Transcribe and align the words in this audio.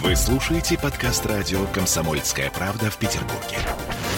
Вы 0.00 0.16
слушаете 0.16 0.78
подкаст 0.78 1.26
радио 1.26 1.66
«Комсомольская 1.66 2.50
правда» 2.50 2.90
в 2.90 2.96
Петербурге. 2.96 3.58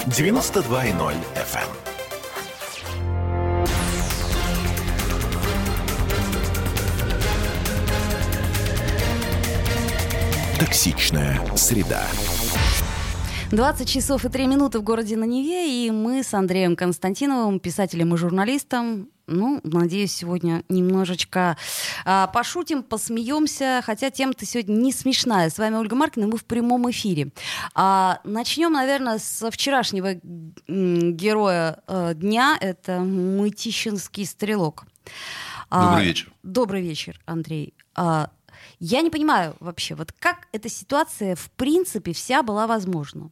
92.0 0.06 1.14
FM. 1.34 1.68
Токсичная 10.60 11.40
среда. 11.56 12.06
20 13.50 13.88
часов 13.88 14.24
и 14.24 14.28
3 14.28 14.46
минуты 14.46 14.78
в 14.78 14.82
городе 14.84 15.16
на 15.16 15.24
Неве, 15.24 15.86
и 15.86 15.90
мы 15.90 16.22
с 16.22 16.32
Андреем 16.34 16.76
Константиновым, 16.76 17.58
писателем 17.58 18.14
и 18.14 18.16
журналистом, 18.16 19.08
ну, 19.26 19.60
надеюсь, 19.64 20.12
сегодня 20.12 20.64
немножечко 20.68 21.56
а, 22.04 22.26
пошутим, 22.28 22.82
посмеемся, 22.82 23.80
хотя 23.84 24.10
тема-то 24.10 24.44
сегодня 24.46 24.74
не 24.74 24.92
смешная. 24.92 25.50
С 25.50 25.58
вами 25.58 25.76
Ольга 25.76 25.96
Маркина, 25.96 26.26
мы 26.26 26.36
в 26.36 26.44
прямом 26.44 26.90
эфире. 26.90 27.32
А, 27.74 28.20
начнем, 28.24 28.72
наверное, 28.72 29.18
со 29.18 29.50
вчерашнего 29.50 30.14
героя 30.66 31.82
а, 31.86 32.14
дня. 32.14 32.56
Это 32.60 33.00
Мытищинский 33.00 34.26
стрелок. 34.26 34.84
А, 35.70 35.90
добрый 35.90 36.06
вечер. 36.06 36.32
Добрый 36.42 36.82
вечер, 36.82 37.20
Андрей. 37.26 37.74
А, 37.94 38.30
я 38.78 39.00
не 39.00 39.10
понимаю 39.10 39.56
вообще, 39.60 39.94
вот 39.94 40.12
как 40.12 40.48
эта 40.52 40.68
ситуация 40.68 41.36
в 41.36 41.50
принципе 41.52 42.12
вся 42.12 42.42
была 42.42 42.66
возможна. 42.66 43.30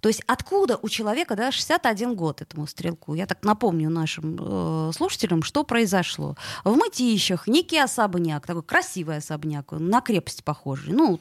То 0.00 0.08
есть 0.08 0.22
откуда 0.26 0.78
у 0.80 0.88
человека 0.88 1.36
да, 1.36 1.50
61 1.50 2.14
год 2.14 2.42
этому 2.42 2.66
стрелку? 2.66 3.14
Я 3.14 3.26
так 3.26 3.44
напомню 3.44 3.90
нашим 3.90 4.36
э, 4.40 4.92
слушателям, 4.94 5.42
что 5.42 5.64
произошло. 5.64 6.36
В 6.64 6.74
Мытищах 6.74 7.46
некий 7.46 7.78
особняк, 7.78 8.46
такой 8.46 8.62
красивый 8.62 9.18
особняк, 9.18 9.72
на 9.72 10.00
крепость 10.00 10.44
похожий. 10.44 10.92
Ну, 10.92 11.20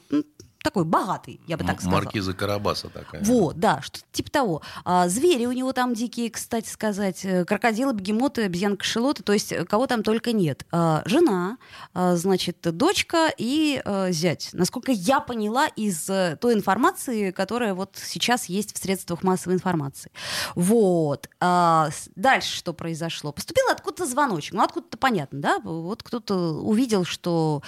такой 0.64 0.86
богатый, 0.86 1.40
я 1.48 1.58
бы 1.58 1.64
так 1.64 1.80
сказала. 1.80 2.02
Маркиза 2.02 2.34
Карабаса 2.34 2.90
такая. 2.90 3.24
Вот, 3.24 3.58
да, 3.60 3.82
что 3.82 4.00
типа 4.12 4.32
того. 4.32 4.62
А, 4.84 5.08
звери 5.08 5.46
у 5.46 5.52
него 5.52 5.74
там 5.74 5.94
дикие, 5.94 6.30
кстати 6.30 6.68
сказать, 6.68 7.24
э, 7.24 7.46
крокодилы, 7.46 7.94
бегемоты, 7.94 8.44
обезьянка 8.44 8.84
шелоты, 8.84 9.24
то 9.24 9.34
есть 9.34 9.52
э, 9.52 9.66
кого 9.66 9.88
там 9.88 10.04
только 10.04 10.32
нет. 10.32 10.66
А, 10.72 11.04
жена, 11.06 11.58
а, 11.94 12.16
значит, 12.16 12.58
дочка 12.62 13.32
и 13.38 13.82
а, 13.86 14.12
зять. 14.12 14.50
Насколько 14.54 14.92
я 14.92 15.20
поняла 15.20 15.68
из 15.68 16.06
той 16.06 16.54
информации, 16.54 17.32
которая 17.32 17.74
вот 17.74 17.98
сейчас 18.02 18.46
есть 18.46 18.76
в 18.76 18.82
средствах 18.82 19.24
массовой 19.24 19.56
информации. 19.56 20.12
Вот. 20.56 21.30
А, 21.40 21.90
дальше 22.16 22.56
что 22.56 22.74
произошло? 22.74 23.32
Поступил 23.32 23.66
откуда-то 23.72 24.06
звоночек. 24.06 24.54
Ну, 24.54 24.64
откуда-то 24.64 24.98
понятно, 24.98 25.40
да? 25.40 25.60
Вот 25.60 26.04
кто-то 26.04 26.36
увидел, 26.36 27.06
что, 27.06 27.62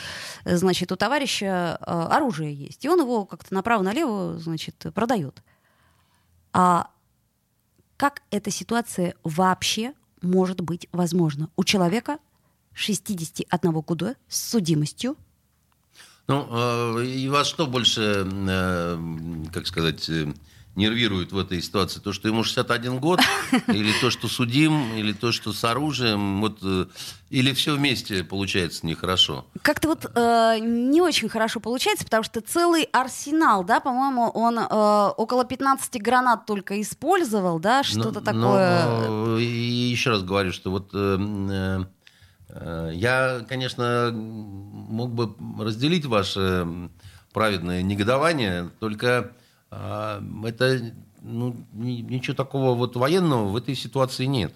значит, 0.46 0.92
у 0.92 0.96
товарища 0.96 1.76
оружие 1.78 2.54
есть 2.54 2.79
он 2.88 3.02
его 3.02 3.26
как-то 3.26 3.54
направо-налево, 3.54 4.38
значит, 4.40 4.76
продает. 4.94 5.44
А 6.54 6.90
как 7.98 8.22
эта 8.32 8.50
ситуация 8.50 9.16
вообще 9.24 9.94
может 10.22 10.62
быть 10.62 10.88
возможна 10.92 11.50
у 11.56 11.64
человека 11.64 12.20
61 12.74 13.72
года 13.82 14.16
с 14.28 14.50
судимостью? 14.50 15.18
Ну, 16.28 16.48
э, 17.00 17.06
и 17.06 17.28
вас 17.28 17.48
что 17.48 17.68
больше, 17.68 18.26
э, 18.26 18.98
как 19.52 19.68
сказать, 19.68 20.08
э, 20.10 20.32
нервирует 20.80 21.32
в 21.32 21.38
этой 21.38 21.62
ситуации? 21.62 22.00
То, 22.00 22.14
что 22.14 22.28
ему 22.28 22.44
61 22.44 23.00
год, 23.00 23.20
или 23.68 23.92
то, 24.02 24.10
что 24.10 24.28
судим, 24.28 24.96
или 24.96 25.14
то, 25.14 25.32
что 25.32 25.54
с 25.54 25.64
оружием, 25.64 26.42
вот, 26.42 26.60
э, 26.64 26.86
или 27.30 27.54
все 27.54 27.76
вместе 27.76 28.24
получается 28.24 28.88
нехорошо? 28.88 29.46
Как-то 29.62 29.90
вот 29.90 30.06
э, 30.16 30.58
не 30.60 31.02
очень 31.02 31.30
хорошо 31.30 31.60
получается, 31.60 32.06
потому 32.06 32.24
что 32.24 32.42
целый 32.42 32.84
арсенал, 32.84 33.64
да, 33.64 33.80
по-моему, 33.80 34.30
он 34.30 34.58
э, 34.58 34.64
около 35.18 35.46
15 35.46 36.02
гранат 36.02 36.46
только 36.46 36.82
использовал, 36.82 37.60
да, 37.60 37.84
что-то 37.84 38.22
такое. 38.22 38.86
Но, 38.86 39.38
э, 39.38 39.42
и 39.42 39.46
еще 39.46 40.12
раз 40.12 40.24
говорю, 40.24 40.52
что 40.52 40.72
вот... 40.72 40.90
Э, 40.94 41.84
э, 42.50 42.92
я, 42.94 43.46
конечно, 43.48 44.12
мог 44.14 45.12
бы 45.12 45.36
разделить 45.64 46.06
ваше 46.06 46.90
праведное 47.34 47.82
негодование, 47.84 48.70
только 48.80 49.32
это 49.72 50.94
ну, 51.22 51.56
ничего 51.74 52.36
такого 52.36 52.76
вот 52.76 52.96
военного 52.96 53.50
в 53.50 53.56
этой 53.56 53.76
ситуации 53.76 54.26
нет. 54.26 54.54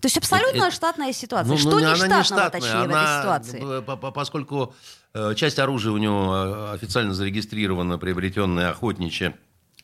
То 0.00 0.06
есть 0.06 0.18
абсолютно 0.18 0.64
это, 0.64 0.70
штатная 0.70 1.12
ситуация. 1.12 1.50
Ну, 1.50 1.58
Что 1.58 1.70
ну, 1.70 1.78
не 1.78 1.84
она 1.86 1.96
штатного, 1.96 2.18
не 2.18 2.24
штатная, 2.24 2.50
точнее, 2.50 2.74
она, 2.74 2.86
в 2.86 2.90
этой 2.90 3.20
ситуации? 3.22 4.10
Поскольку 4.12 4.74
э, 5.14 5.34
часть 5.34 5.58
оружия 5.58 5.92
у 5.92 5.96
него 5.96 6.34
э, 6.34 6.74
официально 6.74 7.14
зарегистрирована, 7.14 7.96
приобретенная 7.96 8.70
охотничья, 8.70 9.34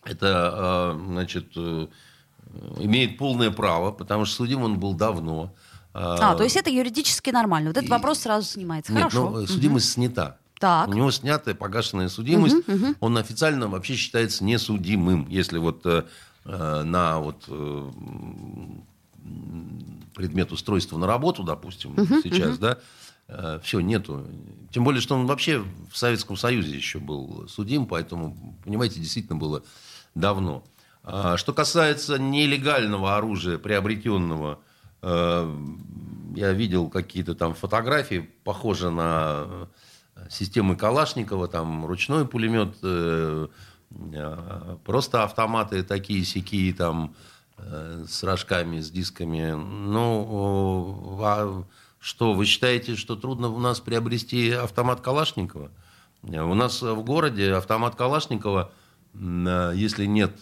это, 0.05 0.95
э, 0.99 1.05
значит, 1.07 1.57
имеет 1.57 3.17
полное 3.17 3.51
право, 3.51 3.93
потому 3.93 4.27
что 4.27 4.37
судим 4.37 4.63
он 4.63 4.79
был 4.79 4.93
давно. 4.93 5.55
А, 5.93 6.35
то 6.35 6.45
есть 6.45 6.57
это 6.57 6.71
юридически 6.71 7.31
нормально. 7.31 7.71
Вот 7.71 7.77
этот 7.79 7.89
и... 7.89 7.93
вопрос 7.93 8.21
сразу 8.21 8.47
снимается. 8.47 8.93
Нет, 8.93 9.05
Хорошо. 9.05 9.31
Ну, 9.31 9.47
судимость 9.47 9.87
угу. 9.87 10.05
снята. 10.05 10.37
Так. 10.61 10.89
У 10.89 10.93
него 10.93 11.11
снятая 11.11 11.55
погашенная 11.55 12.11
судимость. 12.11 12.69
Угу, 12.69 12.73
угу. 12.73 12.95
Он 13.01 13.17
официально 13.17 13.67
вообще 13.67 13.97
считается 13.97 14.45
несудимым, 14.45 15.27
если 15.29 15.57
вот 15.57 15.87
э, 15.87 16.05
э, 16.45 16.83
на 16.83 17.19
вот 17.19 17.45
э, 17.49 17.91
предмет 20.15 20.53
устройства 20.53 20.99
на 20.99 21.07
работу, 21.07 21.45
допустим, 21.45 21.93
угу, 21.93 22.21
сейчас, 22.23 22.57
угу. 22.57 22.61
да, 22.61 22.79
э, 23.29 23.61
все, 23.63 23.81
нету. 23.81 24.27
Тем 24.71 24.85
более, 24.85 25.01
что 25.01 25.15
он 25.15 25.27
вообще 25.27 25.65
в 25.91 25.97
Советском 25.97 26.37
Союзе 26.37 26.77
еще 26.77 26.99
был 26.99 27.49
судим, 27.49 27.87
поэтому, 27.87 28.37
понимаете, 28.63 29.01
действительно 29.01 29.39
было 29.39 29.63
давно. 30.15 30.63
А, 31.03 31.39
что 31.39 31.55
касается 31.55 32.19
нелегального 32.19 33.17
оружия, 33.17 33.57
приобретенного, 33.57 34.59
э, 35.01 35.57
я 36.37 36.53
видел 36.53 36.91
какие-то 36.91 37.35
там 37.35 37.55
фотографии, 37.55 38.29
похожие 38.45 38.91
на 38.91 39.69
системы 40.29 40.77
Калашникова, 40.77 41.49
там 41.49 41.87
ручной 41.87 42.27
пулемет, 42.27 42.77
э, 42.83 43.49
э, 43.91 44.77
просто 44.85 45.25
автоматы 45.25 45.83
такие 45.83 46.25
сякие 46.25 46.75
там 46.75 47.15
э, 47.59 48.05
с 48.09 48.23
рожками, 48.23 48.81
с 48.81 48.91
дисками. 48.91 49.53
Ну, 49.53 51.19
а 51.23 51.65
что, 51.99 52.35
вы 52.35 52.47
считаете, 52.47 52.97
что 52.97 53.17
трудно 53.17 53.49
у 53.49 53.59
нас 53.59 53.81
приобрести 53.81 54.51
автомат 54.51 55.01
Калашникова? 55.01 55.71
У 56.23 56.55
нас 56.55 56.83
в 56.83 57.03
городе 57.03 57.55
автомат 57.55 57.95
Калашникова, 57.95 58.73
если 59.15 60.05
нет 60.05 60.39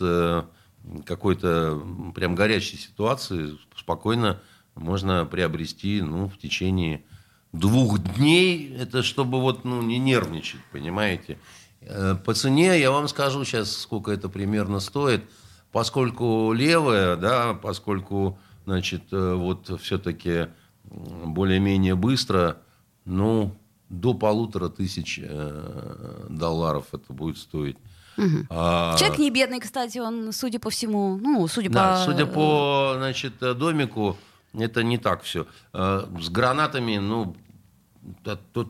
какой-то 1.04 1.80
прям 2.14 2.34
горячей 2.34 2.76
ситуации, 2.76 3.56
спокойно 3.76 4.40
можно 4.74 5.26
приобрести 5.26 6.00
ну, 6.02 6.28
в 6.28 6.38
течение 6.38 7.04
двух 7.52 7.98
дней, 7.98 8.74
это 8.78 9.02
чтобы 9.02 9.40
вот, 9.40 9.64
ну, 9.64 9.82
не 9.82 9.98
нервничать, 9.98 10.60
понимаете. 10.72 11.38
Э, 11.80 12.16
по 12.24 12.34
цене 12.34 12.78
я 12.78 12.90
вам 12.90 13.08
скажу 13.08 13.44
сейчас, 13.44 13.76
сколько 13.76 14.10
это 14.10 14.28
примерно 14.28 14.80
стоит, 14.80 15.24
поскольку 15.72 16.52
левая, 16.52 17.16
да, 17.16 17.54
поскольку, 17.54 18.38
значит, 18.64 19.04
э, 19.12 19.34
вот 19.34 19.80
все-таки 19.80 20.48
более-менее 20.84 21.94
быстро, 21.94 22.58
ну, 23.04 23.56
до 23.88 24.14
полутора 24.14 24.68
тысяч 24.68 25.18
э, 25.22 26.26
долларов 26.28 26.86
это 26.92 27.12
будет 27.12 27.38
стоить. 27.38 27.76
Угу. 28.18 28.46
А, 28.50 28.96
Человек 28.98 29.18
не 29.18 29.30
бедный, 29.30 29.60
кстати, 29.60 29.98
он, 29.98 30.32
судя 30.32 30.58
по 30.58 30.70
всему, 30.70 31.16
ну, 31.18 31.46
судя 31.46 31.70
да, 31.70 32.04
по... 32.04 32.12
судя 32.12 32.26
по, 32.26 32.94
значит, 32.96 33.38
домику, 33.38 34.16
это 34.58 34.82
не 34.82 34.98
так 34.98 35.22
все. 35.22 35.46
Э, 35.72 36.06
с 36.20 36.28
гранатами, 36.28 36.98
ну, 36.98 37.36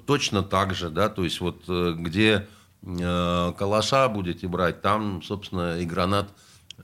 точно 0.07 0.43
так 0.43 0.75
же, 0.75 0.91
да, 0.91 1.09
то 1.09 1.25
есть 1.25 1.41
вот 1.41 1.65
э, 1.69 1.95
где 1.97 2.47
э, 2.83 3.53
калаша 3.57 4.09
будете 4.09 4.49
брать, 4.49 4.83
там, 4.83 5.23
собственно, 5.23 5.79
и 5.79 5.85
гранат 5.85 6.29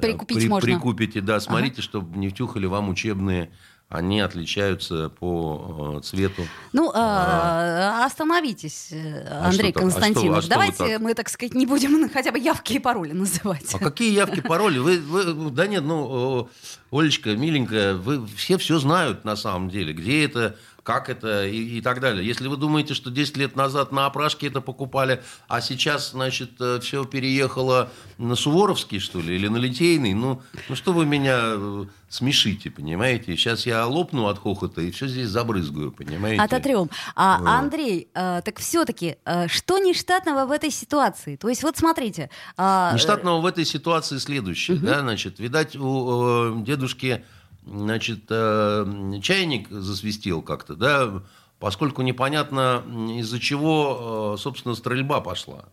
прикупить 0.01 0.39
при, 0.39 0.49
можно. 0.49 0.67
прикупите, 0.67 1.21
да, 1.21 1.41
смотрите, 1.41 1.77
ага. 1.77 1.83
чтобы 1.83 2.19
не 2.19 2.29
втюхали 2.29 2.67
вам 2.67 2.89
учебные 2.89 3.51
они 3.89 4.21
отличаются 4.21 5.09
по 5.09 6.01
цвету. 6.03 6.43
Ну, 6.73 6.91
а, 6.95 8.05
остановитесь, 8.05 8.91
а 8.93 9.49
Андрей 9.49 9.71
а 9.71 9.79
Константинов. 9.79 10.39
А 10.39 10.43
что, 10.43 10.51
а 10.51 10.55
Давайте 10.55 10.89
так? 10.95 11.01
мы, 11.01 11.15
так 11.15 11.29
сказать, 11.29 11.55
не 11.55 11.67
будем 11.67 12.11
хотя 12.11 12.33
бы 12.33 12.39
явки 12.39 12.75
и 12.75 12.79
пароли 12.79 13.13
называть. 13.13 13.73
А 13.73 13.79
какие 13.79 14.13
явки, 14.13 14.41
пароли? 14.41 14.79
Вы, 14.79 14.99
вы, 14.99 15.51
да 15.51 15.67
нет, 15.67 15.85
ну, 15.85 16.49
Олечка, 16.91 17.37
миленькая, 17.37 17.95
вы 17.95 18.27
все 18.37 18.59
все 18.59 18.79
знают 18.79 19.25
на 19.25 19.37
самом 19.37 19.71
деле, 19.71 19.93
где 19.93 20.25
это 20.25 20.57
как 20.85 21.09
это 21.09 21.47
и, 21.47 21.79
и 21.79 21.81
так 21.81 21.99
далее. 21.99 22.25
Если 22.25 22.47
вы 22.47 22.57
думаете, 22.57 22.95
что 22.95 23.11
10 23.11 23.39
лет 23.39 23.57
назад 23.57 23.91
на 23.91 24.07
опрашке 24.07 24.49
это 24.49 24.61
покупали, 24.61 25.23
а 25.49 25.61
сейчас, 25.61 26.11
значит, 26.11 26.61
э, 26.61 26.79
все 26.81 27.05
переехало 27.05 27.91
на 28.19 28.37
Суворовский, 28.37 29.01
что 29.01 29.21
ли, 29.21 29.35
или 29.35 29.49
на 29.49 29.57
Литейный, 29.57 30.13
ну, 30.13 30.43
ну 30.69 30.77
что 30.77 30.93
вы 30.93 31.07
меня 31.07 31.39
э, 31.41 31.85
смешите, 32.11 32.71
понимаете? 32.71 33.35
Сейчас 33.37 33.65
я 33.65 33.87
лопну 33.87 34.27
от 34.27 34.39
хохота 34.39 34.83
и 34.83 34.91
все 34.91 35.09
здесь 35.09 35.29
забрызгаю, 35.29 35.91
понимаете? 35.91 36.43
Ототрем. 36.43 36.91
А, 37.17 37.39
вот. 37.39 37.49
Андрей, 37.49 38.09
э, 38.15 38.43
так 38.45 38.59
все-таки, 38.59 39.17
э, 39.25 39.49
что 39.49 39.79
нештатного 39.79 40.45
в 40.45 40.51
этой 40.51 40.71
ситуации? 40.71 41.37
То 41.37 41.49
есть 41.49 41.63
вот 41.63 41.79
смотрите. 41.79 42.29
Э, 42.59 42.91
нештатного 42.93 43.41
в 43.41 43.47
этой 43.47 43.65
ситуации 43.65 44.19
следующее, 44.19 44.77
угу. 44.77 44.87
да, 44.87 45.01
значит, 45.01 45.39
видать, 45.39 45.77
у 45.77 46.59
э, 46.61 46.63
дедушки 46.63 47.25
значит, 47.67 48.25
э, 48.29 49.19
чайник 49.23 49.69
засвистел 49.71 50.43
как-то, 50.43 50.75
да, 50.75 51.23
поскольку 51.59 52.03
непонятно, 52.03 52.83
из-за 53.19 53.41
чего, 53.41 54.35
э, 54.35 54.41
собственно, 54.41 54.75
стрельба 54.75 55.21
пошла. 55.21 55.67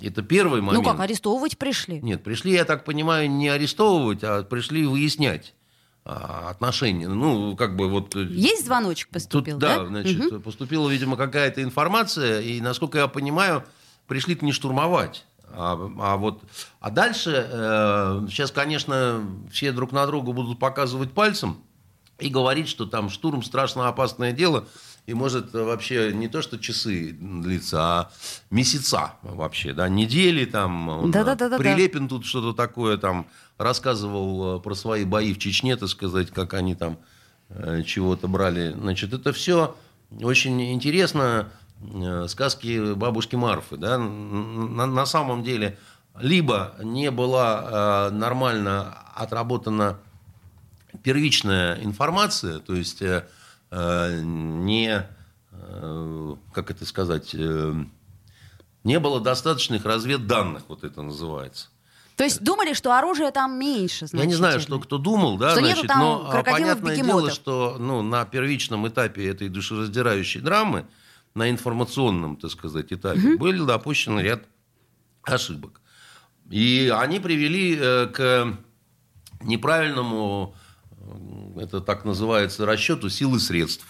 Это 0.00 0.22
первый 0.22 0.60
момент. 0.60 0.84
Ну 0.84 0.90
как, 0.90 1.00
арестовывать 1.00 1.56
пришли? 1.56 2.00
Нет, 2.02 2.22
пришли, 2.22 2.52
я 2.52 2.64
так 2.64 2.84
понимаю, 2.84 3.30
не 3.30 3.48
арестовывать, 3.48 4.22
а 4.22 4.42
пришли 4.42 4.86
выяснять 4.86 5.54
а, 6.04 6.50
отношения. 6.50 7.08
Ну, 7.08 7.56
как 7.56 7.76
бы 7.76 7.88
вот... 7.88 8.14
Э, 8.14 8.24
Есть 8.24 8.66
звоночек 8.66 9.08
поступил, 9.08 9.54
Тут, 9.54 9.60
да? 9.60 9.78
Да, 9.78 9.86
значит, 9.86 10.32
угу. 10.32 10.40
поступила, 10.40 10.88
видимо, 10.90 11.16
какая-то 11.16 11.62
информация, 11.62 12.40
и, 12.42 12.60
насколько 12.60 12.98
я 12.98 13.08
понимаю, 13.08 13.64
пришли-то 14.06 14.44
не 14.44 14.52
штурмовать. 14.52 15.24
А, 15.58 15.90
а 15.98 16.16
вот, 16.18 16.42
а 16.80 16.90
дальше 16.90 17.48
э, 17.50 18.26
сейчас, 18.28 18.50
конечно, 18.50 19.22
все 19.50 19.72
друг 19.72 19.90
на 19.90 20.06
друга 20.06 20.32
будут 20.32 20.58
показывать 20.58 21.12
пальцем 21.12 21.62
и 22.18 22.28
говорить, 22.28 22.68
что 22.68 22.84
там 22.84 23.08
штурм 23.08 23.42
страшно 23.42 23.88
опасное 23.88 24.32
дело 24.32 24.66
и 25.06 25.14
может 25.14 25.54
вообще 25.54 26.12
не 26.12 26.28
то 26.28 26.42
что 26.42 26.58
часы 26.58 27.16
длиться, 27.18 27.78
а 27.80 28.10
месяца 28.50 29.14
вообще, 29.22 29.72
да, 29.72 29.88
недели 29.88 30.44
там. 30.44 30.88
Он, 30.88 31.10
да, 31.10 31.24
да, 31.24 31.34
да, 31.36 31.48
да, 31.48 31.58
Прилепин 31.58 32.08
тут 32.08 32.26
что-то 32.26 32.52
такое 32.52 32.98
там 32.98 33.26
рассказывал 33.56 34.58
э, 34.58 34.60
про 34.60 34.74
свои 34.74 35.04
бои 35.04 35.32
в 35.32 35.38
Чечне, 35.38 35.76
так 35.76 35.88
сказать, 35.88 36.30
как 36.32 36.52
они 36.52 36.74
там 36.74 36.98
э, 37.48 37.82
чего-то 37.82 38.28
брали. 38.28 38.72
Значит, 38.78 39.14
это 39.14 39.32
все 39.32 39.74
очень 40.20 40.72
интересно. 40.72 41.48
Э, 41.80 42.26
сказки 42.28 42.94
бабушки 42.94 43.36
Марфы. 43.36 43.76
Да? 43.76 43.98
На, 43.98 44.86
на 44.86 45.06
самом 45.06 45.42
деле, 45.42 45.78
либо 46.18 46.74
не 46.82 47.10
была 47.10 48.08
э, 48.08 48.14
нормально 48.14 48.96
отработана 49.14 49.98
первичная 51.02 51.82
информация, 51.82 52.58
то 52.60 52.74
есть 52.74 53.02
э, 53.02 53.26
не, 53.70 55.06
как 56.52 56.70
это 56.70 56.86
сказать, 56.86 57.34
не 57.34 58.98
было 59.00 59.20
достаточных 59.20 59.84
разведданных, 59.84 60.62
вот 60.68 60.84
это 60.84 61.02
называется. 61.02 61.68
То 62.16 62.24
есть 62.24 62.42
думали, 62.42 62.72
что 62.72 62.96
оружие 62.96 63.30
там 63.32 63.58
меньше, 63.58 64.06
Я 64.12 64.24
не 64.24 64.34
знаю, 64.34 64.60
что 64.60 64.78
кто 64.78 64.96
думал, 64.96 65.36
да, 65.36 65.50
что 65.50 65.60
значит, 65.60 65.88
там 65.88 65.98
но 65.98 66.30
а, 66.30 66.42
понятное 66.42 66.96
дело, 66.96 67.30
что 67.30 67.76
ну, 67.78 68.00
на 68.02 68.24
первичном 68.24 68.88
этапе 68.88 69.28
этой 69.28 69.48
душераздирающей 69.48 70.40
драмы 70.40 70.86
на 71.36 71.50
информационном, 71.50 72.36
так 72.36 72.50
сказать, 72.50 72.92
этапе 72.92 73.20
угу. 73.20 73.38
были 73.38 73.62
допущены 73.64 74.20
ряд 74.20 74.44
ошибок. 75.22 75.82
И 76.50 76.92
они 76.96 77.20
привели 77.20 77.76
э, 77.78 78.06
к 78.06 78.56
неправильному, 79.42 80.54
э, 80.90 81.60
это 81.62 81.80
так 81.80 82.04
называется, 82.04 82.64
расчету 82.64 83.10
сил 83.10 83.36
и 83.36 83.38
средств. 83.38 83.86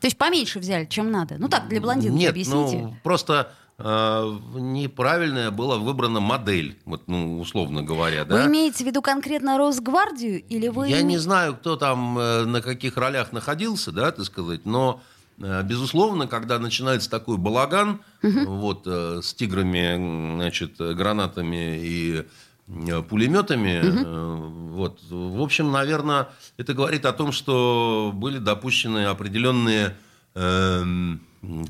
То 0.00 0.06
есть 0.08 0.18
поменьше 0.18 0.58
взяли, 0.58 0.86
чем 0.86 1.12
надо? 1.12 1.36
Ну 1.38 1.48
так, 1.48 1.68
для 1.68 1.80
блондинки 1.80 2.16
Нет, 2.16 2.30
объясните. 2.30 2.78
Ну, 2.78 2.96
просто 3.04 3.52
э, 3.78 4.38
неправильная 4.54 5.52
была 5.52 5.76
выбрана 5.76 6.18
модель, 6.18 6.80
вот, 6.84 7.06
ну, 7.06 7.38
условно 7.38 7.84
говоря. 7.84 8.24
Да? 8.24 8.42
Вы 8.42 8.48
имеете 8.48 8.82
в 8.82 8.86
виду 8.88 9.02
конкретно 9.02 9.56
Росгвардию 9.56 10.42
или 10.42 10.66
вы... 10.66 10.88
Я 10.88 11.02
не 11.02 11.18
знаю, 11.18 11.54
кто 11.54 11.76
там 11.76 12.18
э, 12.18 12.44
на 12.44 12.60
каких 12.60 12.96
ролях 12.96 13.30
находился, 13.30 13.92
да, 13.92 14.10
так 14.10 14.24
сказать, 14.24 14.66
но 14.66 15.00
безусловно, 15.38 16.26
когда 16.26 16.58
начинается 16.58 17.10
такой 17.10 17.36
балаган 17.36 18.00
угу. 18.22 18.44
вот, 18.46 18.82
э, 18.86 19.20
с 19.22 19.34
тиграми, 19.34 20.34
значит, 20.36 20.76
гранатами 20.78 21.78
и 21.78 22.24
э, 22.68 23.02
пулеметами, 23.02 23.80
угу. 23.80 24.74
вот, 24.74 25.00
в 25.10 25.42
общем, 25.42 25.72
наверное, 25.72 26.28
это 26.56 26.74
говорит 26.74 27.06
о 27.06 27.12
том, 27.12 27.32
что 27.32 28.12
были 28.14 28.38
допущены 28.38 29.06
определенные, 29.06 29.96
э, 30.34 30.84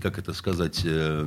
как 0.02 0.18
это 0.18 0.32
сказать, 0.32 0.82
э, 0.84 1.26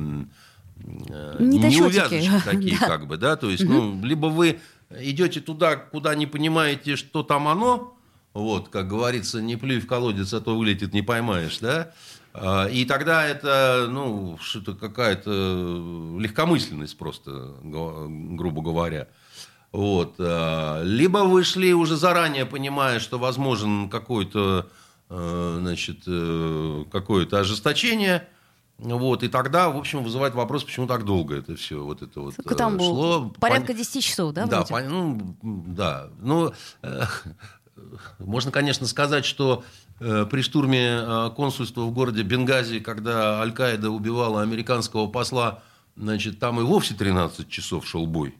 неувязочки 1.38 2.30
такие, 2.44 2.78
да. 2.78 2.86
как 2.86 3.06
бы, 3.06 3.16
да, 3.16 3.36
то 3.36 3.50
есть, 3.50 3.64
угу. 3.64 3.72
ну, 3.72 4.04
либо 4.04 4.26
вы 4.26 4.60
идете 4.90 5.40
туда, 5.40 5.76
куда 5.76 6.14
не 6.14 6.26
понимаете, 6.26 6.96
что 6.96 7.22
там 7.22 7.48
оно, 7.48 7.96
вот, 8.34 8.68
как 8.68 8.88
говорится, 8.88 9.40
не 9.40 9.56
плюй 9.56 9.80
в 9.80 9.86
колодец, 9.86 10.32
а 10.34 10.40
то 10.40 10.56
вылетит, 10.56 10.92
не 10.92 11.02
поймаешь, 11.02 11.58
да, 11.58 11.92
и 12.70 12.84
тогда 12.84 13.24
это, 13.26 13.86
ну, 13.90 14.38
что-то 14.40 14.74
какая-то 14.74 16.16
легкомысленность 16.18 16.98
просто, 16.98 17.54
грубо 17.62 18.62
говоря. 18.62 19.08
Вот. 19.72 20.14
А, 20.18 20.82
либо 20.82 21.18
вы 21.18 21.44
шли 21.44 21.74
уже 21.74 21.96
заранее, 21.96 22.46
понимая, 22.46 22.98
что 22.98 23.18
возможен 23.18 23.90
какой-то, 23.90 24.68
а, 25.10 25.58
значит, 25.60 26.04
э, 26.06 26.84
какое-то 26.90 27.40
ожесточение, 27.40 28.26
вот, 28.78 29.22
и 29.22 29.28
тогда, 29.28 29.70
в 29.70 29.78
общем, 29.78 30.04
вызывает 30.04 30.34
вопрос, 30.34 30.64
почему 30.64 30.86
так 30.86 31.04
долго 31.04 31.36
это 31.36 31.56
все 31.56 31.82
вот 31.82 32.02
это 32.02 32.20
вот 32.20 32.34
Сколько 32.34 32.54
там 32.54 32.78
шло. 32.78 33.20
Было? 33.20 33.28
Порядка 33.40 33.72
10 33.72 34.04
часов, 34.04 34.34
да? 34.34 34.46
Да, 34.46 34.64
по, 34.64 34.80
ну, 34.80 35.36
да. 35.42 36.08
Ну, 36.20 36.52
э, 36.82 37.02
можно, 38.18 38.50
конечно, 38.50 38.86
сказать, 38.86 39.24
что 39.24 39.64
Э, 39.98 40.26
при 40.30 40.42
штурме 40.42 40.98
э, 41.00 41.30
консульства 41.34 41.82
в 41.82 41.92
городе 41.92 42.22
Бенгази, 42.22 42.80
когда 42.80 43.40
Аль-Каида 43.40 43.90
убивала 43.90 44.42
американского 44.42 45.06
посла, 45.06 45.62
значит, 45.96 46.38
там 46.38 46.60
и 46.60 46.64
вовсе 46.64 46.94
13 46.94 47.48
часов 47.48 47.86
шел 47.86 48.06
бой. 48.06 48.34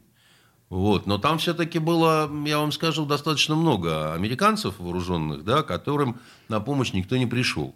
Вот. 0.69 1.07
Но 1.07 1.17
там 1.17 1.39
все-таки 1.39 1.79
было, 1.79 2.29
я 2.45 2.59
вам 2.59 2.71
скажу, 2.71 3.05
достаточно 3.05 3.55
много 3.55 4.13
американцев 4.13 4.79
вооруженных, 4.79 5.43
да, 5.43 5.63
которым 5.63 6.19
на 6.47 6.59
помощь 6.59 6.93
никто 6.93 7.17
не 7.17 7.25
пришел. 7.25 7.73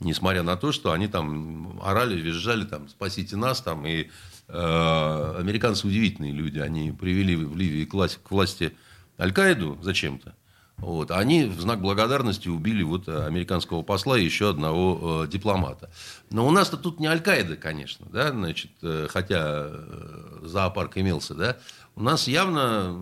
Несмотря 0.00 0.42
на 0.42 0.56
то, 0.56 0.72
что 0.72 0.90
они 0.90 1.06
там 1.06 1.80
орали, 1.84 2.20
визжали, 2.20 2.64
там, 2.64 2.88
спасите 2.88 3.36
нас, 3.36 3.60
там, 3.60 3.86
и 3.86 4.08
э, 4.48 5.36
американцы 5.38 5.86
удивительные 5.86 6.32
люди, 6.32 6.58
они 6.58 6.90
привели 6.90 7.36
в 7.36 7.56
Ливии 7.56 7.84
к 7.84 7.90
к 7.90 8.30
власти 8.32 8.76
Аль-Каиду 9.20 9.78
зачем-то. 9.80 10.34
Вот. 10.82 11.12
Они 11.12 11.44
в 11.44 11.60
знак 11.60 11.80
благодарности 11.80 12.48
убили 12.48 12.82
вот 12.82 13.08
американского 13.08 13.82
посла 13.82 14.18
и 14.18 14.24
еще 14.24 14.50
одного 14.50 15.24
э, 15.24 15.28
дипломата. 15.28 15.90
Но 16.30 16.46
у 16.46 16.50
нас-то 16.50 16.76
тут 16.76 16.98
не 16.98 17.06
Аль-Каида, 17.06 17.56
конечно, 17.56 18.06
да, 18.10 18.32
значит, 18.32 18.72
э, 18.82 19.06
хотя 19.08 19.68
э, 19.68 20.40
зоопарк 20.42 20.98
имелся, 20.98 21.34
да. 21.34 21.56
У 21.94 22.02
нас 22.02 22.26
явно 22.26 22.98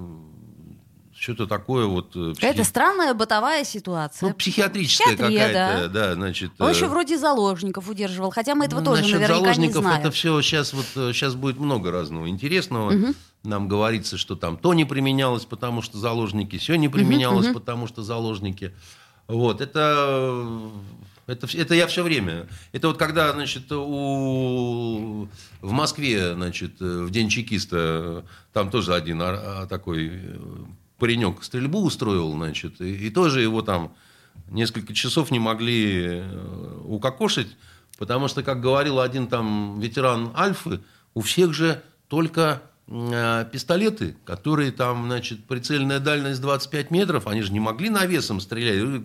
что-то 1.16 1.46
такое 1.46 1.86
вот... 1.86 2.14
Э, 2.16 2.32
психи... 2.32 2.44
Это 2.44 2.64
странная 2.64 3.14
бытовая 3.14 3.64
ситуация. 3.64 4.28
Ну, 4.28 4.34
психиатрическая 4.34 5.16
какая-то, 5.16 5.88
да. 5.88 6.08
да, 6.08 6.14
значит... 6.14 6.52
Он 6.58 6.70
еще 6.70 6.86
вроде 6.86 7.16
заложников 7.16 7.88
удерживал, 7.88 8.30
хотя 8.30 8.54
мы 8.54 8.66
этого 8.66 8.80
ну, 8.80 8.86
тоже 8.86 9.04
наверняка 9.04 9.34
заложников 9.34 9.76
не 9.76 9.80
знаем. 9.80 10.00
это 10.00 10.10
все 10.10 10.38
сейчас 10.42 10.74
вот 10.74 10.84
сейчас 11.14 11.34
будет 11.34 11.58
много 11.58 11.90
разного 11.90 12.28
интересного. 12.28 12.92
Угу 12.94 13.14
нам 13.42 13.68
говорится, 13.68 14.18
что 14.18 14.36
там 14.36 14.56
то 14.56 14.74
не 14.74 14.84
применялось, 14.84 15.44
потому 15.44 15.82
что 15.82 15.98
заложники, 15.98 16.58
все 16.58 16.74
не 16.76 16.88
применялось, 16.88 17.46
угу, 17.46 17.54
потому 17.54 17.86
что 17.86 18.02
заложники. 18.02 18.72
Вот, 19.28 19.60
это, 19.60 20.70
это, 21.26 21.46
это 21.56 21.74
я 21.74 21.86
все 21.86 22.02
время. 22.02 22.48
Это 22.72 22.88
вот 22.88 22.98
когда, 22.98 23.32
значит, 23.32 23.70
у, 23.70 25.28
в 25.60 25.70
Москве, 25.70 26.34
значит, 26.34 26.80
в 26.80 27.10
День 27.10 27.28
чекиста, 27.28 28.24
там 28.52 28.70
тоже 28.70 28.94
один 28.94 29.20
а, 29.22 29.66
такой 29.66 30.20
паренек 30.98 31.42
стрельбу 31.42 31.82
устроил, 31.82 32.32
значит, 32.32 32.80
и, 32.80 33.06
и 33.06 33.10
тоже 33.10 33.40
его 33.40 33.62
там 33.62 33.94
несколько 34.48 34.92
часов 34.92 35.30
не 35.30 35.38
могли 35.38 36.20
э, 36.22 36.80
укокошить, 36.84 37.56
потому 37.98 38.28
что, 38.28 38.42
как 38.42 38.60
говорил 38.60 39.00
один 39.00 39.26
там 39.26 39.80
ветеран 39.80 40.32
Альфы, 40.36 40.80
у 41.14 41.22
всех 41.22 41.54
же 41.54 41.82
только 42.08 42.62
пистолеты, 43.52 44.16
которые 44.24 44.72
там, 44.72 45.06
значит, 45.06 45.44
прицельная 45.44 46.00
дальность 46.00 46.40
25 46.40 46.90
метров, 46.90 47.26
они 47.26 47.42
же 47.42 47.52
не 47.52 47.60
могли 47.60 47.88
навесом 47.88 48.40
стрелять, 48.40 49.02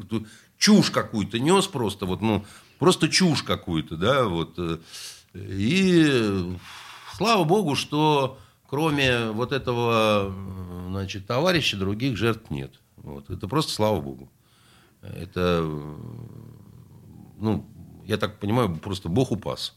чушь 0.58 0.90
какую-то 0.90 1.40
нес 1.40 1.68
просто, 1.68 2.06
вот, 2.06 2.22
ну, 2.22 2.44
просто 2.80 3.08
чушь 3.10 3.44
какую-то, 3.44 3.96
да, 3.96 4.26
вот. 4.26 4.60
И 5.34 6.58
слава 7.16 7.44
богу, 7.44 7.76
что 7.76 8.40
кроме 8.68 9.30
вот 9.32 9.52
этого, 9.52 10.34
значит, 10.90 11.28
товарища, 11.28 11.78
других 11.78 12.18
жертв 12.18 12.50
нет. 12.50 12.74
Вот. 12.98 13.30
Это 13.30 13.48
просто 13.48 13.72
слава 13.72 14.02
богу. 14.02 14.32
Это, 15.02 15.62
ну, 17.38 17.66
я 18.06 18.18
так 18.18 18.40
понимаю, 18.40 18.76
просто 18.76 19.10
бог 19.10 19.32
упас. 19.32 19.76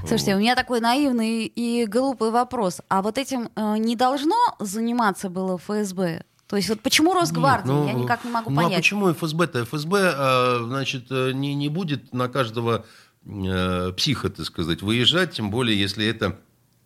Слушайте, 0.00 0.36
у 0.36 0.38
меня 0.38 0.54
такой 0.54 0.80
наивный 0.80 1.46
и 1.46 1.86
глупый 1.86 2.30
вопрос. 2.30 2.80
А 2.88 3.02
вот 3.02 3.18
этим 3.18 3.50
э, 3.56 3.76
не 3.78 3.96
должно 3.96 4.36
заниматься 4.60 5.30
было 5.30 5.58
ФСБ? 5.58 6.22
То 6.46 6.56
есть 6.56 6.68
вот 6.68 6.80
почему 6.80 7.12
Росгвардия? 7.12 7.72
Нет, 7.72 7.82
ну, 7.82 7.88
Я 7.88 7.92
никак 7.94 8.24
не 8.24 8.30
могу 8.30 8.50
ну, 8.50 8.56
понять. 8.56 8.74
а 8.74 8.76
почему 8.76 9.12
ФСБ-то? 9.12 9.64
ФСБ, 9.64 10.14
э, 10.16 10.58
значит, 10.64 11.06
э, 11.10 11.32
не, 11.32 11.54
не 11.54 11.68
будет 11.68 12.12
на 12.12 12.28
каждого 12.28 12.84
э, 13.24 13.92
психа, 13.96 14.30
так 14.30 14.46
сказать, 14.46 14.82
выезжать, 14.82 15.32
тем 15.32 15.50
более, 15.50 15.78
если 15.78 16.06
это 16.06 16.38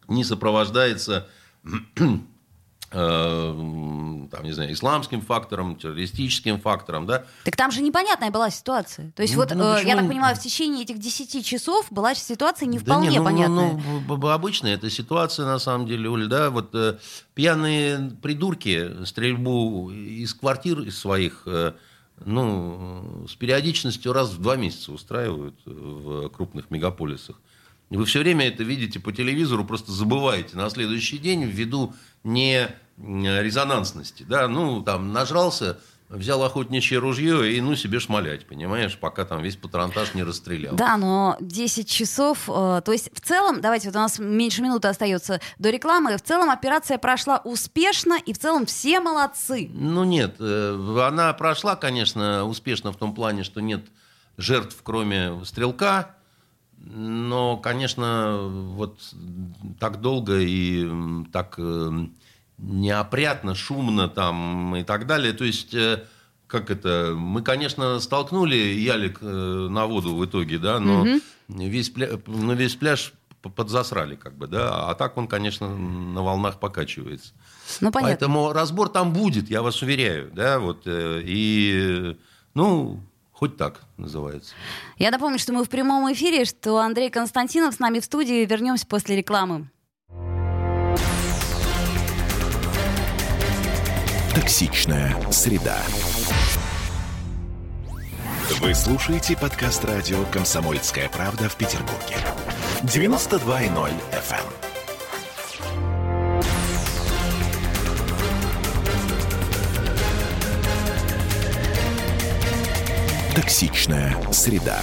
не 0.09 0.25
сопровождается 0.25 1.29
там, 4.31 4.43
не 4.43 4.53
знаю, 4.53 4.73
исламским 4.73 5.21
фактором, 5.21 5.77
террористическим 5.77 6.61
фактором, 6.61 7.07
да. 7.07 7.25
Так 7.45 7.55
там 7.55 7.71
же 7.71 7.83
непонятная 7.83 8.31
была 8.31 8.51
ситуация. 8.51 9.13
То 9.13 9.23
есть 9.23 9.35
Ну, 9.35 9.41
вот, 9.41 9.55
ну, 9.55 9.65
э, 9.65 9.67
я 9.67 9.75
почему 9.75 9.97
так 9.97 10.09
понимаю, 10.09 10.37
в 10.37 10.41
течение 10.41 10.83
этих 10.83 10.99
10 10.99 11.47
часов 11.47 11.87
была 11.91 12.15
ситуация 12.17 12.67
не 12.67 12.79
Да 12.79 12.85
вполне 12.85 13.11
не, 13.11 13.19
ну, 13.19 13.25
понятная. 13.25 13.73
Ну, 13.73 14.03
ну, 14.09 14.29
обычная 14.29 14.75
эта 14.75 14.91
ситуация, 14.91 15.47
на 15.47 15.61
самом 15.61 15.87
деле, 15.87 16.09
Оль, 16.09 16.27
да, 16.27 16.51
вот 16.51 16.75
э, 16.75 16.99
пьяные 17.35 18.11
придурки 18.23 19.05
стрельбу 19.05 19.91
из 19.91 20.35
квартир 20.35 20.81
из 20.81 20.99
своих, 20.99 21.43
э, 21.47 21.75
ну, 22.25 23.25
с 23.29 23.37
периодичностью 23.37 24.13
раз 24.13 24.31
в 24.31 24.41
два 24.41 24.57
месяца 24.57 24.91
устраивают 24.91 25.55
в 25.65 26.29
крупных 26.31 26.71
мегаполисах. 26.71 27.37
Вы 27.91 28.05
все 28.05 28.21
время 28.21 28.47
это 28.47 28.63
видите 28.63 29.01
по 29.01 29.13
телевизору, 29.13 29.65
просто 29.65 29.91
забываете 29.91 30.57
на 30.57 30.71
следующий 30.71 31.19
день 31.19 31.45
ввиду 31.45 31.93
не 32.23 32.69
резонансности. 32.97 34.23
Да? 34.23 34.47
Ну, 34.47 34.83
там, 34.83 35.13
нажрался, 35.13 35.79
взял 36.09 36.43
охотничье 36.43 36.99
ружье 36.99 37.53
и, 37.53 37.61
ну, 37.61 37.75
себе 37.75 37.99
шмалять, 37.99 38.47
понимаешь, 38.47 38.99
пока 38.99 39.25
там 39.25 39.43
весь 39.43 39.57
патронтаж 39.57 40.15
не 40.15 40.23
расстрелял. 40.23 40.75
Да, 40.75 40.97
но 40.97 41.37
10 41.41 41.89
часов, 41.89 42.49
э, 42.49 42.83
то 42.85 42.93
есть 42.93 43.11
в 43.13 43.21
целом, 43.21 43.61
давайте, 43.61 43.89
вот 43.89 43.97
у 43.97 44.01
нас 44.01 44.19
меньше 44.19 44.61
минуты 44.63 44.89
остается 44.89 45.41
до 45.59 45.71
рекламы, 45.71 46.17
в 46.17 46.23
целом 46.23 46.51
операция 46.51 46.99
прошла 46.99 47.41
успешно, 47.45 48.19
и 48.25 48.33
в 48.33 48.39
целом 48.39 48.67
все 48.67 49.01
молодцы. 49.01 49.71
Ну 49.73 50.05
нет, 50.05 50.37
э, 50.41 51.05
она 51.09 51.33
прошла, 51.33 51.77
конечно, 51.77 52.45
успешно 52.45 52.93
в 52.93 52.97
том 52.97 53.15
плане, 53.15 53.45
что 53.45 53.61
нет 53.61 53.87
жертв, 54.37 54.77
кроме 54.83 55.45
стрелка. 55.45 56.17
Но, 56.83 57.59
конечно, 57.59 58.39
вот 58.41 58.99
так 59.79 60.01
долго 60.01 60.39
и 60.41 60.89
так 61.31 61.55
э, 61.59 61.91
неопрятно, 62.57 63.55
шумно 63.55 64.09
там 64.09 64.75
и 64.77 64.83
так 64.83 65.07
далее. 65.07 65.35
То 65.35 65.45
есть, 65.45 65.75
э, 65.75 66.05
как 66.47 66.71
это, 66.71 67.15
мы, 67.17 67.43
конечно, 67.43 68.01
столкнули 68.01 68.57
ялик 68.57 69.19
э, 69.21 69.27
на 69.71 69.87
воду 69.87 70.17
в 70.17 70.25
итоге, 70.25 70.59
да, 70.59 70.81
но 70.81 71.07
весь, 71.49 71.91
пля... 71.91 72.09
но 72.27 72.55
весь 72.55 72.77
пляж 72.77 73.13
подзасрали, 73.43 74.17
как 74.17 74.37
бы, 74.37 74.47
да, 74.47 74.89
а 74.89 74.95
так 74.95 75.19
он, 75.19 75.29
конечно, 75.29 75.69
на 75.69 76.23
волнах 76.23 76.61
покачивается. 76.61 77.33
Ну, 77.81 77.93
понятно. 77.93 78.09
Поэтому 78.09 78.53
разбор 78.53 78.89
там 78.89 79.13
будет, 79.13 79.51
я 79.51 79.63
вас 79.63 79.83
уверяю, 79.83 80.31
да, 80.33 80.59
вот, 80.59 80.83
и, 80.87 82.17
ну, 82.55 83.01
хоть 83.41 83.57
так 83.57 83.81
называется. 83.97 84.55
Я 84.99 85.11
напомню, 85.11 85.39
что 85.39 85.55
мы 85.55 85.65
в 85.65 85.71
прямом 85.71 86.13
эфире, 86.13 86.45
что 86.45 86.77
Андрей 86.79 87.09
Константинов 87.09 87.75
с 87.75 87.79
нами 87.79 87.99
в 87.99 88.05
студии. 88.05 88.45
Вернемся 88.45 88.87
после 88.87 89.17
рекламы. 89.17 89.71
Токсичная 94.35 95.17
среда. 95.33 95.79
Вы 98.61 98.75
слушаете 98.75 99.39
подкаст 99.39 99.87
радио 99.87 100.23
«Комсомольская 100.31 101.09
правда» 101.09 101.49
в 101.49 101.57
Петербурге. 101.57 102.17
92.0 102.83 103.91
FM. 104.13 104.70
Токсичная 113.35 114.17
среда. 114.33 114.83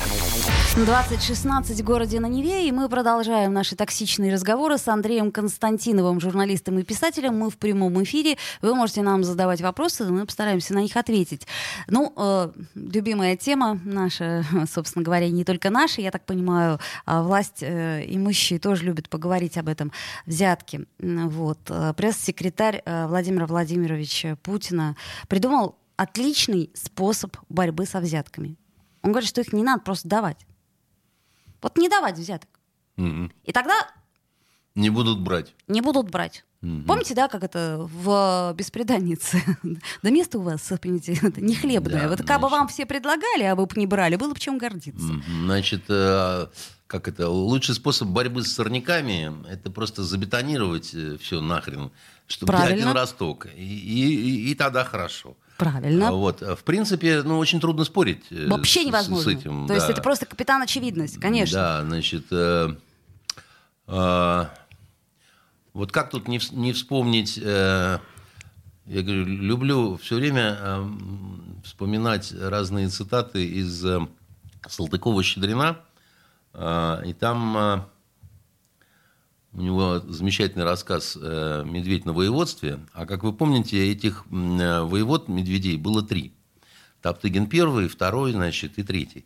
2016 0.76 1.82
в 1.82 1.84
городе 1.84 2.20
на 2.22 2.28
Неве, 2.28 2.68
и 2.68 2.72
мы 2.72 2.88
продолжаем 2.88 3.52
наши 3.52 3.76
токсичные 3.76 4.32
разговоры 4.32 4.78
с 4.78 4.88
Андреем 4.88 5.34
Константиновым, 5.34 6.22
журналистом 6.22 6.80
и 6.80 6.84
писателем. 6.84 7.38
Мы 7.38 7.50
в 7.50 7.58
прямом 7.58 8.02
эфире. 8.04 8.38
Вы 8.62 8.74
можете 8.74 9.02
нам 9.02 9.26
задавать 9.26 9.60
вопросы, 9.60 10.06
мы 10.06 10.26
постараемся 10.26 10.74
на 10.74 10.80
них 10.80 10.96
ответить. 10.96 11.46
Ну, 11.88 12.14
э, 12.16 12.52
любимая 12.76 13.36
тема 13.36 13.82
наша, 13.84 14.46
собственно 14.72 15.04
говоря, 15.04 15.28
не 15.30 15.44
только 15.44 15.70
наша, 15.70 16.02
я 16.02 16.12
так 16.12 16.26
понимаю, 16.26 16.80
а 17.06 17.24
власть 17.24 17.62
э, 17.64 18.06
имущие 18.08 18.60
тоже 18.60 18.86
любят 18.86 19.10
поговорить 19.10 19.58
об 19.58 19.68
этом. 19.68 19.92
Взятки. 20.26 20.86
Вот. 21.00 21.60
Э, 21.70 21.94
Пресс-секретарь 21.98 22.82
э, 22.86 23.08
Владимира 23.08 23.46
Владимировича 23.46 24.38
Путина 24.38 24.96
придумал 25.28 25.76
отличный 25.98 26.72
способ 26.74 27.36
борьбы 27.50 27.86
со 27.86 28.00
взятками. 28.00 28.56
Он 29.02 29.12
говорит, 29.12 29.30
что 29.30 29.42
их 29.42 29.52
не 29.54 29.64
надо 29.64 29.82
просто 29.84 30.08
давать. 30.08 30.46
Вот 31.62 31.78
не 31.78 31.90
давать 31.90 32.18
взяток. 32.18 32.50
Мгм. 32.96 33.32
И 33.44 33.52
тогда 33.52 33.74
Не 34.76 34.90
будут 34.90 35.20
брать. 35.20 35.54
не 35.68 35.82
будут 35.82 36.10
брать. 36.10 36.44
Помните, 36.62 37.14
да, 37.14 37.28
как 37.28 37.44
это 37.44 37.78
в 37.80 38.54
«Беспреданнице»? 38.58 39.42
да 40.04 40.10
место 40.10 40.40
у 40.40 40.42
вас, 40.42 40.72
понимаете, 40.82 41.14
это 41.22 41.40
не 41.40 41.56
хлебное. 41.56 42.02
Да, 42.02 42.08
вот 42.10 42.24
как 42.24 42.42
бы 42.42 42.50
вам 42.50 42.68
все 42.68 42.86
предлагали, 42.86 43.44
а 43.44 43.56
вы 43.56 43.66
бы 43.68 43.74
не 43.76 43.86
брали, 43.86 44.16
было 44.16 44.34
бы 44.34 44.40
чем 44.40 44.58
гордиться. 44.58 45.14
Значит, 45.44 45.84
э, 45.88 46.48
как 46.88 47.08
это, 47.08 47.30
лучший 47.30 47.76
способ 47.76 48.08
борьбы 48.10 48.44
с 48.44 48.52
сорняками– 48.54 49.32
это 49.50 49.70
просто 49.72 50.04
забетонировать 50.04 50.96
все 51.22 51.42
нахрен, 51.42 51.92
чтобы 52.28 52.54
Правильно. 52.54 52.76
один 52.76 52.92
росток. 52.92 53.46
И, 53.46 53.50
и- 53.64 54.52
и 54.52 54.56
тогда 54.56 54.84
хорошо. 54.84 55.38
Правильно. 55.58 56.10
А 56.10 56.12
Вот. 56.12 56.42
В 56.42 56.64
принципе, 56.64 57.24
ну, 57.24 57.40
очень 57.40 57.60
трудно 57.60 57.84
спорить 57.84 58.26
э, 58.30 58.48
Вообще 58.48 58.86
невозможно. 58.86 59.32
с 59.32 59.36
этим. 59.36 59.68
То 59.68 59.74
есть 59.74 59.88
да. 59.88 59.94
это 59.94 60.02
просто 60.02 60.26
капитан 60.26 60.62
очевидность, 60.62 61.20
конечно. 61.20 61.58
Да, 61.58 61.84
значит, 61.84 62.26
э, 62.32 62.76
э, 63.88 64.46
вот 65.74 65.92
как 65.92 66.10
тут 66.10 66.28
не, 66.28 66.40
не 66.52 66.74
вспомнить, 66.74 67.40
э, 67.42 68.00
я 68.86 69.02
говорю, 69.02 69.26
люблю 69.26 69.98
все 69.98 70.16
время 70.16 70.58
э, 70.60 70.90
вспоминать 71.64 72.34
разные 72.40 72.90
цитаты 72.90 73.46
из 73.46 73.84
э, 73.86 74.00
Салтыкова-Щедрина, 74.68 75.78
Э, 76.58 77.02
и 77.06 77.14
там 77.14 77.58
э, 77.58 77.80
у 79.58 79.62
него 79.62 80.00
замечательный 80.08 80.64
рассказ 80.64 81.18
э, 81.20 81.64
«Медведь 81.66 82.06
на 82.06 82.14
воеводстве». 82.14 82.80
А 82.94 83.06
как 83.08 83.24
вы 83.24 83.34
помните, 83.34 83.92
этих 83.92 84.24
э, 84.32 84.82
воевод 84.84 85.28
медведей 85.28 85.78
было 85.78 86.04
три. 86.04 86.32
Топтыгин 87.02 87.48
первый, 87.48 87.88
второй, 87.88 88.34
значит, 88.34 88.78
и 88.78 88.84
третий. 88.84 89.26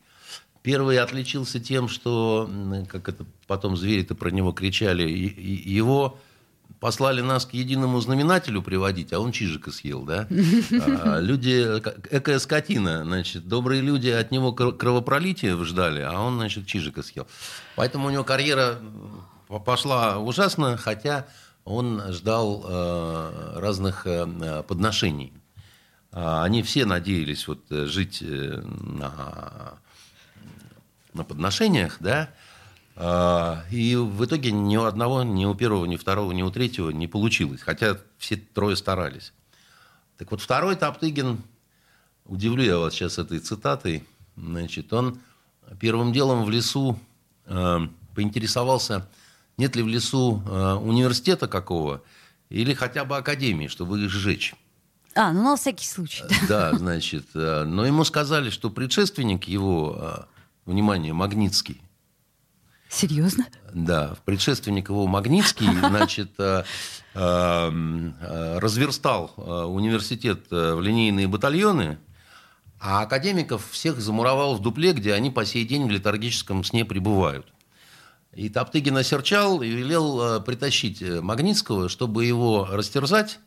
Первый 0.61 0.99
отличился 0.99 1.59
тем, 1.59 1.89
что, 1.89 2.47
м, 2.49 2.85
как 2.85 3.09
это 3.09 3.25
потом 3.47 3.75
звери-то 3.75 4.15
про 4.15 4.29
него 4.29 4.53
кричали, 4.53 5.03
его 5.03 6.17
послали 6.79 7.19
нас 7.21 7.45
к 7.45 7.53
единому 7.53 7.99
знаменателю 7.99 8.61
приводить, 8.61 9.11
а 9.11 9.19
он 9.19 9.33
чижика 9.33 9.71
съел, 9.71 10.03
да? 10.03 10.27
А 11.03 11.19
Люди, 11.19 11.65
экая 12.09 12.39
скотина, 12.39 13.03
значит, 13.03 13.47
добрые 13.49 13.81
люди 13.81 14.07
от 14.07 14.31
него 14.31 14.53
кр- 14.53 14.71
кровопролития 14.71 15.57
ждали, 15.65 15.99
а 16.01 16.17
он, 16.21 16.35
значит, 16.35 16.67
чижика 16.67 17.03
съел. 17.03 17.27
Поэтому 17.75 18.07
у 18.07 18.09
него 18.11 18.23
карьера 18.23 18.79
пошла 19.59 20.17
ужасно, 20.17 20.77
хотя 20.77 21.25
он 21.63 22.01
ждал 22.11 22.65
э, 22.65 23.59
разных 23.59 24.07
э, 24.07 24.63
подношений. 24.63 25.33
А, 26.11 26.43
Они 26.43 26.63
все 26.63 26.85
надеялись 26.85 27.47
вот 27.47 27.59
э, 27.69 27.85
жить 27.85 28.21
э, 28.21 28.61
на, 28.61 29.73
на 31.13 31.23
подношениях, 31.23 31.97
да, 31.99 32.29
А, 32.95 33.63
и 33.71 33.95
в 33.95 34.25
итоге 34.25 34.51
ни 34.51 34.75
у 34.75 34.83
одного, 34.83 35.23
ни 35.23 35.45
у 35.45 35.55
первого, 35.55 35.85
ни 35.85 35.95
у 35.95 35.97
второго, 35.97 36.31
ни 36.33 36.41
у 36.41 36.51
третьего 36.51 36.89
не 36.89 37.07
получилось, 37.07 37.61
хотя 37.61 37.97
все 38.17 38.35
трое 38.35 38.75
старались. 38.75 39.33
Так 40.17 40.31
вот, 40.31 40.41
второй 40.41 40.75
Топтыгин, 40.75 41.41
удивлю 42.25 42.63
я 42.63 42.77
вас 42.77 42.93
сейчас 42.93 43.17
этой 43.17 43.39
цитатой, 43.39 44.03
значит, 44.35 44.91
он 44.93 45.19
первым 45.79 46.11
делом 46.11 46.43
в 46.43 46.49
лесу 46.49 46.99
э, 47.45 47.79
поинтересовался, 48.13 49.07
нет 49.61 49.75
ли 49.75 49.83
в 49.83 49.87
лесу 49.87 50.41
э, 50.47 50.73
университета 50.73 51.47
какого 51.47 52.01
или 52.49 52.73
хотя 52.73 53.05
бы 53.05 53.15
академии, 53.15 53.67
чтобы 53.67 54.01
их 54.03 54.09
сжечь. 54.09 54.55
А, 55.13 55.31
ну 55.31 55.43
на 55.43 55.55
всякий 55.55 55.85
случай. 55.85 56.23
Да, 56.49 56.73
значит, 56.75 57.27
э, 57.35 57.63
но 57.63 57.85
ему 57.85 58.03
сказали, 58.03 58.49
что 58.49 58.71
предшественник 58.71 59.47
его, 59.47 59.97
э, 60.01 60.23
внимание, 60.65 61.13
Магнитский, 61.13 61.79
Серьезно? 62.89 63.45
да, 63.73 64.15
предшественник 64.25 64.89
его 64.89 65.05
Магнитский, 65.05 65.67
значит, 65.89 66.31
э, 66.39 66.63
э, 67.13 67.71
э, 68.19 68.59
разверстал 68.59 69.31
э, 69.37 69.41
университет 69.65 70.47
э, 70.49 70.73
в 70.73 70.81
линейные 70.81 71.27
батальоны, 71.27 71.99
А 72.79 73.01
академиков 73.03 73.69
всех 73.69 74.01
замуровал 74.01 74.55
в 74.55 74.61
дупле, 74.61 74.93
где 74.93 75.13
они 75.13 75.29
по 75.29 75.45
сей 75.45 75.65
день 75.65 75.85
в 75.85 75.91
летаргическом 75.91 76.63
сне 76.63 76.83
пребывают. 76.83 77.45
И 78.33 78.47
Топтыгин 78.47 78.95
осерчал 78.95 79.61
и 79.61 79.67
велел 79.67 80.37
э, 80.37 80.39
притащить 80.41 81.01
э, 81.01 81.19
Магнитского, 81.19 81.89
чтобы 81.89 82.25
его 82.25 82.65
растерзать, 82.71 83.39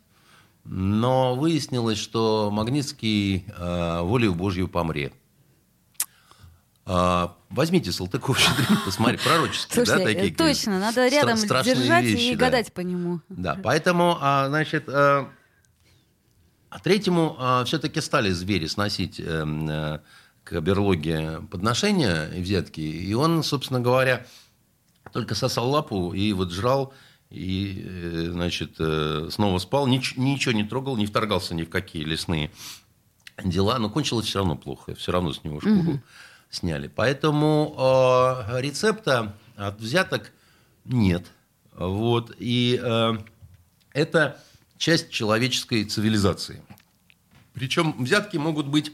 но 0.63 1.35
выяснилось, 1.35 1.97
что 1.97 2.51
Магнитский 2.51 3.45
э, 3.47 4.01
волею 4.01 4.35
Божью 4.35 4.67
помре. 4.67 5.11
А, 6.87 7.35
возьмите 7.49 7.91
Салтыков-Щедрин, 7.91 8.77
посмотри, 8.85 9.17
пророческие, 9.17 9.85
Слушайте, 9.85 10.05
да, 10.05 10.21
такие. 10.21 10.35
точно, 10.35 10.79
надо 10.79 11.07
рядом 11.07 11.37
страшные 11.37 11.75
держать 11.75 12.05
вещи, 12.05 12.21
и 12.25 12.35
да. 12.35 12.45
гадать 12.45 12.71
по 12.71 12.81
нему. 12.81 13.21
Да, 13.29 13.57
поэтому, 13.63 14.19
а, 14.21 14.49
значит, 14.49 14.87
э, 14.87 15.25
а 16.69 16.79
третьему 16.83 17.37
все-таки 17.65 18.01
стали 18.01 18.29
звери 18.29 18.67
сносить 18.67 19.19
э, 19.19 19.99
к 20.43 20.61
берлоге 20.61 21.41
подношения 21.49 22.27
и 22.27 22.41
взятки, 22.41 22.81
и 22.81 23.13
он, 23.15 23.41
собственно 23.43 23.79
говоря, 23.79 24.23
только 25.15 25.33
сосал 25.33 25.69
лапу 25.69 26.11
и 26.11 26.33
вот 26.33 26.51
жрал, 26.51 26.93
и, 27.29 27.85
э, 27.85 28.27
значит, 28.31 28.75
э, 28.79 29.29
снова 29.31 29.59
спал, 29.59 29.87
нич- 29.87 30.19
ничего 30.19 30.51
не 30.51 30.65
трогал, 30.65 30.97
не 30.97 31.05
вторгался 31.05 31.55
ни 31.55 31.63
в 31.63 31.69
какие 31.69 32.03
лесные 32.03 32.51
дела, 33.41 33.79
но 33.79 33.89
кончилось 33.89 34.25
все 34.25 34.39
равно 34.39 34.57
плохо, 34.57 34.93
все 34.95 35.13
равно 35.13 35.31
с 35.31 35.41
него 35.45 35.61
шкуру 35.61 36.01
сняли. 36.49 36.91
Поэтому 36.93 37.75
э, 37.77 38.59
рецепта 38.59 39.37
от 39.55 39.79
взяток 39.79 40.33
нет. 40.83 41.25
Вот. 41.73 42.35
И 42.37 42.77
э, 42.83 43.13
это 43.93 44.43
часть 44.77 45.11
человеческой 45.11 45.85
цивилизации. 45.85 46.61
Причем 47.53 48.03
взятки 48.03 48.35
могут 48.35 48.67
быть 48.67 48.91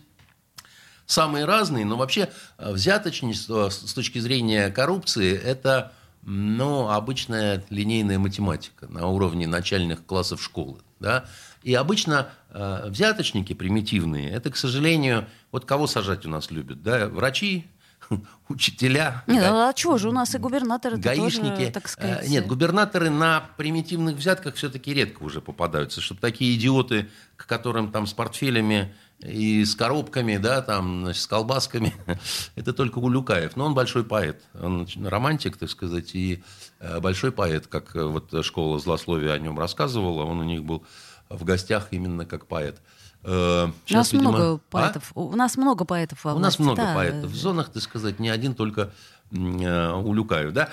самые 1.07 1.45
разные, 1.45 1.83
но 1.83 1.97
вообще 1.97 2.29
э, 2.59 2.71
взяточничество 2.71 3.69
с 3.69 3.91
точки 3.91 4.19
зрения 4.19 4.69
коррупции– 4.69 5.35
это 5.43 5.93
ну, 6.23 6.89
обычная 6.89 7.63
линейная 7.69 8.19
математика 8.19 8.87
на 8.87 9.07
уровне 9.07 9.47
начальных 9.47 10.05
классов 10.05 10.41
школы. 10.41 10.79
Да? 10.99 11.25
И 11.63 11.73
обычно 11.73 12.29
э, 12.49 12.89
взяточники 12.89 13.53
примитивные– 13.53 14.29
это, 14.31 14.51
к 14.51 14.57
сожалению, 14.57 15.27
вот 15.51 15.65
кого 15.65 15.87
сажать 15.87 16.25
у 16.25 16.29
нас 16.29 16.51
любят? 16.51 16.83
Да? 16.83 17.07
Врачи, 17.07 17.67
учителя, 18.49 19.23
Нет, 19.27 19.41
да? 19.41 19.69
а 19.69 19.73
чего 19.73 19.97
же, 19.97 20.09
у 20.09 20.11
нас 20.11 20.35
и 20.35 20.37
губернаторы 20.37 20.97
гаишники. 20.97 21.55
тоже, 21.55 21.71
так 21.71 21.87
сказать... 21.87 22.25
Э, 22.25 22.29
Нет, 22.29 22.45
губернаторы 22.45 23.09
на 23.09 23.43
примитивных 23.57 24.15
взятках 24.15 24.55
все-таки 24.55 24.93
редко 24.93 25.23
уже 25.23 25.41
попадаются, 25.41 26.01
чтобы 26.01 26.21
такие 26.21 26.55
идиоты, 26.55 27.09
к 27.35 27.45
которым 27.47 27.91
там 27.91 28.05
с 28.05 28.13
портфелями 28.13 28.93
и 29.23 29.63
с 29.65 29.75
коробками, 29.75 30.37
да, 30.37 30.61
там, 30.61 31.03
значит, 31.03 31.21
с 31.21 31.27
колбасками, 31.27 31.93
это 32.55 32.73
только 32.73 32.99
Улюкаев. 32.99 33.55
Но 33.55 33.65
он 33.65 33.73
большой 33.73 34.03
поэт, 34.03 34.41
он 34.59 34.87
романтик, 35.03 35.57
так 35.57 35.69
сказать, 35.69 36.15
и 36.15 36.43
э, 36.79 36.99
большой 36.99 37.31
поэт, 37.31 37.67
как 37.67 37.95
э, 37.95 38.03
вот 38.03 38.33
школа 38.43 38.79
злословия 38.79 39.33
о 39.33 39.39
нем 39.39 39.59
рассказывала, 39.59 40.23
он 40.23 40.39
у 40.39 40.43
них 40.43 40.63
был 40.63 40.83
в 41.29 41.43
гостях 41.43 41.87
именно 41.91 42.25
как 42.25 42.47
поэт. 42.47 42.81
Э, 43.23 43.67
У 43.89 43.93
нас 43.93 44.11
видимо- 44.11 44.29
много 44.31 44.53
А? 44.55 44.59
поэтов. 44.71 45.11
У 45.13 45.35
нас 45.35 45.55
много 45.55 45.85
поэтов 45.85 46.23
во 46.25 46.33
У 46.33 46.39
нас 46.39 46.57
много 46.57 46.77
да. 46.81 46.95
поэтов. 46.95 47.29
В 47.29 47.35
зонах, 47.35 47.69
так 47.69 47.83
сказать, 47.83 48.19
не 48.19 48.29
один 48.29 48.55
только 48.55 48.91
Улюкаев, 49.31 50.51
да, 50.51 50.69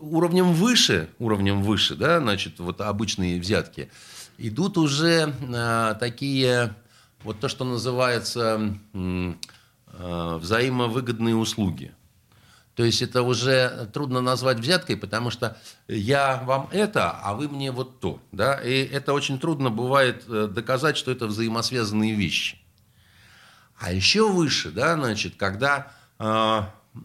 уровнем 0.00 0.52
выше, 0.54 1.10
уровнем 1.18 1.62
выше, 1.62 1.94
да, 1.96 2.18
значит, 2.20 2.58
вот 2.60 2.80
обычные 2.80 3.38
взятки, 3.40 3.90
идут 4.38 4.78
уже 4.78 5.34
э, 5.40 5.94
такие, 6.00 6.74
вот 7.22 7.40
то, 7.40 7.48
что 7.48 7.64
называется 7.64 8.78
э, 8.94 9.34
взаимовыгодные 10.40 11.34
услуги. 11.34 11.92
То 12.74 12.84
есть 12.84 13.02
это 13.02 13.22
уже 13.22 13.90
трудно 13.92 14.20
назвать 14.20 14.60
взяткой, 14.60 14.96
потому 14.96 15.30
что 15.30 15.58
я 15.88 16.40
вам 16.44 16.68
это, 16.70 17.10
а 17.10 17.34
вы 17.34 17.48
мне 17.48 17.72
вот 17.72 17.98
то. 17.98 18.20
Да? 18.30 18.54
И 18.54 18.84
это 18.84 19.12
очень 19.12 19.40
трудно 19.40 19.68
бывает 19.68 20.24
э, 20.28 20.46
доказать, 20.46 20.96
что 20.96 21.10
это 21.10 21.26
взаимосвязанные 21.26 22.14
вещи. 22.14 22.58
А 23.80 23.92
еще 23.92 24.28
выше, 24.28 24.70
да, 24.70 24.94
значит, 24.94 25.34
когда 25.36 25.92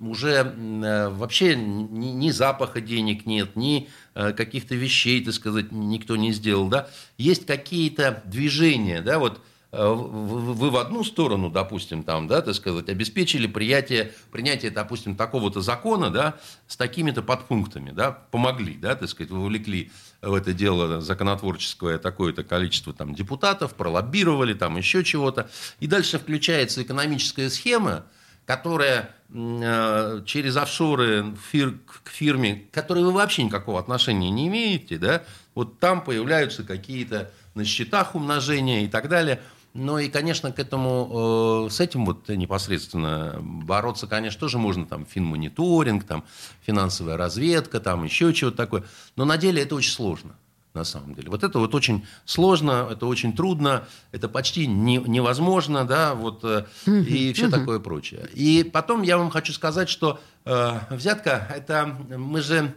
уже 0.02 0.54
э, 0.56 1.10
вообще 1.10 1.56
ни, 1.56 2.08
ни 2.08 2.30
запаха 2.30 2.82
денег 2.82 3.26
нет, 3.26 3.56
ни 3.56 3.90
э, 4.16 4.34
каких-то 4.34 4.76
вещей, 4.76 5.24
так 5.24 5.34
сказать, 5.34 5.72
никто 5.72 6.16
не 6.16 6.32
сделал, 6.32 6.68
да, 6.68 6.90
есть 7.18 7.46
какие-то 7.46 8.22
движения, 8.26 9.02
да, 9.02 9.20
вот 9.20 9.42
э, 9.72 9.94
вы 9.94 10.70
в 10.70 10.78
одну 10.78 11.04
сторону, 11.04 11.50
допустим, 11.50 12.04
там, 12.04 12.28
да, 12.28 12.42
так 12.42 12.56
сказать, 12.56 12.90
обеспечили 12.90 13.48
принятие, 13.48 14.14
принятие, 14.32 14.72
допустим, 14.72 15.16
такого-то 15.16 15.62
закона, 15.62 16.10
да, 16.10 16.36
с 16.68 16.78
такими-то 16.78 17.22
подпунктами, 17.22 17.92
да, 17.92 18.12
помогли, 18.12 18.76
да, 18.76 18.96
так 18.96 19.10
сказать, 19.10 19.32
вовлекли 19.32 19.92
в 20.22 20.34
это 20.34 20.54
дело 20.54 21.02
законотворческое 21.02 21.98
такое-то 21.98 22.44
количество 22.44 22.94
там 22.94 23.14
депутатов, 23.14 23.74
пролоббировали, 23.74 24.54
там 24.54 24.78
еще 24.78 25.04
чего-то, 25.04 25.50
и 25.80 25.88
дальше 25.88 26.18
включается 26.18 26.82
экономическая 26.82 27.50
схема, 27.50 28.06
которая 28.46 29.16
через 29.34 30.58
офшоры 30.58 31.36
фир- 31.52 31.80
к 32.04 32.10
фирме, 32.10 32.56
к 32.56 32.72
которой 32.72 33.04
вы 33.04 33.12
вообще 33.12 33.44
никакого 33.44 33.80
отношения 33.80 34.30
не 34.30 34.48
имеете, 34.48 34.98
да, 34.98 35.24
вот 35.56 35.80
там 35.80 36.04
появляются 36.04 36.64
какие-то 36.64 37.32
на 37.56 37.66
счетах 37.66 38.14
умножения 38.14 38.82
и 38.82 38.88
так 38.88 39.10
далее. 39.10 39.42
Ну 39.74 39.98
и, 39.98 40.08
конечно, 40.08 40.52
к 40.52 40.60
этому, 40.60 41.66
э, 41.66 41.72
с 41.72 41.80
этим 41.80 42.06
вот 42.06 42.30
непосредственно 42.30 43.40
бороться, 43.42 44.06
конечно, 44.06 44.40
тоже 44.40 44.60
можно, 44.60 44.86
там, 44.86 45.04
финмониторинг, 45.04 46.04
там, 46.04 46.26
финансовая 46.62 47.18
разведка, 47.18 47.80
там, 47.80 48.04
еще 48.04 48.34
чего-то 48.34 48.58
такое. 48.58 48.84
Но 49.16 49.26
на 49.26 49.38
деле 49.38 49.64
это 49.64 49.74
очень 49.74 49.92
сложно 49.92 50.36
на 50.74 50.84
самом 50.84 51.14
деле. 51.14 51.30
Вот 51.30 51.44
это 51.44 51.60
вот 51.60 51.76
очень 51.76 52.06
сложно, 52.26 52.88
это 52.92 53.06
очень 53.06 53.34
трудно, 53.34 53.88
это 54.12 54.28
почти 54.28 54.66
не- 54.68 54.98
невозможно, 54.98 55.86
да, 55.86 56.14
вот, 56.16 56.44
э, 56.44 56.66
и 56.88 57.32
все 57.34 57.50
такое 57.50 57.80
прочее. 57.80 58.28
И 58.34 58.64
потом 58.64 59.04
я 59.04 59.18
вам 59.18 59.30
хочу 59.30 59.54
сказать, 59.54 59.88
что 59.90 60.20
э, 60.46 60.80
взятка, 60.90 61.48
это 61.56 61.96
мы 62.18 62.42
же, 62.42 62.74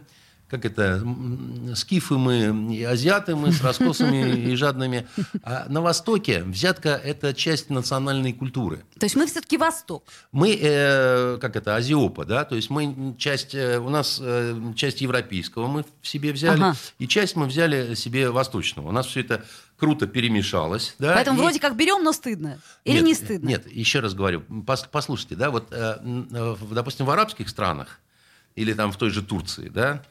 как 0.49 0.63
это, 0.65 1.03
скифы 1.75 2.17
мы, 2.17 2.73
и 2.73 2.81
азиаты 2.83 3.35
мы 3.35 3.51
с 3.51 3.61
раскосами 3.61 4.33
и 4.49 4.55
жадными. 4.55 5.05
А 5.43 5.65
на 5.67 5.81
Востоке 5.81 6.43
взятка– 6.43 6.89
это 7.03 7.33
часть 7.33 7.69
национальной 7.69 8.31
культуры. 8.31 8.83
То 8.97 9.05
есть 9.05 9.15
мы 9.17 9.27
все-таки 9.27 9.57
Восток. 9.57 10.05
Мы, 10.31 10.57
э, 10.61 11.37
как 11.41 11.55
это, 11.57 11.75
азиопа, 11.75 12.23
да, 12.25 12.45
то 12.45 12.55
есть 12.55 12.69
мы 12.69 13.15
часть, 13.17 13.55
э, 13.55 13.77
у 13.77 13.89
нас 13.89 14.19
э, 14.23 14.55
часть 14.75 15.01
европейского 15.01 15.67
мы 15.67 15.83
в 16.01 16.07
себе 16.07 16.31
взяли, 16.31 16.61
Ага. 16.61 16.75
и 16.97 17.07
часть 17.07 17.35
мы 17.35 17.45
взяли 17.47 17.93
себе 17.95 18.29
восточного. 18.29 18.87
У 18.87 18.91
нас 18.91 19.05
все 19.07 19.19
это 19.19 19.43
круто 19.77 20.07
перемешалось, 20.07 20.95
да. 20.97 21.13
Поэтому 21.15 21.39
и- 21.39 21.41
вроде 21.41 21.59
как 21.59 21.75
берем, 21.75 22.03
но 22.03 22.13
стыдно. 22.13 22.59
Или 22.85 22.95
нет, 22.99 23.05
не 23.05 23.13
стыдно? 23.15 23.47
Нет, 23.49 23.69
еще 23.71 23.99
раз 23.99 24.13
говорю, 24.13 24.43
пос- 24.49 24.87
послушайте, 24.89 25.35
да, 25.35 25.49
вот, 25.51 25.67
э, 25.71 25.97
допустим, 26.71 27.05
в 27.05 27.09
арабских 27.11 27.49
странах 27.49 27.99
или 28.55 28.73
там 28.73 28.91
в 28.93 28.97
той 28.97 29.09
же 29.11 29.21
Турции, 29.21 29.69
да, 29.69 30.01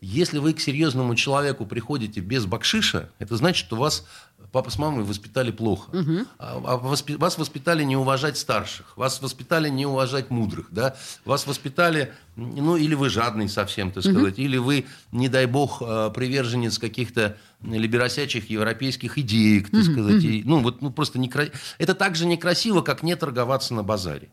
если 0.00 0.38
вы 0.38 0.52
к 0.52 0.60
серьезному 0.60 1.14
человеку 1.14 1.66
приходите 1.66 2.20
без 2.20 2.46
бакшиша, 2.46 3.10
это 3.18 3.36
значит, 3.36 3.66
что 3.66 3.76
вас 3.76 4.04
папа 4.52 4.70
с 4.70 4.78
мамой 4.78 5.04
воспитали 5.04 5.50
плохо. 5.50 5.90
А- 6.38 6.62
а 6.64 6.76
воспи- 6.78 7.16
вас 7.16 7.38
воспитали 7.38 7.82
не 7.84 7.96
уважать 7.96 8.36
старших, 8.38 8.96
вас 8.96 9.20
воспитали 9.20 9.68
не 9.68 9.86
уважать 9.86 10.30
мудрых, 10.30 10.68
да, 10.70 10.96
вас 11.24 11.46
воспитали, 11.46 12.12
ну, 12.36 12.76
или 12.76 12.94
вы 12.94 13.08
жадный 13.08 13.48
совсем, 13.48 13.90
так 13.90 14.04
сказать, 14.04 14.38
или 14.38 14.58
вы, 14.58 14.84
не 15.10 15.28
дай 15.28 15.46
бог, 15.46 15.80
э, 15.80 16.10
приверженец 16.14 16.78
каких-то 16.78 17.36
либеросячих 17.62 18.50
европейских 18.50 19.16
идеек, 19.18 19.70
так 19.70 19.82
сказать, 19.82 20.22
и, 20.22 20.42
ну, 20.44 20.60
вот, 20.60 20.82
ну, 20.82 20.90
просто 20.92 21.18
некра... 21.18 21.48
это 21.78 21.94
так 21.94 22.14
же 22.14 22.26
некрасиво, 22.26 22.82
как 22.82 23.02
не 23.02 23.16
торговаться 23.16 23.72
на 23.74 23.82
базаре. 23.82 24.28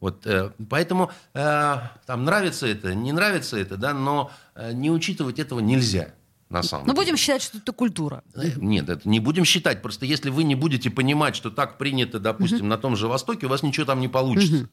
Вот, 0.00 0.26
э, 0.26 0.50
поэтому 0.68 1.10
э, 1.34 1.74
там 2.06 2.24
нравится 2.24 2.66
это, 2.66 2.94
не 2.94 3.12
нравится 3.12 3.58
это, 3.58 3.76
да, 3.76 3.92
но 3.92 4.30
э, 4.54 4.72
не 4.72 4.90
учитывать 4.90 5.38
этого 5.38 5.60
нельзя. 5.60 6.14
На 6.48 6.62
самом 6.62 6.86
Ну, 6.86 6.94
деле. 6.94 7.04
будем 7.04 7.16
считать, 7.18 7.42
что 7.42 7.58
это 7.58 7.72
культура. 7.72 8.22
Э, 8.34 8.52
Нет, 8.56 8.88
это 8.88 9.06
не 9.06 9.20
будем 9.20 9.44
считать. 9.44 9.82
Просто 9.82 10.06
если 10.06 10.30
вы 10.30 10.44
не 10.44 10.54
будете 10.54 10.88
понимать, 10.88 11.36
что 11.36 11.50
так 11.50 11.76
принято, 11.76 12.18
допустим, 12.18 12.68
на 12.68 12.78
том 12.78 12.96
же 12.96 13.06
Востоке, 13.06 13.44
у 13.44 13.48
вас 13.50 13.62
ничего 13.62 13.84
там 13.84 14.00
не 14.00 14.08
получится. 14.08 14.66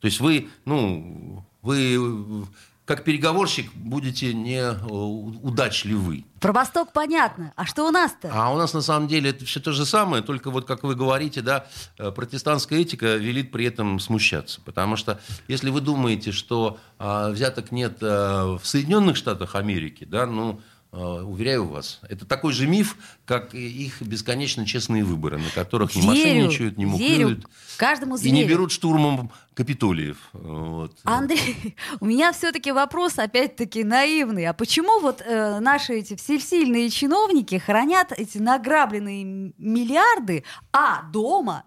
То 0.00 0.06
есть 0.06 0.20
вы, 0.20 0.48
ну, 0.64 1.44
вы 1.62 2.46
как 2.84 3.04
переговорщик 3.04 3.72
будете 3.74 4.34
не 4.34 4.58
э, 4.58 4.72
удачливы. 4.82 6.24
Про 6.40 6.52
Восток 6.52 6.92
понятно. 6.92 7.52
А 7.54 7.64
что 7.64 7.86
у 7.86 7.90
нас-то? 7.90 8.30
А 8.32 8.52
у 8.52 8.58
нас 8.58 8.74
на 8.74 8.82
самом 8.82 9.06
деле 9.06 9.30
это 9.30 9.44
все 9.44 9.60
то 9.60 9.70
же 9.72 9.86
самое, 9.86 10.22
только 10.22 10.50
вот 10.50 10.66
как 10.66 10.82
вы 10.82 10.96
говорите, 10.96 11.42
да, 11.42 11.66
э, 11.98 12.10
протестантская 12.10 12.80
этика 12.80 13.16
велит 13.16 13.52
при 13.52 13.66
этом 13.66 14.00
смущаться. 14.00 14.60
Потому 14.60 14.96
что 14.96 15.20
если 15.46 15.70
вы 15.70 15.80
думаете, 15.80 16.32
что 16.32 16.78
а, 16.98 17.30
взяток 17.30 17.70
нет 17.70 17.98
а, 18.02 18.58
в 18.58 18.66
Соединенных 18.66 19.16
Штатах 19.16 19.54
Америки, 19.54 20.04
да, 20.04 20.26
ну, 20.26 20.60
уверяю 20.92 21.66
вас, 21.66 22.00
это 22.08 22.26
такой 22.26 22.52
же 22.52 22.66
миф, 22.66 22.96
как 23.24 23.54
их 23.54 24.02
бесконечно 24.02 24.66
честные 24.66 25.04
выборы, 25.04 25.38
на 25.38 25.48
которых 25.50 25.94
не 25.94 26.02
Верю, 26.02 26.10
мошенничают, 26.10 26.76
не 26.76 26.84
мухлюют. 26.84 27.46
Каждому 27.78 28.16
И 28.16 28.30
не 28.30 28.42
зверю. 28.42 28.48
берут 28.48 28.72
штурмом 28.72 29.30
Капитолиев. 29.54 30.18
Вот. 30.34 30.94
Андрей, 31.04 31.76
у 32.00 32.04
меня 32.04 32.32
все-таки 32.32 32.72
вопрос, 32.72 33.18
опять-таки, 33.18 33.84
наивный. 33.84 34.44
А 34.46 34.52
почему 34.52 35.00
вот 35.00 35.22
э, 35.22 35.60
наши 35.60 35.94
эти 35.94 36.14
всесильные 36.14 36.90
чиновники 36.90 37.56
хранят 37.58 38.12
эти 38.12 38.36
награбленные 38.36 39.24
миллиарды, 39.56 40.44
а, 40.72 41.04
дома, 41.10 41.64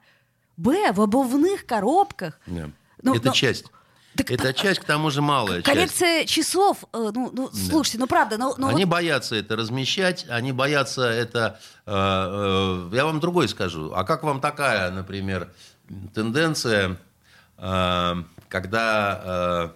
б, 0.56 0.92
в 0.94 1.02
обувных 1.02 1.66
коробках? 1.66 2.40
Да. 2.46 2.70
Ну, 3.02 3.16
это 3.16 3.28
но- 3.28 3.34
часть. 3.34 3.66
Так 4.16 4.32
это 4.32 4.54
часть, 4.54 4.80
к 4.80 4.86
тому 4.86 5.10
же 5.10 5.22
малая 5.22 5.62
часть. 5.62 5.66
Коллекция 5.66 6.26
часов, 6.26 6.84
э, 6.94 7.12
ну, 7.14 7.32
ну, 7.34 7.50
слушайте, 7.52 7.98
ну 7.98 8.08
правда, 8.08 8.38
ну, 8.38 8.56
ну 8.58 8.68
они 8.68 8.86
вот- 8.86 8.92
боятся 8.92 9.36
это 9.36 9.56
размещать, 9.56 10.26
они 10.30 10.52
боятся 10.52 11.04
это... 11.04 11.60
э, 11.86 11.92
э, 12.92 12.96
я 12.96 13.06
вам 13.06 13.20
другое 13.20 13.48
скажу. 13.48 13.92
А 13.94 14.04
как 14.04 14.24
вам 14.24 14.40
такая, 14.40 14.92
например, 14.92 15.50
тенденция, 16.14 16.98
э, 17.58 18.16
когда 18.48 19.22
э, 19.24 19.70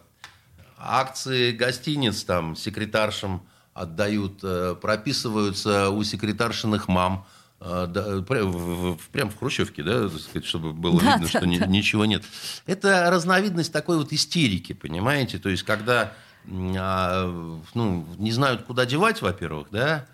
акции 0.78 1.52
гостиниц 1.52 2.24
там 2.24 2.56
секретаршам 2.56 3.46
отдают, 3.74 4.40
э, 4.44 4.76
прописываются 4.82 5.90
у 5.90 6.04
секретаршиных 6.04 6.88
мам, 6.88 7.26
да, 7.60 8.16
в- 8.18 8.94
в- 8.96 9.10
прям 9.10 9.30
в 9.30 9.38
Хрущевке, 9.38 9.84
да, 9.84 10.08
так 10.10 10.20
сказать, 10.20 10.46
чтобы 10.46 10.72
было 10.74 11.00
Да, 11.02 11.14
видно, 11.14 11.28
да, 11.32 11.40
что 11.40 11.46
ни- 11.48 11.58
да. 11.58 11.66
ничего 11.66 12.06
нет. 12.06 12.24
Это 12.66 13.10
разновидность 13.12 13.74
такой 13.74 13.98
вот 13.98 14.14
истерики, 14.14 14.74
понимаете? 14.74 15.40
То 15.40 15.50
есть, 15.50 15.64
когда 15.64 16.14
а, 16.52 17.26
ну, 17.74 18.08
не 18.18 18.32
знают, 18.32 18.64
куда 18.64 18.86
девать, 18.86 19.22
во-первых, 19.22 19.68
да, 19.72 20.06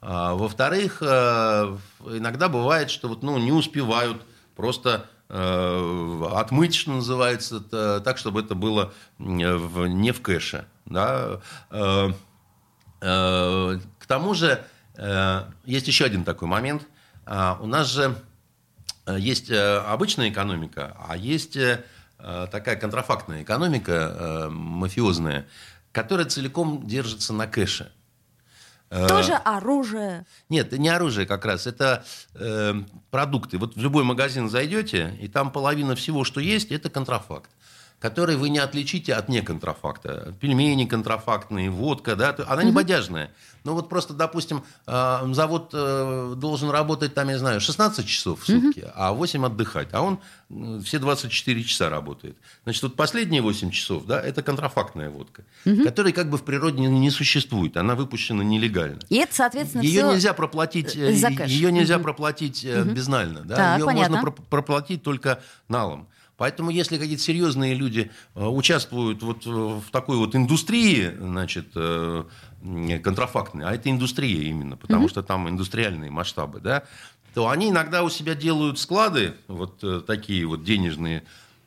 а, 0.00 0.34
во-вторых, 0.34 0.98
э, 1.02 1.76
иногда 2.06 2.48
бывает, 2.48 2.90
что 2.90 3.08
вот, 3.08 3.22
ну, 3.22 3.38
не 3.38 3.52
успевают 3.52 4.22
просто 4.56 5.06
э, 5.28 6.22
отмыть, 6.32 6.74
что 6.74 6.92
называется, 6.92 7.60
так, 8.00 8.18
чтобы 8.18 8.40
это 8.40 8.54
было 8.54 8.92
не 9.18 10.12
в 10.12 10.20
кэше. 10.20 10.66
Да? 10.86 11.40
Э, 11.70 12.10
К 13.00 14.06
тому 14.06 14.34
же, 14.34 14.64
есть 15.64 15.86
еще 15.88 16.04
один 16.04 16.24
такой 16.24 16.48
момент. 16.48 16.86
А, 17.26 17.58
У 17.60 17.66
нас 17.66 17.88
же 17.88 18.16
э, 19.06 19.16
есть 19.18 19.50
э, 19.50 19.78
обычная 19.78 20.30
экономика, 20.30 20.96
а 20.98 21.16
есть 21.16 21.56
э, 21.56 21.84
такая 22.18 22.76
контрафактная 22.76 23.42
экономика, 23.42 24.48
мафиозная, 24.50 25.46
которая 25.92 26.26
целиком 26.26 26.86
держится 26.86 27.32
на 27.32 27.46
кэше. 27.46 27.92
Тоже 28.88 29.32
оружие. 29.32 30.24
нет, 30.48 30.68
это 30.68 30.78
не 30.78 30.88
оружие 30.88 31.26
как 31.26 31.44
раз, 31.44 31.66
это 31.66 32.04
э, 32.34 32.74
продукты. 33.10 33.58
Вот 33.58 33.74
в 33.74 33.80
любой 33.80 34.04
магазин 34.04 34.48
зайдете, 34.48 35.16
и 35.20 35.26
там 35.28 35.50
половина 35.50 35.96
всего, 35.96 36.22
что 36.24 36.40
есть, 36.40 36.70
это 36.70 36.88
контрафакт 36.88 37.50
который 38.04 38.36
вы 38.36 38.50
не 38.50 38.58
отличите 38.58 39.14
от 39.14 39.30
неконтрафакта. 39.30 40.34
Пельмени 40.38 40.84
контрафактные, 40.84 41.70
водка, 41.70 42.16
да, 42.16 42.36
она 42.48 42.62
не 42.62 42.70
бодяжная. 42.70 43.30
Ну 43.64 43.72
вот 43.72 43.88
просто, 43.88 44.12
допустим, 44.12 44.62
э, 44.86 45.20
завод 45.32 45.70
э, 45.72 46.34
должен 46.36 46.68
работать 46.68 47.14
там, 47.14 47.30
я 47.30 47.38
знаю, 47.38 47.62
16 47.62 48.06
часов 48.06 48.42
в 48.42 48.44
сутки, 48.46 48.86
а 48.94 49.14
8 49.14 49.46
отдыхать. 49.46 49.88
А 49.92 50.02
он 50.02 50.18
все 50.84 50.98
24 50.98 51.64
часа 51.64 51.88
работает. 51.88 52.36
Значит, 52.64 52.82
вот 52.82 52.94
последние 52.94 53.40
8 53.40 53.70
часов, 53.70 54.04
да, 54.04 54.20
это 54.20 54.42
контрафактная 54.42 55.08
водка, 55.08 55.44
которая 55.82 56.12
как 56.12 56.28
бы 56.28 56.36
в 56.36 56.42
природе 56.42 56.80
не, 56.82 56.88
не 56.88 57.08
существует. 57.10 57.78
Она 57.78 57.94
выпущена 57.94 58.44
нелегально. 58.44 59.00
И 59.08 59.16
это, 59.16 59.34
соответственно, 59.34 59.80
Ее 59.80 60.02
все... 60.02 60.12
нельзя 60.12 60.34
проплатить, 60.34 60.94
э, 60.94 61.14
за 61.14 61.28
кэш. 61.30 61.48
ее 61.50 61.72
нельзя 61.72 61.94
Мгм. 61.94 62.02
проплатить 62.04 62.66
э, 62.66 62.82
безнально, 62.84 63.40
да? 63.46 63.56
Так, 63.56 63.78
ее 63.78 63.86
понятно. 63.86 64.16
можно 64.18 64.30
про- 64.30 64.42
проплатить 64.42 65.02
только 65.02 65.40
налом. 65.68 66.06
Поэтому, 66.36 66.70
если 66.70 66.98
какие-то 66.98 67.22
серьезные 67.22 67.74
люди 67.74 68.10
э, 68.34 68.44
участвуют 68.44 69.22
вот 69.22 69.46
э, 69.46 69.50
в 69.50 69.84
такой 69.92 70.16
вот 70.16 70.34
индустрии, 70.34 71.12
значит, 71.16 71.68
э, 71.76 72.24
контрафактной, 73.02 73.66
а 73.66 73.72
это 73.72 73.88
индустрия 73.90 74.42
именно, 74.48 74.76
потому 74.76 75.08
что 75.08 75.22
там 75.22 75.48
индустриальные 75.48 76.10
масштабы, 76.10 76.60
да, 76.60 76.84
то 77.34 77.48
они 77.48 77.70
иногда 77.70 78.02
у 78.02 78.10
себя 78.10 78.34
делают 78.34 78.78
склады, 78.78 79.34
вот 79.48 80.06
такие 80.06 80.46
вот 80.46 80.64
денежные, 80.64 81.24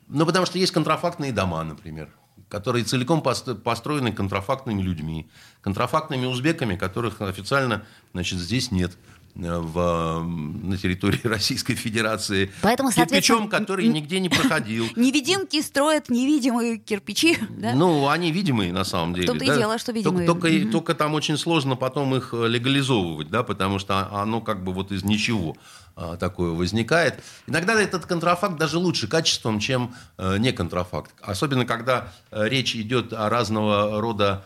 ну, 0.08 0.26
потому 0.26 0.44
что 0.44 0.58
есть 0.58 0.72
контрафактные 0.72 1.32
дома, 1.32 1.62
например, 1.62 2.08
которые 2.48 2.84
целиком 2.84 3.22
пост- 3.22 3.62
построены 3.62 4.12
контрафактными 4.12 4.82
людьми, 4.82 5.28
контрафактными 5.60 6.26
узбеками, 6.26 6.76
которых 6.76 7.20
официально, 7.20 7.84
значит, 8.12 8.38
здесь 8.38 8.70
нет 8.70 8.96
в, 9.34 10.22
на 10.24 10.76
территории 10.76 11.20
Российской 11.26 11.74
Федерации. 11.74 12.50
Поэтому, 12.62 12.90
Кирпичом, 12.90 13.48
который 13.48 13.86
нигде 13.88 14.20
не 14.20 14.28
проходил. 14.28 14.86
Невидимки 14.96 15.60
строят 15.62 16.08
невидимые 16.08 16.78
кирпичи, 16.78 17.38
да? 17.50 17.74
Ну, 17.74 18.08
они 18.08 18.32
видимые 18.32 18.72
на 18.72 18.84
самом 18.84 19.14
деле. 19.14 19.26
и 19.32 19.46
да. 19.46 19.56
дело, 19.56 19.78
что 19.78 19.92
Только- 19.92 19.98
видимые. 19.98 20.26
Только, 20.26 20.48
Мгм. 20.48 20.70
только 20.72 20.94
там 20.94 21.14
очень 21.14 21.36
сложно 21.36 21.76
потом 21.76 22.14
их 22.16 22.30
э, 22.32 22.48
легализовывать, 22.48 23.30
да, 23.30 23.42
потому 23.42 23.78
что 23.78 24.08
оно 24.12 24.40
как 24.40 24.64
бы 24.64 24.72
вот 24.72 24.90
из 24.92 25.04
ничего 25.04 25.56
а, 25.96 26.16
такое 26.16 26.52
возникает. 26.52 27.22
Иногда 27.46 27.80
этот 27.80 28.06
контрафакт 28.06 28.56
даже 28.56 28.78
лучше 28.78 29.08
качеством, 29.08 29.58
чем 29.60 29.94
э, 30.16 30.38
не 30.38 30.52
контрафакт. 30.52 31.12
Особенно, 31.20 31.64
когда 31.66 32.12
э, 32.30 32.48
речь 32.48 32.74
идет 32.76 33.12
о 33.12 33.28
разного 33.28 34.00
рода 34.00 34.44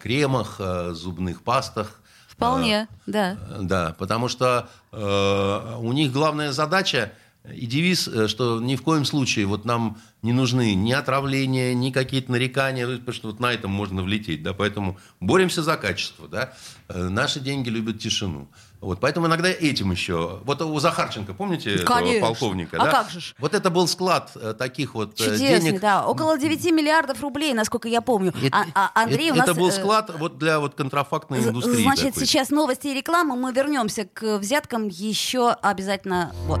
кремах, 0.00 0.60
зубных 0.90 1.42
пастах. 1.42 1.98
Вполне, 2.36 2.88
да. 3.06 3.36
Э, 3.50 3.58
Да, 3.62 3.94
потому 3.98 4.28
что 4.28 4.68
э, 4.92 5.76
у 5.78 5.92
них 5.92 6.12
главная 6.12 6.52
задача 6.52 7.12
и 7.54 7.66
девиз, 7.66 8.08
э, 8.08 8.28
что 8.28 8.60
ни 8.60 8.76
в 8.76 8.82
коем 8.82 9.04
случае 9.04 9.46
вот 9.46 9.64
нам 9.64 9.98
не 10.22 10.32
нужны 10.32 10.74
ни 10.74 10.92
отравления, 10.92 11.74
ни 11.74 11.90
какие-то 11.90 12.32
нарекания, 12.32 12.86
потому 12.86 13.12
что 13.12 13.28
вот 13.28 13.40
на 13.40 13.52
этом 13.52 13.70
можно 13.70 14.02
влететь, 14.02 14.42
да, 14.42 14.52
поэтому 14.52 14.98
боремся 15.20 15.62
за 15.62 15.76
качество, 15.76 16.28
да, 16.28 16.52
Э, 16.88 17.08
наши 17.08 17.40
деньги 17.40 17.68
любят 17.68 17.98
тишину. 17.98 18.48
Вот, 18.80 19.00
поэтому 19.00 19.26
иногда 19.26 19.48
этим 19.48 19.90
еще. 19.90 20.40
Вот 20.44 20.62
у 20.62 20.78
Захарченко, 20.78 21.34
помните 21.34 21.74
этого 21.74 21.96
Конечно. 21.96 22.28
полковника? 22.28 22.76
А 22.78 22.84
да? 22.84 22.90
как 22.92 23.10
же 23.10 23.20
ж? 23.20 23.34
Вот 23.38 23.54
это 23.54 23.70
был 23.70 23.88
склад 23.88 24.30
э, 24.36 24.54
таких 24.56 24.94
вот 24.94 25.16
Чудесный, 25.16 25.60
денег. 25.60 25.80
да. 25.80 26.06
Около 26.06 26.38
9 26.38 26.64
миллиардов 26.72 27.20
рублей, 27.22 27.54
насколько 27.54 27.88
я 27.88 28.02
помню. 28.02 28.32
Это, 28.40 28.56
А- 28.74 28.90
а 28.94 29.02
Андрей 29.02 29.30
у 29.30 29.34
это- 29.34 29.38
нас... 29.38 29.48
это 29.48 29.58
был 29.58 29.72
склад 29.72 30.12
вот 30.18 30.38
для 30.38 30.60
вот 30.60 30.74
контрафактной 30.74 31.40
индустрии. 31.40 31.82
Значит, 31.82 32.14
такой. 32.14 32.26
сейчас 32.26 32.50
новости 32.50 32.86
и 32.88 32.94
реклама. 32.94 33.34
Мы 33.34 33.52
вернемся 33.52 34.04
к 34.04 34.38
взяткам 34.38 34.86
еще 34.86 35.50
обязательно. 35.50 36.32
Вот. 36.46 36.60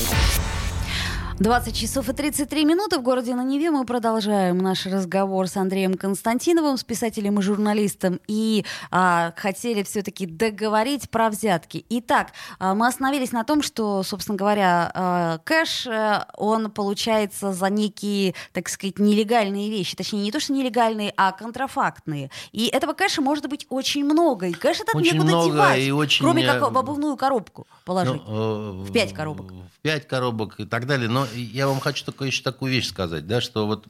20 1.41 1.75
часов 1.75 2.07
и 2.07 2.13
33 2.13 2.65
минуты 2.65 2.99
в 2.99 3.01
городе 3.01 3.33
на 3.33 3.43
Неве. 3.43 3.71
Мы 3.71 3.83
продолжаем 3.83 4.59
наш 4.59 4.85
разговор 4.85 5.47
с 5.47 5.57
Андреем 5.57 5.95
Константиновым, 5.95 6.77
с 6.77 6.83
писателем 6.83 7.39
и 7.39 7.41
журналистом. 7.41 8.19
И 8.27 8.63
а, 8.91 9.33
хотели 9.35 9.81
все-таки 9.81 10.27
договорить 10.27 11.09
про 11.09 11.31
взятки. 11.31 11.83
Итак, 11.89 12.27
а, 12.59 12.75
мы 12.75 12.85
остановились 12.85 13.31
на 13.31 13.43
том, 13.43 13.63
что, 13.63 14.03
собственно 14.03 14.37
говоря, 14.37 14.91
а, 14.93 15.37
кэш, 15.39 15.87
э, 15.87 16.25
он 16.37 16.69
получается 16.69 17.53
за 17.53 17.71
некие, 17.71 18.35
так 18.53 18.69
сказать, 18.69 18.99
нелегальные 18.99 19.71
вещи. 19.71 19.95
Точнее, 19.95 20.21
не 20.21 20.31
то, 20.31 20.39
что 20.39 20.53
нелегальные, 20.53 21.11
а 21.17 21.31
контрафактные. 21.31 22.29
И 22.51 22.67
этого 22.67 22.93
кэша 22.93 23.23
может 23.23 23.49
быть 23.49 23.65
очень 23.69 24.05
много. 24.05 24.45
И 24.45 24.53
кэш 24.53 24.81
этот 24.81 24.93
Очень 24.93 25.13
некуда 25.13 25.31
много 25.31 25.53
девать, 25.55 25.79
и 25.79 25.91
очень, 25.91 26.23
кроме 26.23 26.43
э, 26.43 26.59
как 26.59 26.71
в 26.71 26.77
обувную 26.77 27.17
коробку 27.17 27.65
положить. 27.85 28.21
Ну, 28.27 28.83
э, 28.83 28.87
В 28.87 28.91
пять 28.91 29.13
коробок. 29.13 29.51
В 29.51 29.79
пять 29.81 30.07
коробок 30.07 30.59
и 30.59 30.65
так 30.65 30.87
далее. 30.87 31.09
Но 31.09 31.27
я 31.33 31.67
вам 31.67 31.79
хочу 31.79 32.05
только 32.05 32.25
еще 32.25 32.43
такую 32.43 32.71
вещь 32.71 32.87
сказать, 32.87 33.27
да, 33.27 33.41
что 33.41 33.67
вот 33.67 33.87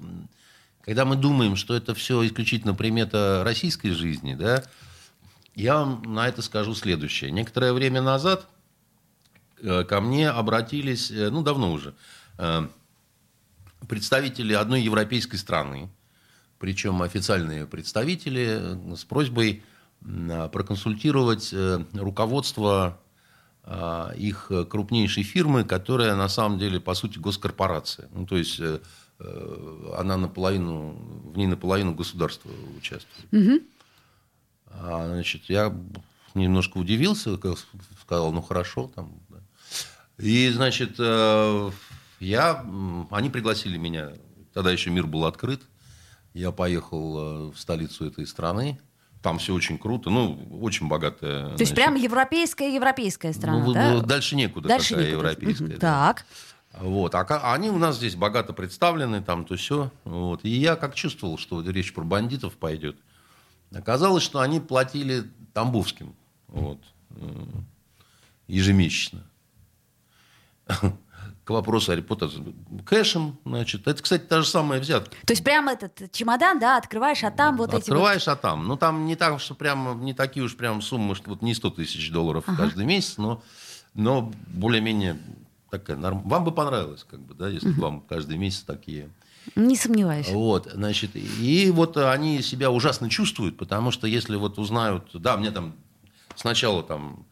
когда 0.82 1.06
мы 1.06 1.16
думаем, 1.16 1.56
что 1.56 1.76
это 1.76 1.94
все 1.94 2.26
исключительно 2.26 2.74
примета 2.74 3.44
российской 3.46 3.92
жизни, 3.92 4.34
да, 4.34 4.64
я 5.56 5.76
вам 5.80 6.02
на 6.14 6.28
это 6.28 6.42
скажу 6.42 6.74
следующее. 6.74 7.32
Некоторое 7.32 7.74
время 7.74 8.02
назад 8.02 8.48
э, 9.62 9.84
ко 9.84 10.02
мне 10.02 10.30
обратились, 10.30 11.12
э, 11.12 11.30
ну, 11.30 11.44
давно 11.44 11.72
уже, 11.72 11.94
э, 12.38 12.68
представители 13.88 14.54
одной 14.54 14.82
европейской 14.82 15.36
страны, 15.36 15.90
причем 16.58 17.02
официальные 17.02 17.68
представители, 17.68 18.96
с 18.96 19.04
просьбой 19.04 19.64
а, 20.04 20.48
проконсультировать 20.48 21.54
руководство 21.94 23.00
их 24.18 24.52
крупнейшей 24.70 25.24
фирмы, 25.24 25.64
которая 25.64 26.16
на 26.16 26.30
самом 26.30 26.58
деле, 26.58 26.80
по 26.80 26.96
сути, 26.96 27.20
госкорпорация. 27.20 28.10
Ну, 28.12 28.26
то 28.26 28.36
есть 28.36 28.60
э, 28.60 28.80
э, 29.20 29.94
она 29.98 30.18
наполовину, 30.18 30.94
в 31.32 31.38
ней 31.38 31.46
наполовину 31.46 31.94
государство 31.94 32.50
участвует. 32.76 33.28
Угу. 33.32 33.66
А, 34.66 35.08
значит, 35.08 35.44
я 35.48 35.76
немножко 36.34 36.80
удивился, 36.80 37.38
сказал, 38.02 38.32
ну 38.32 38.42
хорошо, 38.42 38.92
там. 38.96 39.14
Да. 39.30 39.38
И, 40.18 40.50
значит, 40.50 40.96
э, 40.98 41.72
я, 42.20 42.66
они 43.12 43.30
пригласили 43.30 43.78
меня, 43.78 44.14
тогда 44.54 44.72
еще 44.72 44.90
мир 44.90 45.06
был 45.06 45.26
открыт, 45.26 45.62
я 46.34 46.52
поехал 46.52 47.52
в 47.52 47.60
столицу 47.60 48.08
этой 48.08 48.26
страны, 48.26 48.80
там 49.22 49.38
все 49.38 49.54
очень 49.54 49.78
круто, 49.78 50.10
ну, 50.10 50.40
очень 50.62 50.88
богатая. 50.88 51.42
То 51.42 51.48
значит, 51.48 51.60
есть 51.60 51.76
прям 51.76 51.96
европейская 51.96 52.74
европейская 52.74 53.34
страна, 53.34 53.64
ну, 53.66 53.74
да? 53.74 54.02
Дальше 54.02 54.36
некуда 54.36 54.68
дальше 54.68 54.96
какая 54.96 55.12
некуда. 55.12 55.30
европейская. 55.30 55.78
Так. 55.78 56.26
Вот. 56.80 57.14
А 57.16 57.54
они 57.54 57.70
у 57.70 57.78
нас 57.78 57.98
здесь 57.98 58.16
богато 58.16 58.54
представлены, 58.54 59.22
там 59.22 59.46
то 59.46 59.56
все. 59.56 59.92
Вот. 60.06 60.44
И 60.44 60.50
я 60.50 60.76
как 60.76 60.96
чувствовал, 60.96 61.38
что 61.38 61.62
речь 61.62 61.94
про 61.94 62.04
бандитов 62.04 62.54
пойдет. 62.54 62.98
Оказалось, 63.74 64.24
что 64.24 64.40
они 64.40 64.60
платили 64.60 65.24
Тамбовским 65.54 66.16
вот, 66.48 66.80
ежемесячно 68.48 69.24
к 70.66 70.94
вопросу 71.52 71.92
о 71.92 71.96
репутации. 71.96 72.44
Кэшем, 72.86 73.38
значит. 73.46 73.88
Это, 73.88 74.02
кстати, 74.02 74.24
та 74.24 74.42
же 74.42 74.48
самая 74.48 74.80
взятка. 74.80 75.16
То 75.26 75.34
есть 75.34 75.44
прямо 75.44 75.74
этот 75.74 76.12
чемодан, 76.12 76.60
да, 76.60 76.78
открываешь, 76.78 77.24
а 77.24 77.32
там 77.32 77.58
вот 77.58 77.74
открываешь, 77.74 77.84
эти 77.84 77.90
Открываешь, 77.92 78.28
вот... 78.28 78.34
а 78.34 78.36
там. 78.36 78.68
Ну, 78.68 78.78
там 78.78 79.06
не 79.06 79.16
так, 79.16 79.40
что 79.40 79.56
прям, 79.56 80.04
не 80.04 80.14
такие 80.14 80.44
уж 80.44 80.56
прям 80.56 80.82
суммы, 80.82 81.16
что 81.16 81.30
вот 81.30 81.42
не 81.42 81.54
100 81.54 81.70
тысяч 81.72 82.12
долларов 82.12 82.44
ага. 82.48 82.64
каждый 82.64 82.86
месяц, 82.86 83.18
но, 83.18 83.44
но 83.94 84.32
более-менее 84.48 85.20
такая 85.70 85.98
норм... 85.98 86.22
Вам 86.28 86.44
бы 86.44 86.52
понравилось, 86.52 87.06
как 87.10 87.20
бы, 87.22 87.34
да, 87.34 87.48
если 87.48 87.70
угу. 87.70 87.82
вам 87.82 88.02
каждый 88.02 88.38
месяц 88.38 88.62
такие... 88.62 89.10
Не 89.56 89.76
сомневаюсь. 89.76 90.30
Вот, 90.30 90.70
значит, 90.72 91.12
и 91.16 91.72
вот 91.74 91.98
они 91.98 92.44
себя 92.44 92.70
ужасно 92.70 93.10
чувствуют, 93.10 93.58
потому 93.58 93.90
что 93.90 94.06
если 94.06 94.36
вот 94.36 94.60
узнают, 94.60 95.10
да, 95.14 95.36
мне 95.36 95.50
там 95.50 95.74
сначала 96.36 96.84
там 96.84 97.26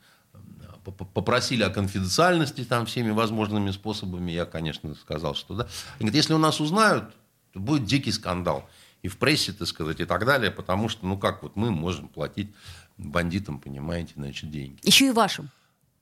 попросили 0.83 1.63
о 1.63 1.69
конфиденциальности 1.69 2.63
там 2.63 2.85
всеми 2.85 3.11
возможными 3.11 3.71
способами. 3.71 4.31
Я, 4.31 4.45
конечно, 4.45 4.95
сказал, 4.95 5.35
что 5.35 5.55
да. 5.55 5.63
Они 5.95 6.09
говорят, 6.09 6.15
если 6.15 6.33
у 6.33 6.37
нас 6.37 6.59
узнают, 6.59 7.05
то 7.53 7.59
будет 7.59 7.85
дикий 7.85 8.11
скандал. 8.11 8.69
И 9.01 9.07
в 9.07 9.17
прессе, 9.17 9.53
так 9.53 9.67
сказать, 9.67 9.99
и 10.01 10.05
так 10.05 10.25
далее, 10.25 10.51
потому 10.51 10.89
что, 10.89 11.05
ну 11.05 11.17
как 11.17 11.41
вот 11.43 11.55
мы 11.55 11.71
можем 11.71 12.09
платить 12.09 12.49
бандитам, 12.97 13.59
понимаете, 13.59 14.13
значит, 14.15 14.51
деньги. 14.51 14.79
Еще 14.83 15.07
и 15.07 15.11
вашим. 15.11 15.49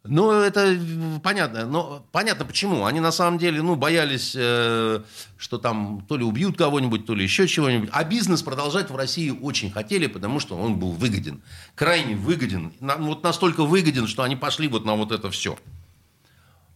Ну, 0.07 0.31
это 0.31 0.77
понятно. 1.23 1.65
Но 1.65 2.05
понятно 2.11 2.45
почему. 2.45 2.85
Они 2.85 2.99
на 2.99 3.11
самом 3.11 3.37
деле 3.37 3.61
ну, 3.61 3.75
боялись, 3.75 4.33
э, 4.35 5.01
что 5.37 5.57
там 5.57 6.05
то 6.07 6.17
ли 6.17 6.23
убьют 6.23 6.57
кого-нибудь, 6.57 7.05
то 7.05 7.13
ли 7.13 7.23
еще 7.23 7.47
чего-нибудь. 7.47 7.89
А 7.91 8.03
бизнес 8.03 8.41
продолжать 8.41 8.89
в 8.89 8.95
России 8.95 9.29
очень 9.29 9.71
хотели, 9.71 10.07
потому 10.07 10.39
что 10.39 10.57
он 10.57 10.79
был 10.79 10.91
выгоден. 10.91 11.41
Крайне 11.75 12.15
выгоден. 12.15 12.73
На, 12.79 12.95
вот 12.95 13.23
настолько 13.23 13.63
выгоден, 13.63 14.07
что 14.07 14.23
они 14.23 14.35
пошли 14.35 14.67
вот 14.67 14.85
на 14.85 14.95
вот 14.95 15.11
это 15.11 15.29
все. 15.29 15.57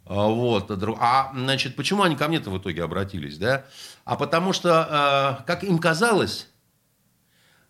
А, 0.05 0.27
вот. 0.27 0.71
А, 0.99 1.31
значит, 1.35 1.75
почему 1.75 2.03
они 2.03 2.15
ко 2.15 2.27
мне-то 2.27 2.49
в 2.49 2.57
итоге 2.57 2.83
обратились, 2.83 3.37
да? 3.37 3.65
А 4.05 4.15
потому 4.15 4.53
что, 4.53 5.39
э, 5.39 5.43
как 5.45 5.63
им 5.63 5.79
казалось, 5.79 6.47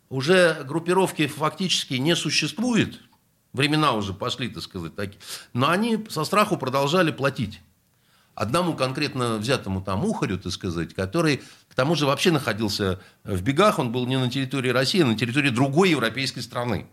уже 0.10 0.64
группировки 0.66 1.28
фактически 1.28 1.96
не 1.96 2.16
существует– 2.16 3.00
Времена 3.54 3.94
уже 3.94 4.14
пошли, 4.14 4.48
так 4.48 4.64
сказать, 4.64 4.96
такие. 4.96 5.20
Но 5.54 5.70
они 5.70 6.06
со 6.10 6.24
страху 6.24 6.58
продолжали 6.58 7.12
платить. 7.12 7.62
Одному 8.34 8.76
конкретно 8.76 9.38
взятому 9.38 9.82
там 9.82 10.06
ухарю, 10.06 10.40
так 10.40 10.54
сказать, 10.54 10.94
который 10.94 11.42
к 11.68 11.76
тому 11.76 11.96
же 11.96 12.06
вообще 12.06 12.32
находился 12.32 13.02
в 13.24 13.42
бегах, 13.42 13.78
он 13.78 13.92
был 13.92 14.06
не 14.08 14.18
на 14.18 14.30
территории 14.30 14.70
России, 14.70 15.02
а 15.02 15.06
на 15.06 15.18
территории 15.18 15.50
другой 15.50 15.90
европейской 15.90 16.40
страны. 16.40 16.88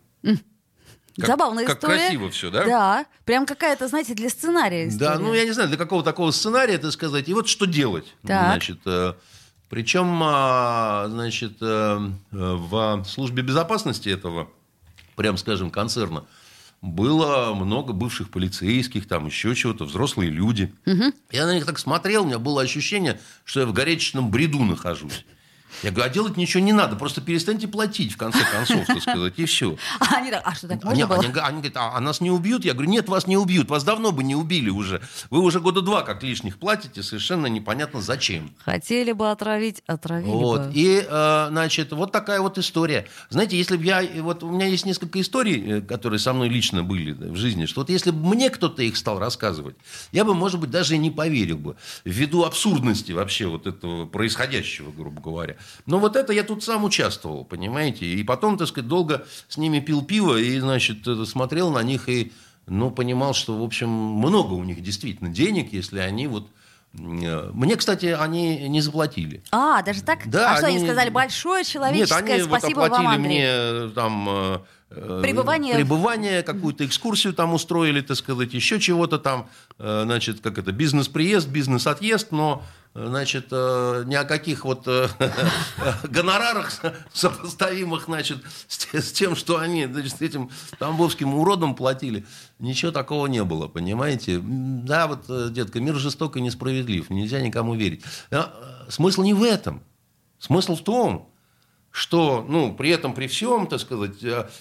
Как, 1.18 1.26
Забавная 1.26 1.66
как 1.66 1.78
история. 1.78 1.96
красиво 1.96 2.30
все, 2.30 2.50
да? 2.50 2.64
Да. 2.64 3.06
Прям 3.24 3.44
какая-то, 3.44 3.88
знаете, 3.88 4.14
для 4.14 4.30
сценария 4.30 4.88
история. 4.88 5.14
Да, 5.14 5.18
ну 5.18 5.34
я 5.34 5.44
не 5.44 5.50
знаю, 5.50 5.68
для 5.68 5.78
какого 5.78 6.04
такого 6.04 6.30
сценария, 6.30 6.78
так 6.78 6.92
сказать. 6.92 7.28
И 7.28 7.34
вот 7.34 7.48
что 7.48 7.66
делать. 7.66 8.14
Так. 8.24 8.52
Значит, 8.52 8.78
э, 8.86 9.14
причем, 9.68 10.22
э, 10.22 11.08
значит, 11.08 11.56
э, 11.60 12.10
в 12.30 13.04
службе 13.04 13.42
безопасности 13.42 14.08
этого, 14.08 14.48
прям 15.16 15.36
скажем, 15.38 15.70
концерна, 15.72 16.24
было 16.80 17.54
много 17.54 17.92
бывших 17.92 18.30
полицейских, 18.30 19.08
там 19.08 19.26
еще 19.26 19.54
чего-то, 19.54 19.84
взрослые 19.84 20.30
люди. 20.30 20.72
Угу. 20.86 21.12
Я 21.32 21.46
на 21.46 21.54
них 21.54 21.66
так 21.66 21.78
смотрел, 21.78 22.22
у 22.22 22.26
меня 22.26 22.38
было 22.38 22.62
ощущение, 22.62 23.20
что 23.44 23.60
я 23.60 23.66
в 23.66 23.72
горячечном 23.72 24.30
бреду 24.30 24.62
нахожусь. 24.62 25.24
Я 25.82 25.90
говорю, 25.90 26.10
а 26.10 26.12
делать 26.12 26.36
ничего 26.36 26.62
не 26.62 26.72
надо, 26.72 26.96
просто 26.96 27.20
перестаньте 27.20 27.68
платить, 27.68 28.12
в 28.12 28.16
конце 28.16 28.38
концов, 28.50 28.86
так 28.86 29.02
сказать, 29.02 29.34
и 29.36 29.44
все. 29.44 29.76
А 30.00 30.16
они 30.16 30.30
а 30.30 30.54
что 30.54 30.68
так 30.68 30.84
они, 30.84 31.04
было? 31.04 31.16
Они, 31.16 31.26
они, 31.26 31.38
они 31.40 31.56
говорят, 31.58 31.76
а, 31.76 31.96
а 31.96 32.00
нас 32.00 32.20
не 32.20 32.30
убьют? 32.30 32.64
Я 32.64 32.72
говорю, 32.72 32.90
нет, 32.90 33.08
вас 33.08 33.26
не 33.26 33.36
убьют, 33.36 33.68
вас 33.68 33.84
давно 33.84 34.12
бы 34.12 34.22
не 34.22 34.34
убили 34.34 34.70
уже. 34.70 35.02
Вы 35.30 35.40
уже 35.40 35.60
года 35.60 35.82
два 35.82 36.02
как 36.02 36.22
лишних 36.22 36.58
платите, 36.58 37.02
совершенно 37.02 37.46
непонятно 37.46 38.00
зачем. 38.00 38.50
Хотели 38.58 39.12
бы 39.12 39.30
отравить, 39.30 39.82
отравили 39.86 40.30
вот. 40.30 40.66
бы. 40.66 40.72
И, 40.74 41.04
э, 41.08 41.46
значит, 41.50 41.92
вот 41.92 42.12
такая 42.12 42.40
вот 42.40 42.58
история. 42.58 43.06
Знаете, 43.30 43.56
если 43.56 43.76
бы 43.76 43.84
я, 43.84 44.02
вот 44.22 44.42
у 44.42 44.50
меня 44.50 44.66
есть 44.66 44.86
несколько 44.86 45.20
историй, 45.20 45.78
э, 45.78 45.80
которые 45.80 46.18
со 46.18 46.32
мной 46.32 46.48
лично 46.48 46.82
были 46.82 47.12
в 47.12 47.36
жизни, 47.36 47.66
что 47.66 47.80
вот 47.80 47.90
если 47.90 48.10
бы 48.10 48.34
мне 48.34 48.50
кто-то 48.50 48.82
их 48.82 48.96
стал 48.96 49.18
рассказывать, 49.18 49.76
я 50.12 50.24
бы, 50.24 50.34
может 50.34 50.60
быть, 50.60 50.70
даже 50.70 50.94
и 50.94 50.98
не 50.98 51.10
поверил 51.10 51.58
бы, 51.58 51.76
ввиду 52.04 52.44
абсурдности 52.44 53.12
вообще 53.12 53.46
вот 53.46 53.66
этого 53.66 54.06
происходящего, 54.06 54.90
грубо 54.90 55.20
говоря. 55.20 55.56
Но 55.86 55.98
вот 55.98 56.16
это 56.16 56.32
я 56.32 56.42
тут 56.42 56.62
сам 56.64 56.84
участвовал, 56.84 57.44
понимаете? 57.44 58.06
И 58.06 58.22
потом, 58.24 58.58
так 58.58 58.68
сказать, 58.68 58.88
долго 58.88 59.26
с 59.48 59.56
ними 59.56 59.80
пил 59.80 60.02
пиво 60.04 60.36
и, 60.36 60.58
значит, 60.60 61.06
смотрел 61.26 61.70
на 61.70 61.82
них 61.82 62.08
и, 62.08 62.32
ну, 62.66 62.90
понимал, 62.90 63.34
что, 63.34 63.58
в 63.58 63.62
общем, 63.62 63.88
много 63.88 64.54
у 64.54 64.64
них 64.64 64.82
действительно 64.82 65.30
денег, 65.30 65.72
если 65.72 66.00
они 66.00 66.26
вот 66.26 66.48
э, 66.98 67.50
мне, 67.52 67.76
кстати, 67.76 68.06
они 68.06 68.68
не 68.68 68.80
заплатили. 68.80 69.42
А, 69.50 69.82
даже 69.82 70.02
так? 70.02 70.28
Да, 70.28 70.54
а 70.54 70.56
что 70.56 70.66
они, 70.66 70.78
сказали? 70.80 71.10
Большое 71.10 71.64
человеческое 71.64 72.22
Нет, 72.22 72.30
они 72.30 72.42
спасибо 72.42 72.80
вот 72.80 72.86
оплатили 72.86 73.06
вам, 73.06 73.14
Андрей. 73.14 73.28
мне 73.28 73.46
э, 73.46 73.90
там 73.94 74.28
э, 74.28 74.58
Пребывание... 74.88 75.74
Пребывание, 75.74 76.42
какую-то 76.42 76.86
экскурсию 76.86 77.34
там 77.34 77.52
устроили, 77.52 78.00
так 78.00 78.16
сказать, 78.16 78.54
еще 78.54 78.80
чего-то 78.80 79.18
там, 79.18 79.48
значит, 79.78 80.40
как 80.40 80.58
это, 80.58 80.72
бизнес-приезд, 80.72 81.48
бизнес-отъезд, 81.48 82.32
но 82.32 82.64
значит, 83.06 83.48
э, 83.50 84.04
ни 84.06 84.14
о 84.14 84.24
каких 84.24 84.64
вот 84.64 84.84
э, 84.86 85.08
гонорарах 86.04 86.72
сопоставимых, 87.12 88.04
значит, 88.06 88.38
с 88.68 89.12
тем, 89.12 89.36
что 89.36 89.58
они, 89.58 89.86
значит, 89.86 90.20
этим 90.22 90.50
тамбовским 90.78 91.34
уродом 91.34 91.74
платили. 91.74 92.24
Ничего 92.58 92.90
такого 92.90 93.26
не 93.26 93.44
было, 93.44 93.68
понимаете? 93.68 94.40
Да, 94.42 95.06
вот, 95.06 95.24
э, 95.28 95.48
детка, 95.50 95.80
мир 95.80 95.96
жесток 95.96 96.36
и 96.36 96.40
несправедлив, 96.40 97.10
нельзя 97.10 97.40
никому 97.40 97.74
верить. 97.74 98.04
Смысл 98.88 99.22
не 99.22 99.34
в 99.34 99.42
этом. 99.42 99.82
Смысл 100.38 100.76
в 100.76 100.82
том, 100.82 101.30
что, 101.90 102.44
ну, 102.48 102.74
при 102.74 102.90
этом, 102.90 103.14
при 103.14 103.26
всем, 103.26 103.66
так 103.66 103.80
сказать, 103.80 104.12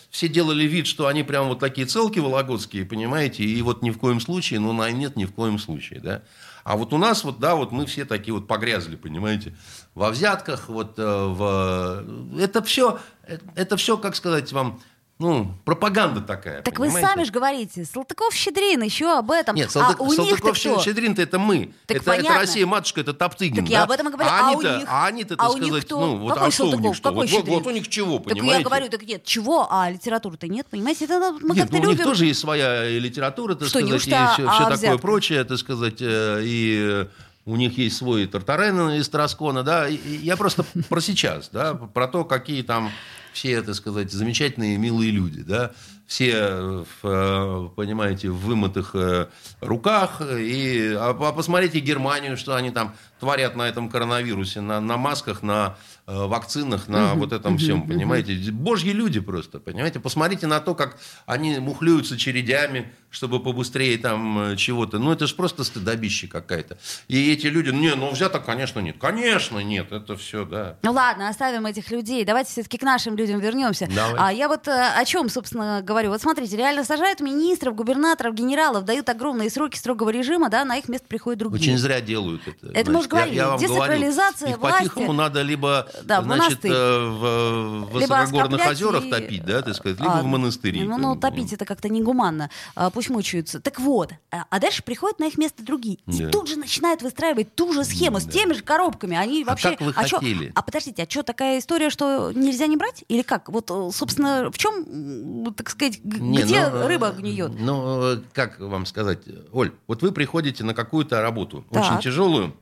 все 0.09 0.27
делали 0.27 0.63
вид, 0.63 0.87
что 0.87 1.07
они 1.07 1.23
прям 1.23 1.47
вот 1.49 1.59
такие 1.59 1.85
целки 1.85 2.19
вологодские, 2.19 2.85
понимаете, 2.85 3.43
и 3.43 3.61
вот 3.61 3.81
ни 3.81 3.91
в 3.91 3.97
коем 3.97 4.19
случае, 4.19 4.59
ну, 4.59 4.73
нет, 4.89 5.15
ни 5.15 5.25
в 5.25 5.33
коем 5.33 5.59
случае, 5.59 5.99
да. 5.99 6.23
А 6.63 6.75
вот 6.75 6.91
у 6.91 6.97
нас 6.97 7.23
вот, 7.23 7.39
да, 7.39 7.55
вот 7.55 7.71
мы 7.71 7.85
все 7.85 8.03
такие 8.03 8.33
вот 8.33 8.45
погрязли, 8.45 8.97
понимаете, 8.97 9.55
во 9.95 10.09
взятках, 10.09 10.67
вот 10.67 10.99
э, 10.99 11.03
в... 11.03 12.03
Это 12.37 12.61
все, 12.61 12.99
это 13.55 13.77
все, 13.77 13.97
как 13.97 14.17
сказать 14.17 14.51
вам, 14.51 14.81
ну, 15.19 15.51
пропаганда 15.65 16.21
такая. 16.21 16.61
Так 16.61 16.75
понимаете? 16.75 17.07
вы 17.07 17.13
сами 17.13 17.23
же 17.23 17.31
говорите, 17.31 17.85
Салтыков-Щедрин 17.85 18.83
еще 18.83 19.17
об 19.17 19.31
этом. 19.31 19.55
Нет, 19.55 19.71
Салтык, 19.71 19.99
а 19.99 20.09
Салтыков-Щедрин-то 20.09 21.23
это 21.23 21.39
мы. 21.39 21.73
Так 21.87 21.97
это, 21.97 22.11
это 22.11 22.33
Россия, 22.35 22.67
матушка, 22.67 23.01
это 23.01 23.13
Топтыгин. 23.13 23.55
Так 23.55 23.65
да? 23.65 23.71
я 23.71 23.83
об 23.83 23.91
этом 23.91 24.11
говорю. 24.11 24.29
А, 24.29 24.49
а 24.49 24.51
у 24.51 24.61
них, 24.61 24.85
а 24.87 25.07
они-то, 25.07 25.33
а 25.33 25.37
так 25.37 25.49
у 25.49 25.57
них 25.57 25.67
сказать, 25.67 25.85
кто? 25.85 25.99
ну, 25.99 26.17
вот, 26.17 26.33
Какой 26.33 26.47
а 26.47 26.51
что 26.51 26.63
Салтыков? 26.65 26.85
у 26.85 26.87
них 26.87 26.95
что? 26.95 27.09
Какой 27.09 27.27
вот, 27.27 27.39
вот, 27.39 27.49
вот 27.49 27.67
у 27.67 27.71
них 27.71 27.87
чего, 27.87 28.19
понимаете? 28.19 28.45
Так 28.45 28.59
я 28.59 28.63
говорю, 28.63 28.89
так 28.89 29.03
нет, 29.03 29.23
чего, 29.23 29.67
а 29.71 29.89
литературы-то 29.89 30.47
нет, 30.47 30.67
понимаете? 30.69 31.05
Это 31.05 31.31
мы 31.41 31.55
нет, 31.55 31.63
как-то 31.63 31.77
ну, 31.77 31.81
любим. 31.81 31.89
у 31.89 31.91
них 31.93 32.03
тоже 32.03 32.25
есть 32.25 32.39
своя 32.39 32.87
литература, 32.87 33.55
так 33.55 33.69
что, 33.69 33.79
сказать, 33.79 34.07
и 34.07 34.13
а 34.13 34.33
все, 34.33 34.49
все 34.51 34.69
такое 34.69 34.97
прочее, 34.99 35.43
так 35.45 35.57
сказать, 35.57 35.97
э, 35.99 36.41
и 36.43 37.07
у 37.47 37.55
них 37.55 37.75
есть 37.79 37.97
свой 37.97 38.27
Тартарен 38.27 38.91
из 38.91 39.09
Тараскона, 39.09 39.63
да, 39.63 39.87
и 39.87 39.97
я 39.97 40.37
просто 40.37 40.63
про 40.89 41.01
сейчас, 41.01 41.49
да, 41.51 41.73
про 41.73 42.07
то, 42.07 42.23
какие 42.23 42.61
там 42.61 42.91
все, 43.37 43.61
так 43.61 43.75
сказать, 43.75 44.11
замечательные, 44.11 44.77
милые 44.77 45.11
люди, 45.11 45.43
да, 45.43 45.71
все, 46.07 46.85
в, 47.01 47.71
понимаете, 47.75 48.29
в 48.29 48.37
вымытых 48.37 48.95
руках. 49.61 50.21
И, 50.21 50.95
а, 50.97 51.09
а 51.09 51.31
посмотрите 51.33 51.79
Германию, 51.79 52.37
что 52.37 52.55
они 52.55 52.71
там 52.71 52.95
творят 53.19 53.55
на 53.55 53.67
этом 53.67 53.89
коронавирусе, 53.89 54.61
на, 54.61 54.79
на 54.79 54.97
масках, 54.97 55.43
на 55.43 55.75
Э, 55.75 55.96
вакцинах, 56.07 56.87
на 56.87 57.15
вот 57.15 57.33
этом 57.33 57.57
всем, 57.57 57.85
понимаете? 57.87 58.51
Божьи 58.51 58.91
люди 58.91 59.19
просто, 59.19 59.59
понимаете? 59.59 59.99
Посмотрите 59.99 60.47
на 60.47 60.61
то, 60.61 60.73
как 60.73 60.97
они 61.25 61.59
мухлюются 61.59 62.17
чередями, 62.17 62.93
чтобы 63.09 63.41
побыстрее 63.41 63.97
там 63.97 64.51
э, 64.51 64.55
чего-то. 64.55 64.99
Ну, 64.99 65.11
это 65.11 65.27
же 65.27 65.35
просто 65.35 65.63
стыдобище 65.63 66.27
какая-то. 66.27 66.77
И 67.07 67.31
эти 67.31 67.47
люди, 67.47 67.69
не, 67.69 67.93
ну, 67.95 68.11
взяток, 68.11 68.45
конечно, 68.45 68.79
нет. 68.79 68.97
Конечно, 68.99 69.59
нет, 69.59 69.91
это 69.91 70.15
все, 70.15 70.45
да. 70.45 70.77
Ну, 70.83 70.91
ладно, 70.91 71.27
оставим 71.29 71.65
этих 71.65 71.91
людей. 71.91 72.23
Давайте 72.25 72.51
все-таки 72.51 72.77
к 72.77 72.83
нашим 72.83 73.17
людям 73.17 73.39
вернемся. 73.39 73.87
Давай. 73.93 74.15
А 74.17 74.31
я 74.31 74.47
вот 74.47 74.67
э, 74.67 74.71
о 74.71 75.03
чем, 75.05 75.29
собственно, 75.29 75.81
говорю. 75.81 76.09
Вот 76.09 76.21
смотрите, 76.21 76.55
реально 76.55 76.83
сажают 76.83 77.19
министров, 77.19 77.75
губернаторов, 77.75 78.33
генералов, 78.33 78.85
дают 78.85 79.09
огромные 79.09 79.49
сроки 79.49 79.77
строгого 79.77 80.09
режима, 80.09 80.49
да, 80.49 80.63
на 80.63 80.77
их 80.77 80.87
место 80.87 81.07
приходят 81.07 81.39
другие. 81.39 81.61
Очень 81.61 81.77
зря 81.77 81.99
делают 82.01 82.41
это. 82.47 82.71
Это 82.73 82.91
мы 82.91 82.99
уже 82.99 83.09
говорили. 83.09 83.35
Я, 83.35 83.43
я 83.43 83.49
вам 83.49 83.59
Децентрализация 83.59 84.55
говорю, 84.55 84.59
власти. 84.61 84.83
по-тихому 84.89 85.13
надо 85.13 85.41
либо 85.41 85.87
да, 86.03 86.21
значит, 86.21 86.63
э, 86.63 86.69
в, 86.69 87.85
в 87.85 87.91
высокогорных 87.91 88.65
озерах 88.65 89.05
и... 89.05 89.09
топить, 89.09 89.45
да, 89.45 89.61
так 89.61 89.75
сказать, 89.75 89.99
либо 89.99 90.19
а, 90.19 90.21
в 90.21 90.25
монастыре. 90.25 90.83
Ну, 90.83 90.97
ну, 90.97 91.15
топить 91.15 91.53
это 91.53 91.65
как-то 91.65 91.89
негуманно. 91.89 92.49
А, 92.75 92.89
пусть 92.89 93.09
мучаются. 93.09 93.59
Так 93.59 93.79
вот, 93.79 94.13
а, 94.31 94.45
а 94.49 94.59
дальше 94.59 94.83
приходят 94.83 95.19
на 95.19 95.25
их 95.27 95.37
место 95.37 95.63
другие. 95.63 95.99
Да. 96.05 96.23
И 96.23 96.31
тут 96.31 96.47
же 96.47 96.57
начинают 96.57 97.01
выстраивать 97.01 97.55
ту 97.55 97.73
же 97.73 97.83
схему 97.83 98.15
да. 98.17 98.21
с 98.21 98.25
теми 98.27 98.53
же 98.53 98.63
коробками. 98.63 99.17
Они 99.17 99.43
вообще... 99.43 99.69
А 99.69 99.71
как 99.71 99.81
вы 99.81 99.91
а 99.95 100.03
хотели? 100.03 100.45
Чё? 100.47 100.51
А 100.55 100.61
подождите, 100.61 101.03
а 101.03 101.09
что, 101.09 101.23
такая 101.23 101.59
история, 101.59 101.89
что 101.89 102.31
нельзя 102.31 102.67
не 102.67 102.77
брать? 102.77 103.03
Или 103.07 103.21
как? 103.21 103.49
Вот, 103.49 103.69
э, 103.71 103.89
собственно, 103.93 104.51
в 104.51 104.57
чем, 104.57 105.53
так 105.53 105.69
сказать, 105.69 106.03
не, 106.03 106.41
где 106.41 106.67
ну, 106.67 106.87
рыба 106.87 107.11
гниет? 107.11 107.51
Ну, 107.59 108.21
как 108.33 108.59
вам 108.59 108.85
сказать, 108.85 109.19
Оль, 109.51 109.71
вот 109.87 110.01
вы 110.01 110.11
приходите 110.11 110.63
на 110.63 110.73
какую-то 110.73 111.21
работу, 111.21 111.65
так. 111.71 111.83
очень 111.83 112.01
тяжелую, 112.01 112.53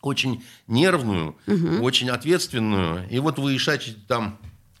очень 0.00 0.44
нервную, 0.66 1.36
угу. 1.46 1.82
очень 1.82 2.10
ответственную. 2.10 3.08
И 3.08 3.18
вот 3.18 3.38
вы 3.38 3.56
ишачите 3.56 3.98
там 4.06 4.38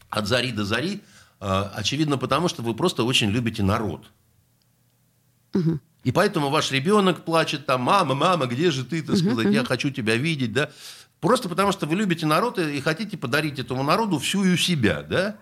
от 0.08 0.26
зари 0.26 0.52
до 0.52 0.64
зари, 0.64 1.02
а, 1.40 1.72
очевидно 1.74 2.18
потому, 2.18 2.48
что 2.48 2.62
вы 2.62 2.74
просто 2.74 3.04
очень 3.04 3.30
любите 3.30 3.62
народ. 3.62 4.10
Угу. 5.54 5.80
И 6.04 6.12
поэтому 6.12 6.50
ваш 6.50 6.70
ребенок 6.70 7.24
плачет 7.24 7.66
там, 7.66 7.82
мама, 7.82 8.14
мама, 8.14 8.46
где 8.46 8.70
же 8.70 8.84
ты, 8.84 9.02
так 9.02 9.16
сказать, 9.16 9.52
я 9.52 9.64
хочу 9.64 9.90
тебя 9.90 10.16
видеть, 10.16 10.52
да. 10.52 10.70
Просто 11.20 11.48
потому, 11.48 11.72
что 11.72 11.86
вы 11.86 11.96
любите 11.96 12.26
народ 12.26 12.58
и 12.58 12.80
хотите 12.80 13.16
подарить 13.16 13.58
этому 13.58 13.82
народу 13.82 14.18
всю 14.18 14.56
себя, 14.56 15.02
да. 15.02 15.38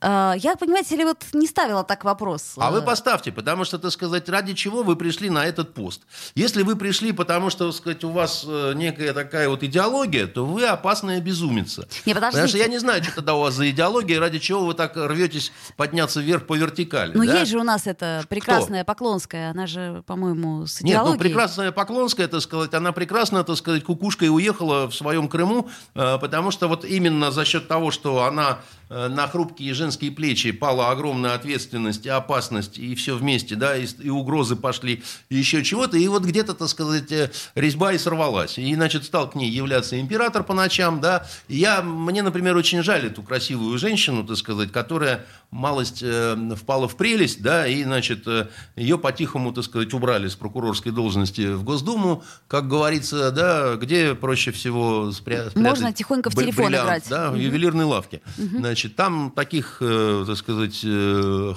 А, 0.00 0.34
я, 0.36 0.56
понимаете 0.56 0.94
ли, 0.96 1.04
вот 1.04 1.24
не 1.32 1.46
ставила 1.46 1.82
так 1.82 2.04
вопрос. 2.04 2.54
А 2.56 2.70
вы 2.70 2.82
поставьте, 2.82 3.32
потому 3.32 3.64
что, 3.64 3.78
так 3.78 3.90
сказать, 3.90 4.28
ради 4.28 4.52
чего 4.52 4.82
вы 4.82 4.94
пришли 4.94 5.30
на 5.30 5.46
этот 5.46 5.72
пост. 5.72 6.02
Если 6.34 6.62
вы 6.62 6.76
пришли, 6.76 7.12
потому 7.12 7.48
что, 7.48 7.68
так 7.68 7.76
сказать, 7.76 8.04
у 8.04 8.10
вас 8.10 8.44
э, 8.46 8.74
некая 8.74 9.14
такая 9.14 9.48
вот 9.48 9.62
идеология, 9.62 10.26
то 10.26 10.44
вы 10.44 10.66
опасная 10.66 11.20
безумица. 11.20 11.88
Не, 12.04 12.12
подождите. 12.12 12.42
Потому 12.42 12.48
что 12.48 12.58
я 12.58 12.68
не 12.68 12.78
знаю, 12.78 13.02
что 13.02 13.14
тогда 13.14 13.34
у 13.34 13.40
вас 13.40 13.54
за 13.54 13.70
идеология, 13.70 14.20
ради 14.20 14.38
чего 14.38 14.66
вы 14.66 14.74
так 14.74 14.92
рветесь 14.96 15.50
подняться 15.76 16.20
вверх 16.20 16.46
по 16.46 16.54
вертикали. 16.54 17.12
Ну, 17.14 17.24
да? 17.24 17.40
есть 17.40 17.50
же 17.50 17.58
у 17.58 17.64
нас 17.64 17.86
эта 17.86 18.22
прекрасная 18.28 18.82
Кто? 18.82 18.92
Поклонская, 18.92 19.50
она 19.50 19.66
же, 19.66 20.02
по-моему, 20.06 20.66
с 20.66 20.82
идеологией. 20.82 21.12
Нет, 21.12 21.18
ну, 21.18 21.18
прекрасная 21.18 21.72
Поклонская, 21.72 22.28
так 22.28 22.42
сказать, 22.42 22.74
она 22.74 22.92
прекрасно, 22.92 23.44
так 23.44 23.56
сказать, 23.56 23.82
кукушкой 23.82 24.28
уехала 24.28 24.88
в 24.88 24.94
своем 24.94 25.28
Крыму, 25.28 25.70
э, 25.94 26.18
потому 26.18 26.50
что 26.50 26.68
вот 26.68 26.84
именно 26.84 27.30
за 27.30 27.46
счет 27.46 27.66
того, 27.66 27.90
что 27.90 28.24
она 28.24 28.58
Э, 28.58 28.75
на 28.88 29.26
хрупкие 29.26 29.74
женские 29.74 30.12
плечи 30.12 30.52
пала 30.52 30.90
огромная 30.90 31.34
ответственность 31.34 32.06
и 32.06 32.08
опасность, 32.08 32.78
и 32.78 32.94
все 32.94 33.16
вместе, 33.16 33.56
да, 33.56 33.76
и, 33.76 33.86
и 34.00 34.10
угрозы 34.10 34.54
пошли, 34.54 35.02
и 35.28 35.36
еще 35.36 35.64
чего-то, 35.64 35.96
и 35.96 36.06
вот 36.08 36.24
где-то, 36.24 36.54
так 36.54 36.68
сказать, 36.68 37.10
э, 37.10 37.30
резьба 37.54 37.92
и 37.92 37.98
сорвалась. 37.98 38.58
И, 38.58 38.74
значит, 38.74 39.04
стал 39.04 39.28
к 39.28 39.34
ней 39.34 39.50
являться 39.50 39.98
император 40.00 40.44
по 40.44 40.54
ночам, 40.54 41.00
да. 41.00 41.26
Я, 41.48 41.82
мне, 41.82 42.22
например, 42.22 42.56
очень 42.56 42.82
жаль 42.82 43.06
эту 43.06 43.22
красивую 43.22 43.76
женщину, 43.78 44.24
так 44.24 44.36
сказать, 44.36 44.70
которая 44.70 45.26
малость 45.50 46.00
э, 46.02 46.36
впала 46.56 46.88
в 46.88 46.96
прелесть, 46.96 47.42
да, 47.42 47.66
и, 47.66 47.82
значит, 47.84 48.26
э, 48.26 48.48
ее 48.76 48.98
по-тихому, 48.98 49.52
так 49.52 49.64
сказать, 49.64 49.92
убрали 49.94 50.28
с 50.28 50.34
прокурорской 50.34 50.92
должности 50.92 51.52
в 51.52 51.62
Госдуму, 51.62 52.22
как 52.48 52.68
говорится, 52.68 53.30
да, 53.30 53.76
где 53.76 54.14
проще 54.14 54.50
всего 54.50 55.10
спря- 55.10 55.50
спрятать... 55.50 55.56
Можно 55.56 55.92
тихонько 55.92 56.30
в 56.30 56.34
телефон 56.34 56.66
бриллиант, 56.66 56.86
играть. 56.86 57.08
Да, 57.08 57.30
в 57.30 57.36
ювелирной 57.36 57.84
лавке. 57.84 58.22
Угу. 58.38 58.58
Значит, 58.58 58.96
там 58.96 59.32
таких, 59.34 59.78
э, 59.80 60.24
так 60.26 60.36
сказать, 60.36 60.84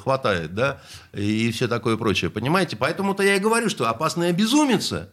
хватает, 0.02 0.54
да, 0.54 0.82
и 1.13 1.52
все 1.52 1.67
такое 1.67 1.97
прочее, 1.97 2.30
понимаете? 2.30 2.75
Поэтому-то 2.78 3.23
я 3.23 3.36
и 3.36 3.39
говорю, 3.39 3.69
что 3.69 3.89
опасная 3.89 4.32
безумица, 4.32 5.12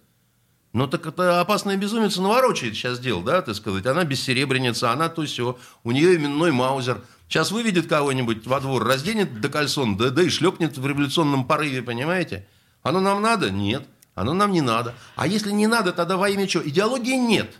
ну, 0.72 0.86
так 0.86 1.06
это 1.06 1.40
опасная 1.40 1.78
безумица 1.78 2.20
наворочает 2.20 2.74
сейчас 2.74 2.98
дел, 2.98 3.22
да, 3.22 3.40
так 3.40 3.54
сказать. 3.54 3.86
Она 3.86 4.04
бессеребреница, 4.04 4.90
она 4.92 5.08
то 5.08 5.24
все. 5.24 5.56
У 5.84 5.90
нее 5.90 6.16
именной 6.16 6.52
маузер– 6.52 7.00
Сейчас 7.28 7.50
выведет 7.50 7.88
кого-нибудь 7.88 8.46
во 8.46 8.60
двор, 8.60 8.84
разденет 8.84 9.40
до 9.40 9.48
кальсон, 9.48 9.96
да, 9.96 10.10
да 10.10 10.22
и 10.22 10.28
шлепнет 10.28 10.78
в 10.78 10.86
революционном 10.86 11.46
порыве, 11.46 11.82
понимаете? 11.82 12.46
Оно 12.82 13.00
нам 13.00 13.20
надо? 13.20 13.50
Нет. 13.50 13.84
Оно 14.14 14.32
нам 14.32 14.52
не 14.52 14.62
надо. 14.62 14.94
А 15.16 15.26
если 15.26 15.50
не 15.50 15.66
надо, 15.66 15.92
тогда 15.92 16.16
во 16.16 16.28
имя 16.30 16.46
чего? 16.46 16.66
Идеологии 16.66 17.16
нет. 17.16 17.56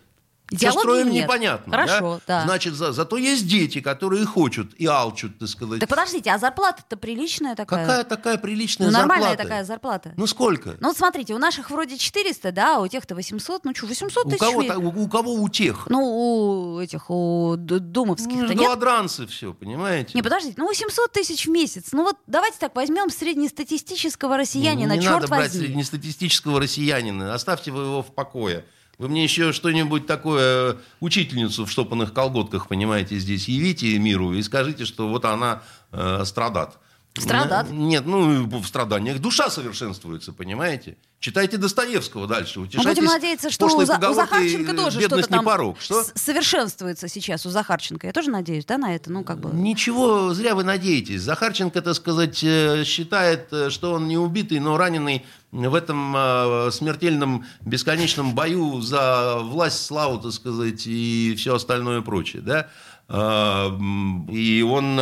Идеологии 0.51 0.79
строим 0.81 1.11
нет. 1.11 1.25
непонятно. 1.25 1.73
Хорошо, 1.73 2.21
да? 2.27 2.41
да. 2.41 2.45
Значит, 2.45 2.75
за, 2.75 2.93
зато 2.93 3.17
есть 3.17 3.49
дети, 3.49 3.81
которые 3.81 4.25
хочут 4.25 4.75
и 4.75 4.87
алчут, 4.87 5.39
так 5.41 5.49
сказать. 5.49 5.81
Так 5.81 5.89
подождите, 5.89 6.31
а 6.31 6.39
зарплата-то 6.39 6.97
приличная 6.97 7.57
такая? 7.57 7.85
Какая 7.85 8.05
такая 8.05 8.39
приличная 8.39 8.87
ну, 8.87 8.93
зарплата? 8.93 9.15
нормальная 9.15 9.37
такая 9.37 9.65
зарплата. 9.65 10.13
Ну, 10.17 10.27
сколько? 10.29 10.77
Ну, 10.79 10.89
вот 10.89 10.97
смотрите, 10.97 11.35
у 11.35 11.39
наших 11.39 11.71
вроде 11.71 11.99
400, 11.99 12.53
да, 12.53 12.77
а 12.77 12.81
у 12.81 12.87
тех-то 12.87 13.17
800. 13.17 13.65
Ну, 13.65 13.75
что, 13.75 13.87
800 13.87 14.25
тысяч? 14.25 14.35
У 14.35 14.39
кого, 14.39 14.61
у, 14.61 15.03
у 15.03 15.09
кого 15.09 15.35
у 15.35 15.49
тех? 15.49 15.89
Ну, 15.89 15.99
у 15.99 16.81
этих, 16.81 17.11
у 17.11 17.57
думовских 17.57 18.49
Ну, 18.49 18.55
голодранцы 18.55 19.27
все, 19.27 19.53
понимаете? 19.53 20.13
Не, 20.15 20.23
подождите, 20.23 20.55
ну, 20.59 20.69
800 20.69 21.11
тысяч 21.13 21.47
в 21.47 21.51
месяц. 21.51 21.89
Ну, 21.91 22.05
вот 22.05 22.19
давайте 22.29 22.59
так 22.61 22.77
возьмем 22.77 23.11
среднестатистического 23.11 24.37
россиянина, 24.37 24.93
не, 24.93 24.99
не 24.99 25.03
черт 25.03 25.23
надо 25.23 25.29
брать 25.29 25.53
среднестатистического 25.53 26.61
россиянина. 26.61 27.35
Оставьте 27.35 27.73
вы 27.73 27.83
его 27.83 28.03
в 28.03 28.15
покое. 28.15 28.65
Вы 28.99 29.09
мне 29.09 29.25
еще 29.25 29.53
что-нибудь 29.53 30.07
такое, 30.07 30.73
э, 30.73 30.77
учительницу 31.01 31.67
в 31.67 31.71
штопанных 31.71 32.15
колготках, 32.15 32.67
понимаете, 32.67 33.19
здесь 33.19 33.47
явите 33.47 33.99
миру 33.99 34.33
и 34.33 34.43
скажите, 34.43 34.87
что 34.87 35.09
вот 35.09 35.27
она 35.27 35.63
э, 35.93 36.23
страдат. 36.25 36.79
Страдат? 37.21 37.71
Нет, 37.71 38.07
ну, 38.07 38.47
в 38.47 38.67
страданиях 38.67 39.21
душа 39.21 39.51
совершенствуется, 39.51 40.33
понимаете? 40.33 40.97
Читайте 41.19 41.57
Достоевского 41.57 42.27
дальше. 42.27 42.61
Мы 42.61 42.67
будем 42.67 43.05
надеяться, 43.05 43.51
что 43.51 43.67
у, 43.67 43.85
За, 43.85 43.97
у 44.09 44.15
Захарченко 44.15 44.75
тоже 44.75 45.01
что-то 45.01 45.27
там 45.29 45.45
порог. 45.45 45.81
Что? 45.81 46.05
совершенствуется 46.15 47.09
сейчас 47.09 47.47
у 47.47 47.51
Захарченко. 47.51 48.07
Я 48.07 48.13
тоже 48.13 48.31
надеюсь, 48.31 48.65
да, 48.65 48.79
на 48.79 48.95
это? 48.95 49.11
Ну, 49.11 49.25
как 49.25 49.41
бы... 49.41 49.51
Ничего, 49.51 50.35
зря 50.35 50.55
вы 50.55 50.63
надеетесь. 50.63 51.23
Захарченко, 51.23 51.81
так 51.83 51.95
сказать, 51.95 52.45
э, 52.45 52.85
считает, 52.85 53.53
э, 53.53 53.71
что 53.71 53.95
он 53.95 54.09
не 54.09 54.19
убитый, 54.19 54.61
но 54.61 54.77
раненый 54.77 55.25
в 55.51 55.75
этом 55.75 56.15
э, 56.17 56.71
смертельном 56.71 57.47
бесконечном 57.63 58.35
бою 58.35 58.81
за 58.83 59.39
власть, 59.39 59.85
славу, 59.85 60.19
так 60.19 60.33
сказать, 60.33 60.87
и 60.87 61.35
все 61.37 61.57
остальное 61.57 62.03
прочее, 62.03 62.43
да? 62.43 62.69
И 63.09 64.67
он, 64.69 64.97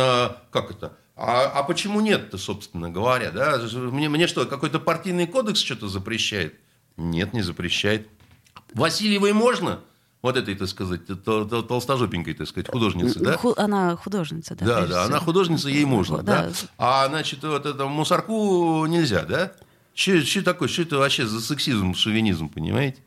как 0.51 0.69
это, 0.69 0.95
а, 1.15 1.45
а 1.45 1.63
почему 1.63 2.01
нет-то, 2.01 2.37
собственно 2.37 2.89
говоря? 2.89 3.31
Да? 3.31 3.57
Мне, 3.73 4.09
мне 4.09 4.27
что, 4.27 4.45
какой-то 4.45 4.79
партийный 4.79 5.27
кодекс 5.27 5.61
что-то 5.61 5.87
запрещает? 5.87 6.55
Нет, 6.97 7.33
не 7.33 7.41
запрещает. 7.41 8.07
Васильевой 8.73 9.33
можно? 9.33 9.79
Вот 10.21 10.37
этой, 10.37 10.55
так 10.55 10.67
сказать, 10.67 11.01
толстожопенькой, 11.23 12.33
так 12.33 12.47
сказать, 12.47 12.67
художницы, 12.69 13.19
да? 13.19 13.37
Она 13.57 13.95
художница, 13.95 14.55
да. 14.55 14.65
Да, 14.65 14.87
да, 14.87 15.03
она 15.03 15.19
художница, 15.19 15.69
ей 15.69 15.85
можно, 15.85 16.23
да. 16.23 16.47
да. 16.47 16.51
А, 16.77 17.07
значит, 17.07 17.43
вот 17.43 17.65
это 17.65 17.85
мусорку 17.85 18.85
нельзя, 18.87 19.23
да? 19.23 19.51
Что 19.93 20.43
такое, 20.43 20.67
что 20.67 20.81
это 20.81 20.97
вообще 20.97 21.27
за 21.27 21.39
сексизм, 21.41 21.93
шовинизм, 21.93 22.49
понимаете? 22.49 22.97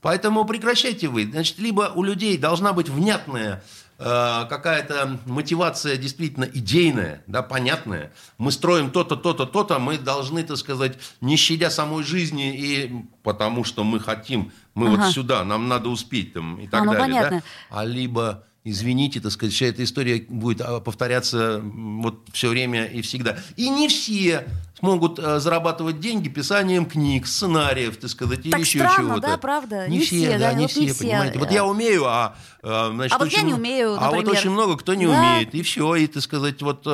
Поэтому 0.00 0.44
прекращайте 0.44 1.08
вы. 1.08 1.26
Значит, 1.30 1.58
либо 1.58 1.92
у 1.94 2.02
людей 2.02 2.36
должна 2.36 2.72
быть 2.72 2.88
внятная 2.88 3.62
какая-то 3.98 5.18
мотивация 5.26 5.96
действительно 5.96 6.44
идейная, 6.44 7.22
да, 7.26 7.42
понятная. 7.42 8.12
Мы 8.38 8.50
строим 8.50 8.90
то-то, 8.90 9.16
то-то, 9.16 9.46
то-то, 9.46 9.78
мы 9.78 9.98
должны, 9.98 10.42
так 10.42 10.56
сказать, 10.56 10.98
не 11.20 11.36
щадя 11.36 11.70
самой 11.70 12.02
жизни, 12.02 12.54
и 12.54 13.04
потому 13.22 13.64
что 13.64 13.84
мы 13.84 14.00
хотим, 14.00 14.52
мы 14.74 14.88
ага. 14.88 15.04
вот 15.04 15.12
сюда, 15.12 15.44
нам 15.44 15.68
надо 15.68 15.88
успеть 15.88 16.32
там 16.32 16.58
и 16.58 16.66
так 16.66 16.82
а, 16.82 16.84
ну, 16.84 16.92
далее. 16.92 17.06
Понятно. 17.06 17.36
Да? 17.38 17.78
А 17.78 17.84
либо 17.84 18.44
извините, 18.64 19.20
так 19.20 19.30
сказать, 19.30 19.54
вся 19.54 19.66
эта 19.66 19.84
история 19.84 20.24
будет 20.28 20.62
а, 20.62 20.80
повторяться 20.80 21.60
вот 21.62 22.26
все 22.32 22.48
время 22.48 22.86
и 22.86 23.02
всегда. 23.02 23.36
И 23.56 23.68
не 23.68 23.88
все 23.88 24.48
смогут 24.78 25.18
а, 25.18 25.38
зарабатывать 25.38 26.00
деньги 26.00 26.28
писанием 26.28 26.86
книг, 26.86 27.26
сценариев, 27.26 27.98
так 27.98 28.10
сказать, 28.10 28.38
так 28.38 28.54
или 28.54 28.60
еще 28.60 28.78
чего-то. 28.96 29.20
да, 29.20 29.36
правда? 29.36 29.86
Не, 29.86 29.98
не 29.98 30.04
все, 30.04 30.28
все, 30.28 30.38
да, 30.38 30.54
не, 30.54 30.62
вот 30.62 30.70
все, 30.70 30.80
не 30.80 30.88
все, 30.88 31.04
понимаете. 31.04 31.38
Вот 31.38 31.50
я 31.50 31.66
умею, 31.66 32.06
а, 32.06 32.36
а 32.62 32.90
значит, 32.90 33.14
а 33.14 33.18
вот 33.18 33.26
очень, 33.26 33.38
я 33.38 33.42
не 33.44 33.54
умею, 33.54 33.92
например. 33.92 34.12
А 34.12 34.16
вот 34.16 34.28
очень 34.28 34.50
много 34.50 34.76
кто 34.78 34.94
не 34.94 35.06
да. 35.06 35.12
умеет, 35.12 35.54
и 35.54 35.62
все, 35.62 35.94
и, 35.96 36.06
так 36.06 36.22
сказать, 36.22 36.62
вот 36.62 36.84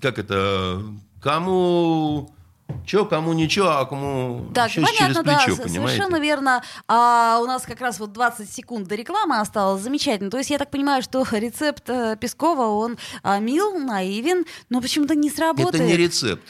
как 0.00 0.18
это 0.18 0.80
кому 1.20 2.30
Че, 2.86 3.04
кому 3.04 3.32
ничего, 3.32 3.68
а 3.68 3.84
кому 3.86 4.50
так, 4.54 4.68
еще 4.68 4.80
понятно, 4.80 5.06
через 5.06 5.16
да, 5.16 5.22
плечо, 5.22 5.62
понимаете? 5.62 5.72
совершенно 5.72 6.20
верно. 6.20 6.62
А 6.88 7.40
у 7.42 7.46
нас 7.46 7.62
как 7.62 7.80
раз 7.80 8.00
вот 8.00 8.12
20 8.12 8.50
секунд 8.50 8.88
до 8.88 8.94
рекламы 8.94 9.38
осталось. 9.38 9.82
Замечательно. 9.82 10.30
То 10.30 10.38
есть 10.38 10.50
я 10.50 10.58
так 10.58 10.70
понимаю, 10.70 11.02
что 11.02 11.26
рецепт 11.32 11.88
э, 11.88 12.16
Пескова, 12.20 12.66
он 12.66 12.98
а, 13.22 13.38
мил, 13.38 13.78
наивен, 13.78 14.44
но 14.68 14.80
почему-то 14.80 15.14
не 15.14 15.30
сработает. 15.30 15.74
Это 15.74 15.84
не 15.84 15.96
рецепт. 15.96 16.42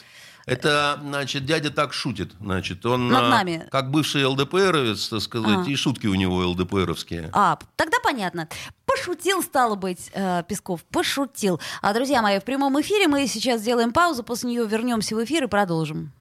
Это, 0.45 0.99
значит, 1.01 1.45
дядя 1.45 1.71
так 1.71 1.91
шутит. 1.93 2.31
Значит, 2.39 2.85
он 2.85 3.07
Над 3.07 3.23
а, 3.23 3.29
нами. 3.29 3.67
как 3.71 3.89
бывший 3.89 4.23
ЛДПРовец, 4.25 5.07
так 5.09 5.21
сказать, 5.21 5.65
А. 5.65 5.69
и 5.69 5.75
шутки 5.75 6.05
у 6.05 6.13
него 6.13 6.37
ЛДПРовские. 6.37 7.29
А, 7.33 7.57
тогда 7.75 7.97
понятно. 8.03 8.47
Пошутил, 8.85 9.41
стало 9.41 9.75
быть, 9.75 10.11
э, 10.13 10.43
Песков, 10.47 10.83
пошутил. 10.85 11.59
А, 11.81 11.93
друзья 11.93 12.21
мои, 12.21 12.39
в 12.39 12.43
прямом 12.43 12.79
эфире 12.81 13.07
мы 13.07 13.27
сейчас 13.27 13.61
сделаем 13.61 13.91
паузу, 13.91 14.23
после 14.23 14.51
нее 14.51 14.67
вернемся 14.67 15.15
в 15.15 15.23
эфир 15.23 15.45
и 15.45 15.47
продолжим. 15.47 16.11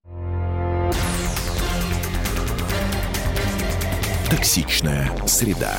Токсичная 4.31 5.13
среда. 5.27 5.79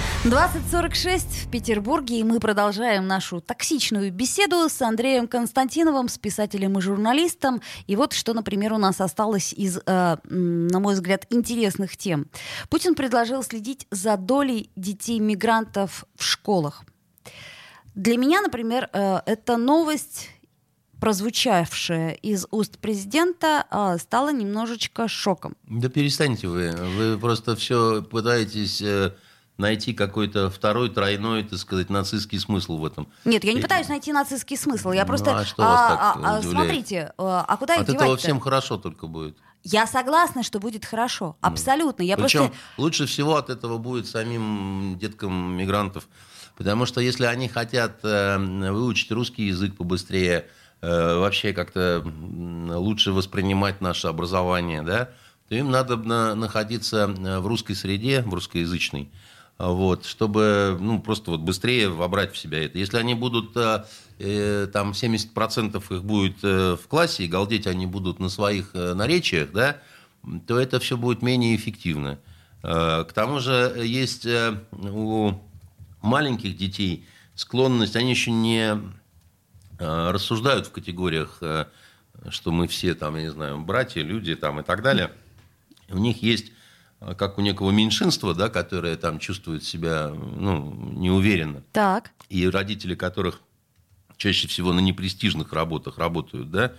2046 0.23 1.45
в 1.45 1.49
Петербурге, 1.49 2.19
и 2.19 2.23
мы 2.23 2.39
продолжаем 2.39 3.07
нашу 3.07 3.41
токсичную 3.41 4.11
беседу 4.13 4.69
с 4.69 4.79
Андреем 4.83 5.27
Константиновым, 5.27 6.09
с 6.09 6.19
писателем 6.19 6.77
и 6.77 6.81
журналистом. 6.81 7.59
И 7.87 7.95
вот 7.95 8.13
что, 8.13 8.35
например, 8.35 8.73
у 8.73 8.77
нас 8.77 9.01
осталось 9.01 9.51
из, 9.51 9.79
э, 9.83 10.17
на 10.23 10.79
мой 10.79 10.93
взгляд, 10.93 11.25
интересных 11.31 11.97
тем. 11.97 12.27
Путин 12.69 12.93
предложил 12.93 13.41
следить 13.41 13.87
за 13.89 14.15
долей 14.15 14.69
детей-мигрантов 14.75 16.05
в 16.15 16.23
школах. 16.23 16.83
Для 17.95 18.15
меня, 18.15 18.41
например, 18.41 18.89
э, 18.93 19.21
эта 19.25 19.57
новость 19.57 20.29
прозвучавшая 20.99 22.11
из 22.11 22.45
уст 22.51 22.77
президента, 22.77 23.65
э, 23.71 23.97
стала 23.97 24.31
немножечко 24.31 25.07
шоком. 25.07 25.57
Да 25.67 25.89
перестаньте 25.89 26.47
вы. 26.47 26.75
Вы 26.95 27.17
просто 27.17 27.55
все 27.55 28.03
пытаетесь 28.03 28.83
э, 28.83 29.13
найти 29.61 29.93
какой-то 29.93 30.49
второй, 30.49 30.89
тройной, 30.89 31.43
так 31.43 31.59
сказать, 31.59 31.89
нацистский 31.89 32.39
смысл 32.39 32.77
в 32.77 32.85
этом. 32.85 33.07
Нет, 33.23 33.43
я 33.45 33.53
не 33.53 33.59
И- 33.59 33.61
пытаюсь 33.61 33.87
найти 33.87 34.11
нацистский 34.11 34.57
смысл. 34.57 34.91
Я 34.91 35.01
Ну, 35.03 35.07
просто. 35.07 35.37
а 35.37 35.45
что 35.45 35.61
вас 35.61 35.89
так 35.91 35.99
а, 36.01 36.11
а, 36.13 36.39
удивляет? 36.39 36.43
смотрите, 36.45 36.95
э, 36.95 37.11
а 37.17 37.57
куда 37.57 37.75
От 37.75 37.87
этого 37.89 38.17
всем 38.17 38.39
хорошо 38.41 38.77
только 38.77 39.07
будет. 39.07 39.37
Я 39.63 39.85
согласна, 39.87 40.43
что 40.43 40.59
будет 40.59 40.83
хорошо. 40.85 41.37
Абсолютно. 41.39 42.01
Я 42.03 42.17
Причем 42.17 42.47
просто. 42.47 42.57
лучше 42.77 43.05
всего 43.05 43.37
от 43.37 43.49
этого 43.51 43.77
будет 43.77 44.07
самим 44.07 44.97
деткам 44.99 45.55
мигрантов. 45.55 46.07
Потому 46.57 46.85
что 46.85 46.99
если 46.99 47.25
они 47.25 47.47
хотят 47.47 47.99
э, 48.03 48.37
выучить 48.71 49.11
русский 49.11 49.43
язык 49.47 49.77
побыстрее, 49.77 50.47
э, 50.81 51.15
вообще 51.19 51.53
как-то 51.53 52.03
лучше 52.03 53.11
воспринимать 53.11 53.81
наше 53.81 54.07
образование, 54.07 54.81
да, 54.81 55.09
то 55.47 55.55
им 55.55 55.69
надо 55.69 55.95
на- 55.97 56.33
находиться 56.35 57.13
э, 57.15 57.39
в 57.39 57.45
русской 57.47 57.75
среде, 57.75 58.21
в 58.23 58.33
русскоязычной, 58.33 59.11
вот, 59.69 60.05
чтобы 60.05 60.75
ну, 60.79 60.99
просто 60.99 61.31
вот 61.31 61.41
быстрее 61.41 61.89
вобрать 61.89 62.33
в 62.33 62.37
себя 62.37 62.65
это. 62.65 62.79
Если 62.79 62.97
они 62.97 63.13
будут, 63.13 63.55
э, 63.55 63.85
э, 64.17 64.67
там 64.73 64.91
70% 64.91 65.95
их 65.95 66.03
будет 66.03 66.37
э, 66.43 66.75
в 66.81 66.87
классе, 66.87 67.25
и 67.25 67.27
галдеть 67.27 67.67
они 67.67 67.85
будут 67.85 68.19
на 68.19 68.29
своих 68.29 68.73
наречиях, 68.73 69.51
да, 69.51 69.77
то 70.47 70.59
это 70.59 70.79
все 70.79 70.97
будет 70.97 71.21
менее 71.21 71.55
эффективно. 71.55 72.19
К 72.61 73.07
тому 73.15 73.39
же 73.39 73.73
есть 73.83 74.27
у 74.71 75.33
маленьких 76.03 76.55
детей 76.55 77.07
склонность, 77.33 77.95
они 77.95 78.11
еще 78.11 78.29
не 78.29 78.79
рассуждают 79.79 80.67
в 80.67 80.71
категориях, 80.71 81.41
что 82.29 82.51
мы 82.51 82.67
все 82.67 82.93
там, 82.93 83.15
я 83.15 83.23
не 83.23 83.31
знаю, 83.31 83.59
братья, 83.61 84.03
люди 84.03 84.35
там 84.35 84.59
и 84.59 84.63
так 84.63 84.83
далее. 84.83 85.11
У 85.89 85.97
них 85.97 86.21
есть, 86.21 86.51
как 87.17 87.37
у 87.37 87.41
некого 87.41 87.71
меньшинства, 87.71 88.33
да, 88.33 88.49
которое 88.49 88.95
там 88.95 89.19
чувствует 89.19 89.63
себя 89.63 90.09
ну, 90.09 90.73
неуверенно, 90.93 91.63
Так. 91.71 92.11
и 92.29 92.47
родители 92.47 92.95
которых 92.95 93.41
чаще 94.17 94.47
всего 94.47 94.71
на 94.71 94.79
непрестижных 94.79 95.51
работах 95.51 95.97
работают, 95.97 96.51
да, 96.51 96.73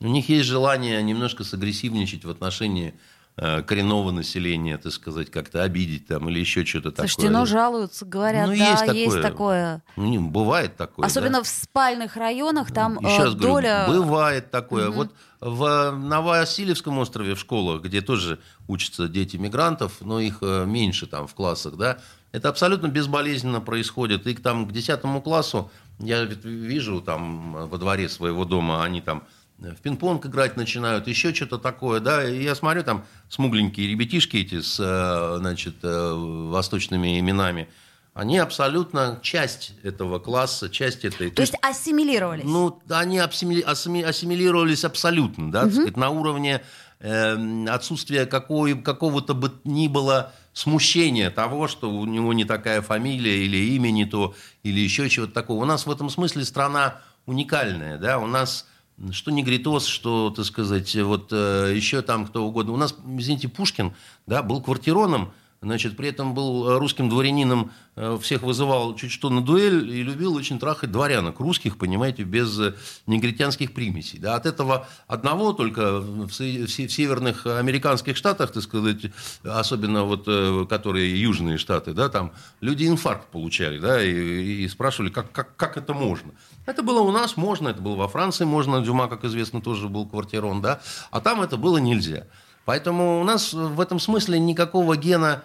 у 0.00 0.06
них 0.06 0.28
есть 0.28 0.48
желание 0.48 1.02
немножко 1.02 1.44
сагрессивничать 1.44 2.24
в 2.24 2.30
отношении 2.30 2.88
э, 2.88 2.92
коренного 3.36 4.12
населения, 4.12 4.78
так 4.78 4.92
сказать, 4.92 5.30
как-то 5.30 5.62
обидеть 5.62 6.06
там 6.06 6.28
или 6.28 6.38
еще 6.38 6.64
что-то 6.64 6.92
такое. 6.92 7.08
Слушайте, 7.08 7.36
ну 7.36 7.46
жалуются, 7.46 8.04
говорят, 8.04 8.48
Ну, 8.48 8.56
да, 8.56 8.70
есть 8.70 8.94
есть 8.94 9.06
такое. 9.06 9.22
такое. 9.22 9.82
Ну, 9.96 10.04
не, 10.04 10.18
бывает 10.18 10.76
такое. 10.76 11.06
Особенно 11.06 11.38
да. 11.38 11.42
в 11.42 11.48
спальных 11.48 12.16
районах 12.16 12.72
там 12.72 12.98
Еще 13.00 13.22
э, 13.22 13.24
раз 13.24 13.34
говорю, 13.34 13.54
доля. 13.54 13.86
бывает 13.88 14.50
такое. 14.52 14.90
Вот 14.90 15.12
в 15.40 15.90
Новоосилевском 15.90 16.98
острове 16.98 17.34
в 17.34 17.40
школах, 17.40 17.82
где 17.82 18.00
тоже 18.00 18.38
учатся 18.68 19.08
дети 19.08 19.36
мигрантов, 19.36 20.00
но 20.00 20.20
их 20.20 20.38
э, 20.40 20.64
меньше 20.64 21.06
там 21.06 21.26
в 21.26 21.34
классах, 21.34 21.76
да, 21.76 21.98
это 22.32 22.48
абсолютно 22.48 22.86
безболезненно 22.88 23.60
происходит. 23.60 24.26
И 24.26 24.34
к, 24.34 24.42
там, 24.42 24.66
к 24.66 24.72
10 24.72 25.00
классу 25.22 25.70
я 25.98 26.24
вижу 26.24 27.00
там 27.00 27.56
э, 27.56 27.66
во 27.66 27.78
дворе 27.78 28.08
своего 28.08 28.44
дома, 28.44 28.84
они 28.84 29.00
там 29.00 29.24
в 29.58 29.80
пинг-понг 29.80 30.26
играть 30.26 30.56
начинают, 30.56 31.06
еще 31.06 31.32
что-то 31.32 31.58
такое, 31.58 32.00
да, 32.00 32.28
и 32.28 32.42
я 32.42 32.54
смотрю, 32.54 32.82
там 32.82 33.04
смугленькие 33.28 33.88
ребятишки 33.88 34.36
эти 34.36 34.60
с, 34.60 34.78
э, 34.80 35.38
значит, 35.38 35.76
э, 35.82 36.12
восточными 36.50 37.18
именами, 37.18 37.68
они 38.14 38.38
абсолютно 38.38 39.18
часть 39.22 39.74
этого 39.82 40.18
класса, 40.20 40.70
часть 40.70 41.04
этой... 41.04 41.30
То 41.30 41.42
есть 41.42 41.54
ассимилировались. 41.62 42.44
Ну, 42.44 42.80
они 42.88 43.18
ассимили- 43.18 43.64
ассими- 43.64 44.02
ассимилировались 44.02 44.84
абсолютно, 44.84 45.50
да, 45.50 45.64
так 45.64 45.72
сказать, 45.72 45.96
на 45.96 46.10
уровне 46.10 46.62
э, 47.00 47.66
отсутствия 47.66 48.26
какой, 48.26 48.80
какого-то 48.80 49.34
бы 49.34 49.52
ни 49.64 49.88
было 49.88 50.32
смущения 50.52 51.30
того, 51.30 51.66
что 51.66 51.90
у 51.90 52.04
него 52.06 52.32
не 52.32 52.44
такая 52.44 52.82
фамилия 52.82 53.44
или 53.44 53.74
имя 53.74 53.90
не 53.90 54.04
то, 54.04 54.34
или 54.62 54.78
еще 54.78 55.08
чего-то 55.08 55.32
такого. 55.32 55.62
У 55.62 55.66
нас 55.66 55.84
в 55.86 55.90
этом 55.90 56.08
смысле 56.08 56.44
страна 56.44 57.00
уникальная, 57.26 57.98
да, 57.98 58.18
у 58.18 58.26
нас 58.26 58.66
что 59.10 59.30
негритос, 59.30 59.86
что, 59.86 60.30
так 60.30 60.44
сказать, 60.44 60.94
вот 60.96 61.28
э, 61.32 61.72
еще 61.74 62.02
там 62.02 62.26
кто 62.26 62.46
угодно. 62.46 62.72
У 62.72 62.76
нас, 62.76 62.94
извините, 63.18 63.48
Пушкин, 63.48 63.92
да, 64.26 64.42
был 64.42 64.62
квартироном, 64.62 65.32
Значит, 65.64 65.96
при 65.96 66.10
этом 66.10 66.34
был 66.34 66.68
э, 66.68 66.78
русским 66.78 67.08
дворянином, 67.08 67.72
э, 67.96 68.18
всех 68.20 68.42
вызывал 68.42 68.94
чуть 68.96 69.10
что 69.10 69.30
на 69.30 69.40
дуэль 69.40 69.90
и 69.90 70.02
любил 70.02 70.34
очень 70.34 70.58
трахать 70.58 70.92
дворянок 70.92 71.40
русских, 71.40 71.78
понимаете, 71.78 72.22
без 72.22 72.58
э, 72.60 72.74
негритянских 73.06 73.72
примесей. 73.72 74.18
Да, 74.18 74.34
от 74.36 74.44
этого 74.44 74.86
одного 75.06 75.54
только 75.54 76.00
в, 76.00 76.30
се- 76.30 76.66
в 76.66 76.70
се- 76.70 76.86
в 76.86 76.92
северных 76.92 77.46
американских 77.46 78.16
штатах, 78.18 78.52
так 78.52 78.62
сказать, 78.62 79.06
особенно 79.42 80.04
вот, 80.04 80.28
которые 80.68 81.18
южные 81.18 81.56
штаты, 81.56 81.94
да, 81.94 82.10
там 82.10 82.32
люди 82.60 82.86
инфаркт 82.86 83.28
получали, 83.28 83.78
да, 83.78 84.02
и, 84.04 84.64
и 84.64 84.68
спрашивали, 84.68 85.08
как, 85.08 85.32
как, 85.32 85.56
как 85.56 85.78
это 85.78 85.94
можно. 85.94 86.32
Это 86.66 86.82
было 86.82 87.00
у 87.00 87.10
нас 87.10 87.38
можно, 87.38 87.68
это 87.68 87.80
было 87.80 87.96
во 87.96 88.08
Франции 88.08 88.44
можно, 88.44 88.82
Дюма, 88.82 89.08
как 89.08 89.24
известно, 89.24 89.62
тоже 89.62 89.88
был 89.88 90.06
квартирон, 90.06 90.60
да, 90.60 90.80
а 91.10 91.20
там 91.22 91.40
это 91.40 91.56
было 91.56 91.78
нельзя. 91.78 92.26
Поэтому 92.66 93.20
у 93.20 93.24
нас 93.24 93.52
в 93.52 93.78
этом 93.78 94.00
смысле 94.00 94.38
никакого 94.38 94.96
гена 94.96 95.42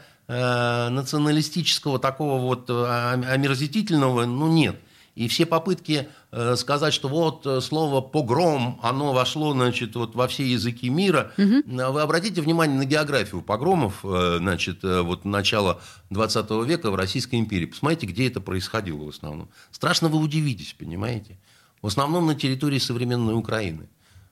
националистического 0.89 1.99
такого 1.99 2.39
вот 2.39 2.69
э, 2.69 2.73
омерзительного, 2.73 4.25
ну, 4.25 4.47
нет. 4.47 4.75
И 5.15 5.27
все 5.27 5.45
попытки 5.45 6.07
э, 6.31 6.55
сказать, 6.55 6.93
что 6.93 7.09
вот 7.09 7.45
э, 7.45 7.59
слово 7.61 7.99
«погром», 7.99 8.79
оно 8.81 9.11
вошло, 9.11 9.51
значит, 9.51 9.95
вот 9.95 10.15
во 10.15 10.27
все 10.27 10.45
языки 10.45 10.87
мира. 10.89 11.33
Э, 11.37 11.61
Вы 11.65 12.01
обратите 12.01 12.41
внимание 12.41 12.77
на 12.77 12.85
географию 12.85 13.41
погромов, 13.41 13.99
э, 14.05 14.37
значит, 14.39 14.83
э, 14.83 15.01
вот 15.01 15.25
начала 15.25 15.81
20 16.11 16.51
века 16.65 16.91
в 16.91 16.95
Российской 16.95 17.35
империи. 17.35 17.65
Посмотрите, 17.65 18.05
где 18.07 18.27
это 18.27 18.39
происходило 18.39 19.03
в 19.03 19.09
основном. 19.09 19.49
Страшно 19.71 20.07
вы 20.07 20.19
удивитесь, 20.19 20.73
понимаете? 20.77 21.37
В 21.81 21.87
основном 21.87 22.27
на 22.27 22.35
территории 22.35 22.79
современной 22.79 23.33
Украины. 23.33 23.89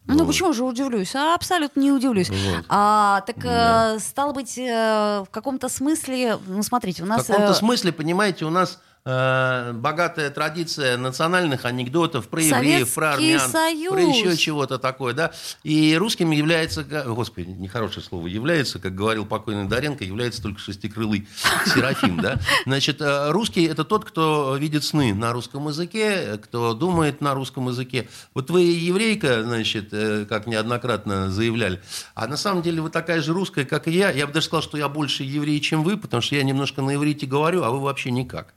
Ну, 0.07 0.19
Вот. 0.19 0.27
почему 0.27 0.53
же 0.53 0.63
удивлюсь? 0.63 1.13
А, 1.15 1.35
абсолютно 1.35 1.79
не 1.81 1.91
удивлюсь. 1.91 2.29
Вот. 2.29 2.65
А, 2.69 3.21
так, 3.21 3.37
Да. 3.39 3.95
э, 3.95 3.99
стало 3.99 4.31
быть, 4.33 4.57
э, 4.57 5.23
в 5.25 5.29
каком-то 5.29 5.67
смысле, 5.69 6.37
ну, 6.47 6.63
смотрите, 6.63 7.03
у 7.03 7.05
В 7.05 7.09
нас... 7.09 7.25
каком-то 7.25 7.51
э, 7.51 7.55
смысле, 7.55 7.91
понимаете, 7.91 8.45
у 8.45 8.49
нас 8.49 8.79
э, 9.07 9.71
богатая 9.73 10.29
традиция 10.29 10.97
национальных 10.97 11.65
анекдотов 11.65 12.27
про 12.27 12.41
евреев, 12.41 12.93
про 12.93 13.13
Советский 13.13 13.33
армян, 13.35 13.49
Союз. 13.49 13.93
про 13.93 14.01
еще 14.01 14.37
чего-то 14.37 14.77
такое, 14.77 15.13
да. 15.13 15.31
И 15.63 15.95
русским 15.97 16.31
является, 16.31 16.83
господи, 16.83 17.49
нехорошее 17.49 18.03
слово, 18.03 18.27
является, 18.27 18.79
как 18.79 18.95
говорил 18.95 19.25
покойный 19.25 19.67
Доренко, 19.67 20.03
является 20.03 20.41
только 20.41 20.59
шестикрылый 20.59 21.27
Серафим, 21.65 22.19
да. 22.19 22.39
Значит, 22.65 23.01
э, 23.01 23.31
русский 23.31 23.63
это 23.65 23.85
тот, 23.85 24.03
кто 24.03 24.57
видит 24.57 24.83
сны 24.83 25.13
на 25.13 25.31
русском 25.31 25.67
языке, 25.67 26.37
кто 26.43 26.73
думает 26.73 27.21
на 27.21 27.33
русском 27.33 27.69
языке. 27.69 28.09
Вот 28.33 28.49
вы 28.49 28.63
еврейка, 28.63 29.43
значит, 29.43 29.89
э, 29.93 30.25
как 30.25 30.47
неоднократно 30.47 31.31
заявляли, 31.31 31.81
а 32.13 32.27
на 32.27 32.35
самом 32.35 32.61
деле 32.61 32.81
вы 32.81 32.89
такая 32.89 33.21
же 33.21 33.31
русская, 33.31 33.63
как 33.63 33.87
и 33.87 33.91
я. 33.91 34.11
Я 34.11 34.27
бы 34.27 34.33
даже 34.33 34.47
сказал, 34.47 34.63
что 34.63 34.77
я 34.77 34.89
больше 34.89 35.23
еврей, 35.23 35.61
чем 35.61 35.83
вы, 35.83 35.95
потому 35.95 36.21
что 36.21 36.35
я 36.35 36.43
немножко 36.43 36.81
на 36.81 36.93
иврите 36.95 37.25
говорю, 37.25 37.63
а 37.63 37.71
вы 37.71 37.79
вообще 37.79 38.11
никак. 38.11 38.53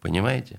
Понимаете? 0.00 0.56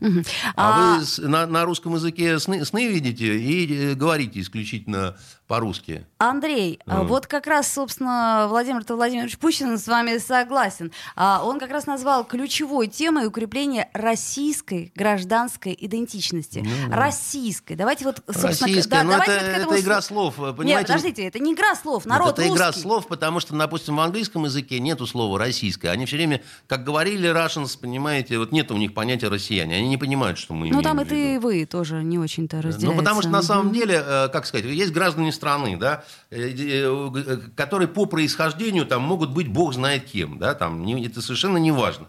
А, 0.55 0.95
А- 0.95 0.97
вы 0.99 1.05
с- 1.05 1.17
на, 1.19 1.47
на 1.47 1.63
русском 1.65 1.93
языке 1.95 2.39
сны, 2.39 2.65
сны 2.65 2.87
видите 2.87 3.39
и 3.39 3.91
э, 3.91 3.93
говорите 3.95 4.41
исключительно 4.41 5.17
по-русски. 5.49 6.05
Андрей, 6.19 6.79
Ну. 6.85 7.05
вот 7.05 7.25
как 7.25 7.47
раз, 7.47 7.73
собственно, 7.73 8.45
Владимир 8.49 8.83
Владимирович 8.87 9.37
Путин 9.39 9.77
с 9.79 9.87
вами 9.87 10.19
согласен. 10.19 10.91
А, 11.15 11.41
Он 11.43 11.57
как 11.59 11.71
раз 11.71 11.87
назвал 11.87 12.23
ключевой 12.23 12.87
темой 12.87 13.25
укрепление 13.25 13.89
российской 13.93 14.91
гражданской 14.95 15.75
идентичности. 15.79 16.63
Российской. 16.89 17.73
Давайте 17.75 18.05
вот, 18.05 18.17
собственно, 18.27 18.51
Ну 18.59 18.65
Российская, 18.67 18.89
да, 18.89 19.03
но 19.03 19.11
давайте 19.13 19.31
это, 19.31 19.39
вот 19.41 19.45
к 19.47 19.49
это 19.53 19.61
этому 19.61 19.79
игра 19.79 20.01
с- 20.01 20.05
слов, 20.05 20.37
вы 20.37 20.47
Нет, 20.47 20.55
понимаете? 20.57 20.87
подождите, 20.87 21.23
это 21.27 21.39
не 21.39 21.53
игра 21.53 21.75
слов, 21.75 22.05
народ 22.05 22.37
это 22.37 22.47
игра 22.47 22.67
русский. 22.67 22.81
слов, 22.83 23.07
потому 23.07 23.39
что, 23.39 23.55
допустим, 23.57 23.95
в 23.95 23.99
английском 24.01 24.45
языке 24.45 24.79
нету 24.79 25.07
слова 25.07 25.39
«российское». 25.39 25.89
Они 25.89 26.05
все 26.05 26.17
время, 26.17 26.43
как 26.67 26.83
говорили 26.83 27.27
Russians, 27.29 27.75
понимаете, 27.79 28.37
вот 28.37 28.51
нет 28.51 28.69
у 28.71 28.77
них 28.77 28.93
понятия 28.93 29.29
«россияне». 29.29 29.77
Они 29.77 29.87
не 29.87 29.97
понимают, 29.97 30.37
что 30.37 30.53
мы 30.53 30.69
Ну, 30.69 30.83
там 30.83 30.99
это 30.99 31.15
и 31.15 31.39
вы 31.39 31.65
тоже 31.65 32.03
не 32.03 32.19
очень-то 32.19 32.61
разделяете. 32.61 32.85
Ну, 32.85 32.95
потому 32.95 33.21
что 33.21 33.31
на 33.31 33.41
самом 33.41 33.71
деле, 33.73 34.03
э, 34.05 34.27
как 34.29 34.45
сказать, 34.45 34.65
есть 34.67 34.91
граждане 34.91 35.31
страны, 35.39 35.77
да, 35.77 36.03
э, 36.31 36.49
э, 36.49 37.11
э, 37.15 37.37
которые 37.55 37.87
по 37.87 38.05
происхождению 38.05 38.85
там 38.85 39.01
могут 39.01 39.29
быть 39.31 39.47
бог 39.47 39.73
знает 39.73 40.03
кем, 40.05 40.37
да, 40.37 40.53
там 40.53 40.83
не- 40.85 41.05
это 41.05 41.21
совершенно 41.21 41.57
не 41.57 41.71
важно. 41.71 42.07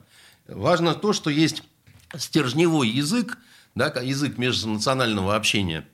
Важно 0.48 0.94
то, 0.94 1.12
что 1.12 1.30
есть 1.30 1.62
стержневой 2.16 2.88
язык, 2.88 3.38
да, 3.76 3.86
язык 4.02 4.36
межнационального 4.38 5.36
общения. 5.36 5.86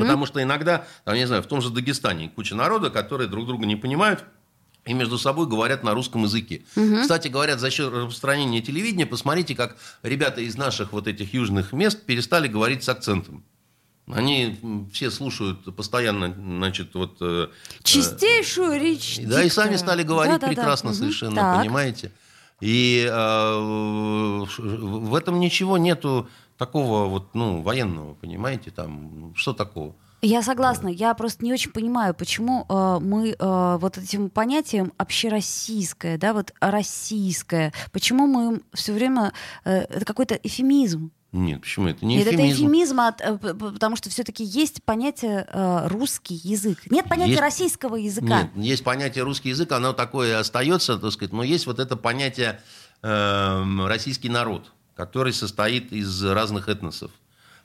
Потому 0.00 0.24
что 0.26 0.42
иногда, 0.42 0.86
там, 1.04 1.14
не 1.16 1.26
знаю, 1.26 1.42
в 1.42 1.46
том 1.46 1.60
же 1.60 1.68
Дагестане 1.70 2.28
куча 2.30 2.54
народа, 2.54 2.88
которые 2.90 3.28
друг 3.28 3.46
друга 3.46 3.66
не 3.66 3.76
понимают, 3.76 4.24
и 4.86 4.94
между 4.94 5.18
собой 5.18 5.46
говорят 5.46 5.84
на 5.84 5.92
русском 5.92 6.22
языке. 6.24 6.62
Кстати, 7.02 7.28
говорят, 7.28 7.60
за 7.60 7.70
счет 7.70 7.92
распространения 7.92 8.62
телевидения, 8.62 9.04
посмотрите, 9.06 9.54
как 9.54 9.76
ребята 10.02 10.40
из 10.40 10.56
наших 10.56 10.92
вот 10.92 11.06
этих 11.06 11.34
южных 11.34 11.72
мест 11.74 12.02
перестали 12.06 12.48
говорить 12.48 12.82
с 12.84 12.88
акцентом. 12.88 13.44
Они 14.14 14.88
все 14.92 15.10
слушают 15.10 15.74
постоянно, 15.76 16.34
значит, 16.34 16.94
вот... 16.94 17.16
э, 17.20 17.48
Чистейшую 17.82 18.78
речь. 18.80 19.16
да, 19.16 19.40
и 19.42 19.44
диктора. 19.44 19.66
сами 19.66 19.76
стали 19.76 20.02
говорить 20.02 20.34
Да-да-да. 20.34 20.52
прекрасно 20.52 20.90
Мгм. 20.90 20.98
совершенно, 20.98 21.36
Так. 21.36 21.60
понимаете? 21.60 22.12
И 22.60 23.06
э, 23.10 23.58
в 23.58 25.14
этом 25.14 25.40
ничего 25.40 25.78
нету 25.78 26.28
такого 26.58 27.06
вот, 27.06 27.34
ну, 27.34 27.62
военного, 27.62 28.14
понимаете, 28.14 28.70
там, 28.70 29.10
ну, 29.20 29.34
что 29.34 29.52
такого? 29.54 29.94
Я 30.22 30.42
согласна. 30.42 30.88
Я 30.88 31.14
просто 31.14 31.42
не 31.42 31.52
очень 31.54 31.70
понимаю, 31.70 32.12
почему 32.12 32.66
э, 32.68 32.98
мы 33.00 33.30
э, 33.38 33.78
вот 33.80 33.96
этим 33.96 34.28
понятием 34.28 34.92
общероссийское, 34.98 36.18
да, 36.18 36.34
вот 36.34 36.52
российское, 36.60 37.72
почему 37.92 38.26
мы 38.26 38.60
все 38.74 38.92
время 38.92 39.32
э, 39.64 39.78
это 39.78 40.04
какой-то 40.04 40.34
эфемизм. 40.34 41.10
Нет, 41.32 41.60
почему 41.60 41.86
это 41.88 42.04
не 42.04 42.16
Нет, 42.16 42.26
это 42.26 42.36
эвфемизм? 42.36 42.64
эфемизм, 42.64 43.00
от, 43.00 43.20
э, 43.20 43.38
потому 43.38 43.94
что 43.94 44.10
все-таки 44.10 44.42
есть 44.42 44.82
понятие 44.82 45.46
э, 45.48 45.86
русский 45.88 46.34
язык. 46.34 46.90
Нет 46.90 47.08
понятия 47.08 47.30
Есть- 47.32 47.40
российского 47.42 47.94
языка. 47.96 48.42
Нет, 48.42 48.50
есть 48.56 48.82
понятие 48.84 49.22
русский 49.24 49.50
язык, 49.50 49.70
оно 49.70 49.92
такое 49.92 50.38
остается, 50.40 50.98
так 50.98 51.12
сказать, 51.12 51.32
но 51.32 51.44
есть 51.44 51.66
вот 51.66 51.78
это 51.78 51.96
понятие 51.96 52.60
эм, 53.02 53.86
российский 53.86 54.28
народ, 54.28 54.72
который 54.96 55.32
состоит 55.32 55.92
из 55.92 56.24
разных 56.24 56.68
этносов. 56.68 57.12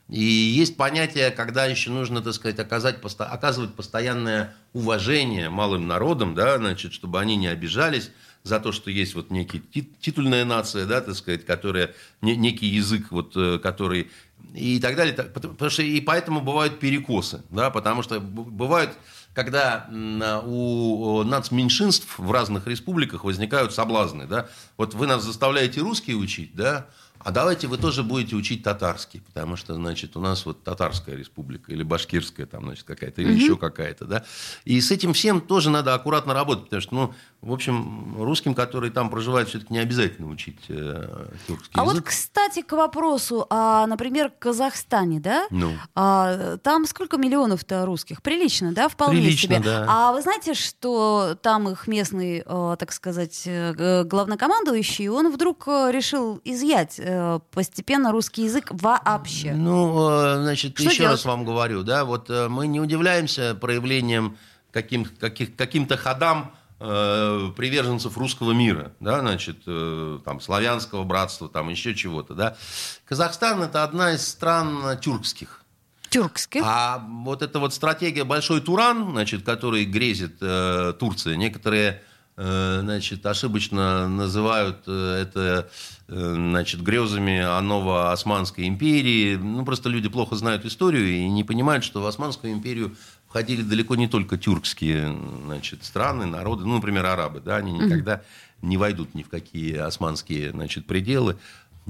И 0.09 0.23
есть 0.23 0.77
понятие, 0.77 1.31
когда 1.31 1.65
еще 1.65 1.89
нужно, 1.89 2.21
так 2.21 2.33
сказать, 2.33 2.59
оказать, 2.59 2.97
оказывать 3.17 3.73
постоянное 3.73 4.53
уважение 4.73 5.49
малым 5.49 5.87
народам, 5.87 6.35
да, 6.35 6.57
значит, 6.57 6.93
чтобы 6.93 7.19
они 7.19 7.35
не 7.35 7.47
обижались 7.47 8.11
за 8.43 8.59
то, 8.59 8.71
что 8.71 8.91
есть 8.91 9.15
вот 9.15 9.31
некий 9.31 9.59
ти- 9.59 9.89
титульная 9.99 10.45
нация, 10.45 10.85
да, 10.85 11.01
так 11.01 11.15
сказать, 11.15 11.45
которая, 11.45 11.95
не- 12.21 12.35
некий 12.35 12.67
язык, 12.67 13.07
вот, 13.09 13.33
э, 13.35 13.57
который 13.57 14.11
и 14.53 14.79
так 14.79 14.95
далее. 14.95 15.13
Потому 15.15 15.69
что 15.71 15.81
и 15.81 15.99
поэтому 16.01 16.41
бывают 16.41 16.79
перекосы, 16.79 17.41
да, 17.49 17.71
потому 17.71 18.03
что 18.03 18.19
бывают, 18.19 18.91
когда 19.33 19.89
а, 19.89 20.41
у 20.45 21.23
нацменьшинств 21.23 22.19
в 22.19 22.31
разных 22.31 22.67
республиках 22.67 23.23
возникают 23.23 23.73
соблазны, 23.73 24.27
да. 24.27 24.47
Вот 24.77 24.93
вы 24.93 25.07
нас 25.07 25.23
заставляете 25.23 25.81
русский 25.81 26.15
учить, 26.15 26.55
да, 26.55 26.87
а 27.25 27.31
давайте 27.31 27.65
вы 27.65 27.79
тоже 27.79 28.03
будете 28.03 28.35
учить 28.35 28.61
татарский, 28.61 29.19
потому 29.19 29.55
что, 29.55 29.73
значит, 29.73 30.15
у 30.15 30.19
нас 30.19 30.45
вот 30.45 30.63
татарская 30.63 31.15
республика 31.15 31.71
или 31.71 31.81
башкирская 31.81 32.45
там, 32.45 32.65
значит, 32.65 32.83
какая-то, 32.83 33.23
или 33.23 33.33
еще 33.33 33.57
какая-то, 33.57 34.05
да. 34.05 34.23
И 34.63 34.79
с 34.79 34.91
этим 34.91 35.13
всем 35.13 35.41
тоже 35.41 35.71
надо 35.71 35.95
аккуратно 35.95 36.35
работать, 36.35 36.65
потому 36.65 36.81
что, 36.83 36.93
ну, 36.93 37.15
в 37.45 37.53
общем, 37.53 38.15
русским, 38.17 38.55
которые 38.55 38.91
там 38.91 39.09
проживают, 39.11 39.49
все-таки 39.49 39.71
не 39.71 39.77
обязательно 39.79 40.27
учить 40.27 40.57
э, 40.67 41.27
тюркский 41.45 41.71
А 41.79 41.83
вот, 41.83 41.91
язык. 41.93 42.07
кстати, 42.07 42.63
к 42.63 42.71
вопросу, 42.71 43.45
а, 43.51 43.85
например, 43.85 44.31
в 44.31 44.39
Казахстане, 44.39 45.19
да? 45.19 45.45
Ну. 45.51 45.73
А, 45.93 46.57
там 46.57 46.87
сколько 46.87 47.17
миллионов-то 47.17 47.85
русских? 47.85 48.23
Прилично, 48.23 48.73
да, 48.73 48.89
вполне 48.89 49.21
Прилично, 49.21 49.57
себе. 49.57 49.63
да. 49.63 49.85
А 49.87 50.11
вы 50.11 50.23
знаете, 50.23 50.55
что 50.55 51.37
там 51.43 51.69
их 51.69 51.87
местный, 51.87 52.43
э, 52.43 52.75
так 52.79 52.91
сказать, 52.91 53.43
э, 53.45 54.03
главнокомандующий, 54.05 55.07
он 55.07 55.31
вдруг 55.31 55.67
э, 55.67 55.91
решил 55.91 56.41
изъять 56.43 56.95
э, 56.97 57.39
постепенно 57.51 58.11
русский 58.11 58.45
язык 58.45 58.69
вообще. 58.71 59.53
Ну, 59.53 60.09
э, 60.09 60.37
значит, 60.41 60.73
Что 60.79 60.89
еще 60.89 60.97
делать? 61.03 61.11
раз 61.11 61.25
вам 61.25 61.45
говорю, 61.45 61.83
да, 61.83 62.05
вот 62.05 62.29
э, 62.31 62.47
мы 62.47 62.65
не 62.65 62.79
удивляемся 62.81 63.53
проявлением 63.53 64.35
каким, 64.71 65.05
каких, 65.05 65.55
каким-то 65.55 65.95
ходам 65.95 66.51
э, 66.79 67.51
приверженцев 67.55 68.17
русского 68.17 68.51
мира, 68.51 68.93
да, 68.99 69.19
значит, 69.19 69.63
э, 69.65 70.19
там, 70.23 70.39
славянского 70.41 71.03
братства, 71.03 71.49
там, 71.49 71.69
еще 71.69 71.95
чего-то, 71.95 72.33
да. 72.33 72.57
Казахстан– 73.05 73.63
это 73.63 73.83
одна 73.83 74.13
из 74.13 74.27
стран 74.27 74.99
тюркских. 74.99 75.61
Тюркских. 76.09 76.61
А 76.63 77.05
вот 77.09 77.41
эта 77.41 77.59
вот 77.59 77.73
стратегия 77.73 78.23
«Большой 78.23 78.61
Туран», 78.61 79.11
значит, 79.11 79.43
который 79.43 79.85
грезит 79.85 80.37
э, 80.41 80.93
Турция, 80.97 81.35
некоторые 81.35 82.01
э, 82.37 82.79
значит, 82.81 83.25
ошибочно 83.25 84.07
называют 84.07 84.83
э, 84.87 85.21
это 85.23 85.69
э, 86.07 86.33
значит, 86.35 86.81
грезами 86.81 87.39
о 87.41 87.59
Ново-Османской 87.61 88.67
империи. 88.67 89.35
Ну, 89.35 89.65
просто 89.65 89.89
люди 89.89 90.07
плохо 90.07 90.35
знают 90.35 90.65
историю 90.65 91.07
и 91.07 91.27
не 91.27 91.43
понимают, 91.43 91.83
что 91.83 92.01
в 92.01 92.05
Османскую 92.05 92.53
империю 92.53 92.95
входили 93.35 93.63
далеко 93.63 93.97
не 93.97 94.07
только 94.07 94.37
тюркские 94.37 95.13
значит, 95.43 95.83
страны, 95.83 96.25
народы, 96.25 96.63
ну, 96.63 96.75
например, 96.75 97.05
арабы. 97.05 97.41
Да, 97.41 97.57
они 97.57 97.73
никогда 97.73 98.21
не 98.61 98.77
войдут 98.77 99.13
ни 99.13 99.23
в 99.23 99.29
какие 99.29 99.75
османские 99.75 100.51
значит, 100.51 100.87
пределы 100.87 101.35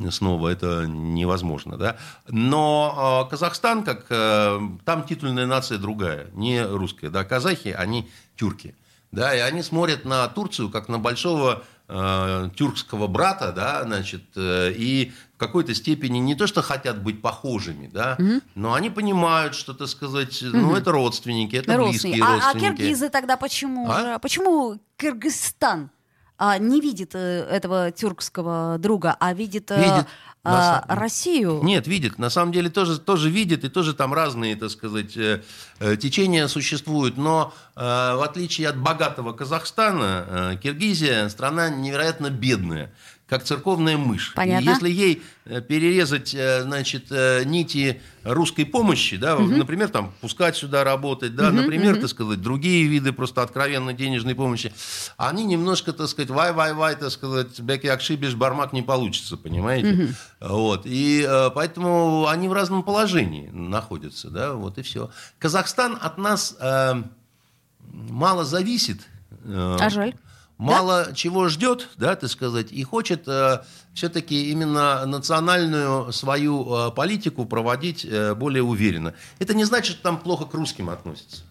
снова 0.10 0.50
это 0.50 0.88
невозможно, 0.88 1.78
да. 1.78 1.98
Но 2.28 3.26
э, 3.28 3.30
Казахстан, 3.30 3.84
как 3.84 4.08
э, 4.10 4.60
там 4.86 5.04
титульная 5.04 5.46
нация 5.46 5.78
другая, 5.78 6.32
не 6.34 6.66
русская, 6.66 7.12
да. 7.12 7.24
Казахи, 7.24 7.70
они 7.70 8.10
тюрки, 8.36 8.74
да, 9.12 9.36
и 9.36 9.40
они 9.40 9.62
смотрят 9.62 10.04
на 10.04 10.28
Турцию 10.28 10.72
как 10.72 10.90
на 10.90 10.98
большого 10.98 11.64
э, 11.88 12.50
тюркского 12.56 13.08
брата, 13.08 13.52
да, 13.52 13.84
значит, 13.84 14.24
э, 14.36 14.72
и 14.76 15.12
в 15.36 15.38
какой-то 15.38 15.74
степени 15.76 16.18
не 16.20 16.34
то, 16.36 16.48
что 16.48 16.62
хотят 16.62 17.02
быть 17.04 17.22
похожими, 17.22 17.88
да, 17.88 18.18
но 18.56 18.74
они 18.74 18.90
понимают, 18.90 19.54
что, 19.56 19.74
так 19.74 19.88
сказать, 19.90 20.40
ну, 20.42 20.76
это 20.76 20.92
родственники, 20.92 21.56
это 21.58 21.76
Родственники. 21.76 22.18
близкие 22.20 22.24
А, 22.24 22.50
а 22.50 22.54
родственники. 22.54 22.78
киргизы 22.78 23.10
тогда 23.10 23.36
почему 23.38 23.90
А? 23.92 24.02
же? 24.14 24.20
Почему 24.20 24.80
Кыргызстан 24.98 25.90
а, 26.38 26.58
не 26.58 26.82
видит 26.82 27.12
э, 27.16 27.48
этого 27.50 27.92
тюркского 27.92 28.78
друга, 28.80 29.16
а 29.20 29.34
видит, 29.34 29.72
э, 29.72 29.78
Видит. 29.78 30.08
а, 30.44 30.52
На 30.52 30.86
са- 30.88 31.00
Россию? 31.00 31.62
Нет, 31.64 31.88
видит. 31.88 32.20
На 32.20 32.30
самом 32.30 32.52
деле 32.52 32.70
тоже, 32.70 33.00
тоже 33.00 33.30
видит, 33.30 33.64
и 33.64 33.70
тоже 33.70 33.94
там 33.94 34.14
разные, 34.14 34.56
так 34.56 34.70
сказать, 34.70 35.18
э, 35.18 35.42
течения 35.98 36.48
существуют. 36.48 37.18
Но 37.18 37.54
в 37.76 38.24
отличие 38.24 38.70
от 38.70 38.78
богатого 38.78 39.34
Казахстана, 39.34 40.58
Киргизия 40.64 41.28
страна 41.30 41.70
невероятно 41.70 42.30
бедная. 42.30 42.92
Как 43.28 43.44
церковная 43.44 43.98
мышь. 43.98 44.34
Понятно. 44.36 44.64
И 44.64 44.72
если 44.72 44.90
ей 44.90 45.24
э, 45.46 45.60
перерезать, 45.60 46.36
э, 46.36 46.62
значит, 46.62 47.06
э, 47.10 47.44
нити 47.44 48.00
русской 48.24 48.66
помощи, 48.66 49.18
да, 49.18 49.40
например, 49.40 49.90
там, 49.90 50.14
пускать 50.22 50.56
сюда 50.56 50.84
работать, 50.84 51.36
да, 51.36 51.52
например, 51.52 52.00
так 52.00 52.10
сказать, 52.10 52.40
другие 52.42 52.86
виды 52.88 53.14
просто 53.14 53.42
откровенно 53.42 53.94
денежной 53.94 54.36
помощи, 54.36 54.72
они 55.18 55.44
немножко, 55.44 55.92
так 55.92 56.08
сказать, 56.08 56.30
вай-вай-вай, 56.30 56.96
так 56.98 57.10
сказать, 57.10 57.60
беки 57.60 57.88
акшибиш, 57.88 58.36
бармак 58.36 58.74
не 58.74 58.84
получится, 58.84 59.38
понимаете? 59.38 60.14
Вот. 60.40 60.84
И 60.86 61.28
поэтому 61.56 62.28
они 62.28 62.48
в 62.48 62.54
разном 62.54 62.84
положении 62.84 63.50
находятся, 63.50 64.30
да, 64.30 64.54
вот 64.54 64.78
и 64.78 64.84
все. 64.84 65.10
Казахстан 65.40 65.98
от 66.00 66.20
нас 66.20 66.56
э, 66.60 66.94
мало 67.92 68.46
зависит. 68.46 69.02
э, 69.44 69.78
А 69.80 69.90
жаль. 69.90 70.14
Мало 70.58 71.14
чего 71.14 71.50
ждет, 71.50 71.90
да, 71.98 72.16
так 72.16 72.30
сказать, 72.30 72.72
и 72.72 72.84
хочет 72.84 73.28
э, 73.28 73.64
все-таки 73.94 74.52
именно 74.52 75.06
национальную 75.06 76.12
свою 76.14 76.90
э, 76.90 76.92
политику 76.92 77.46
проводить 77.46 78.06
э, 78.06 78.34
более 78.36 78.64
уверенно. 78.64 79.14
Это 79.40 79.54
не 79.54 79.66
значит, 79.66 79.96
что 79.96 80.04
там 80.04 80.20
плохо 80.20 80.46
к 80.46 80.54
русским 80.54 80.90
относятся. 80.90 81.44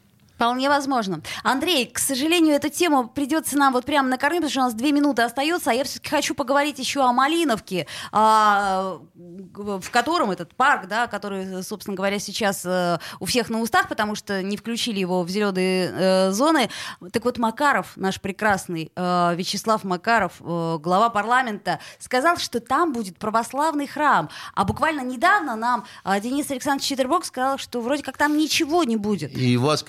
Вполне 0.44 0.68
возможно. 0.68 1.22
Андрей, 1.42 1.86
к 1.86 1.98
сожалению, 1.98 2.54
эту 2.56 2.68
тему 2.68 3.08
придется 3.08 3.56
нам 3.56 3.72
вот 3.72 3.86
прямо 3.86 4.10
накормить, 4.10 4.42
потому 4.42 4.50
что 4.50 4.60
у 4.60 4.64
нас 4.64 4.74
две 4.74 4.92
минуты 4.92 5.22
остается, 5.22 5.70
а 5.70 5.72
я 5.72 5.84
все-таки 5.84 6.10
хочу 6.10 6.34
поговорить 6.34 6.78
еще 6.78 7.00
о 7.00 7.14
Малиновке, 7.14 7.86
а, 8.12 8.98
в 9.14 9.90
котором 9.90 10.32
этот 10.32 10.54
парк, 10.54 10.86
да, 10.86 11.06
который, 11.06 11.62
собственно 11.62 11.96
говоря, 11.96 12.18
сейчас 12.18 12.62
э, 12.66 12.98
у 13.20 13.24
всех 13.24 13.48
на 13.48 13.62
устах, 13.62 13.88
потому 13.88 14.14
что 14.14 14.42
не 14.42 14.58
включили 14.58 14.98
его 14.98 15.22
в 15.22 15.30
зеленые 15.30 15.90
э, 15.90 16.30
зоны. 16.32 16.68
Так 17.10 17.24
вот, 17.24 17.38
Макаров, 17.38 17.96
наш 17.96 18.20
прекрасный 18.20 18.92
э, 18.94 19.34
Вячеслав 19.36 19.82
Макаров, 19.82 20.42
глава 20.42 21.08
парламента, 21.08 21.80
сказал, 22.00 22.36
что 22.36 22.60
там 22.60 22.92
будет 22.92 23.16
православный 23.16 23.86
храм. 23.86 24.28
А 24.54 24.64
буквально 24.66 25.00
недавно 25.00 25.56
нам 25.56 25.84
Денис 26.22 26.50
Александрович 26.50 26.86
Четербок 26.86 27.24
сказал, 27.24 27.56
что 27.56 27.80
вроде 27.80 28.02
как 28.02 28.18
там 28.18 28.36
ничего 28.36 28.84
не 28.84 28.98
будет. 28.98 29.34
И 29.34 29.56
вас 29.56 29.82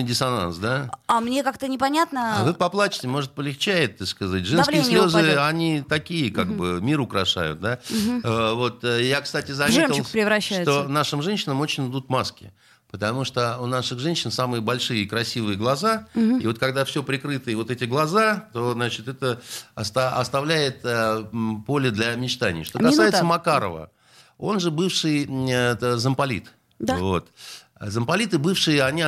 когнитивный 0.00 0.02
диссонанс, 0.02 0.56
да? 0.56 0.90
А 1.06 1.20
мне 1.20 1.42
как-то 1.42 1.68
непонятно. 1.68 2.40
А 2.40 2.44
вы 2.44 2.54
поплачете, 2.54 3.08
может, 3.08 3.32
полегчает, 3.32 3.98
так 3.98 4.08
сказать. 4.08 4.44
Женские 4.44 4.80
Давление 4.82 5.00
слезы, 5.02 5.18
упадет. 5.18 5.38
они 5.38 5.82
такие, 5.88 6.30
как 6.32 6.48
бы, 6.48 6.80
мир 6.80 7.00
украшают, 7.00 7.60
да? 7.60 7.78
Э, 8.24 8.52
Вот 8.54 8.84
э, 8.84 9.04
я, 9.08 9.20
кстати, 9.20 9.52
заметил, 9.52 10.04
что 10.04 10.88
нашим 10.88 11.22
женщинам 11.22 11.60
очень 11.60 11.88
идут 11.88 12.08
маски. 12.08 12.52
Потому 12.90 13.24
что 13.24 13.58
у 13.60 13.66
наших 13.66 14.00
женщин 14.00 14.32
самые 14.32 14.60
большие 14.60 15.04
и 15.04 15.06
красивые 15.06 15.56
глаза. 15.56 16.08
И 16.16 16.44
вот 16.44 16.58
когда 16.58 16.84
все 16.84 17.04
прикрыто, 17.04 17.48
и 17.50 17.54
вот 17.54 17.70
эти 17.70 17.84
глаза, 17.84 18.48
то, 18.52 18.72
значит, 18.72 19.06
это 19.06 19.40
оста- 19.76 20.16
оставляет 20.18 20.80
э, 20.84 21.24
поле 21.66 21.92
для 21.92 22.16
мечтаний. 22.16 22.64
Что 22.64 22.78
Минута. 22.80 22.96
касается 22.96 23.24
Макарова, 23.24 23.90
он 24.38 24.58
же 24.58 24.72
бывший 24.72 25.24
это, 25.52 25.98
замполит. 25.98 26.50
Да. 26.80 26.96
Вот. 26.96 27.28
Замполиты 27.80 28.38
бывшие, 28.38 28.82
они 28.82 29.02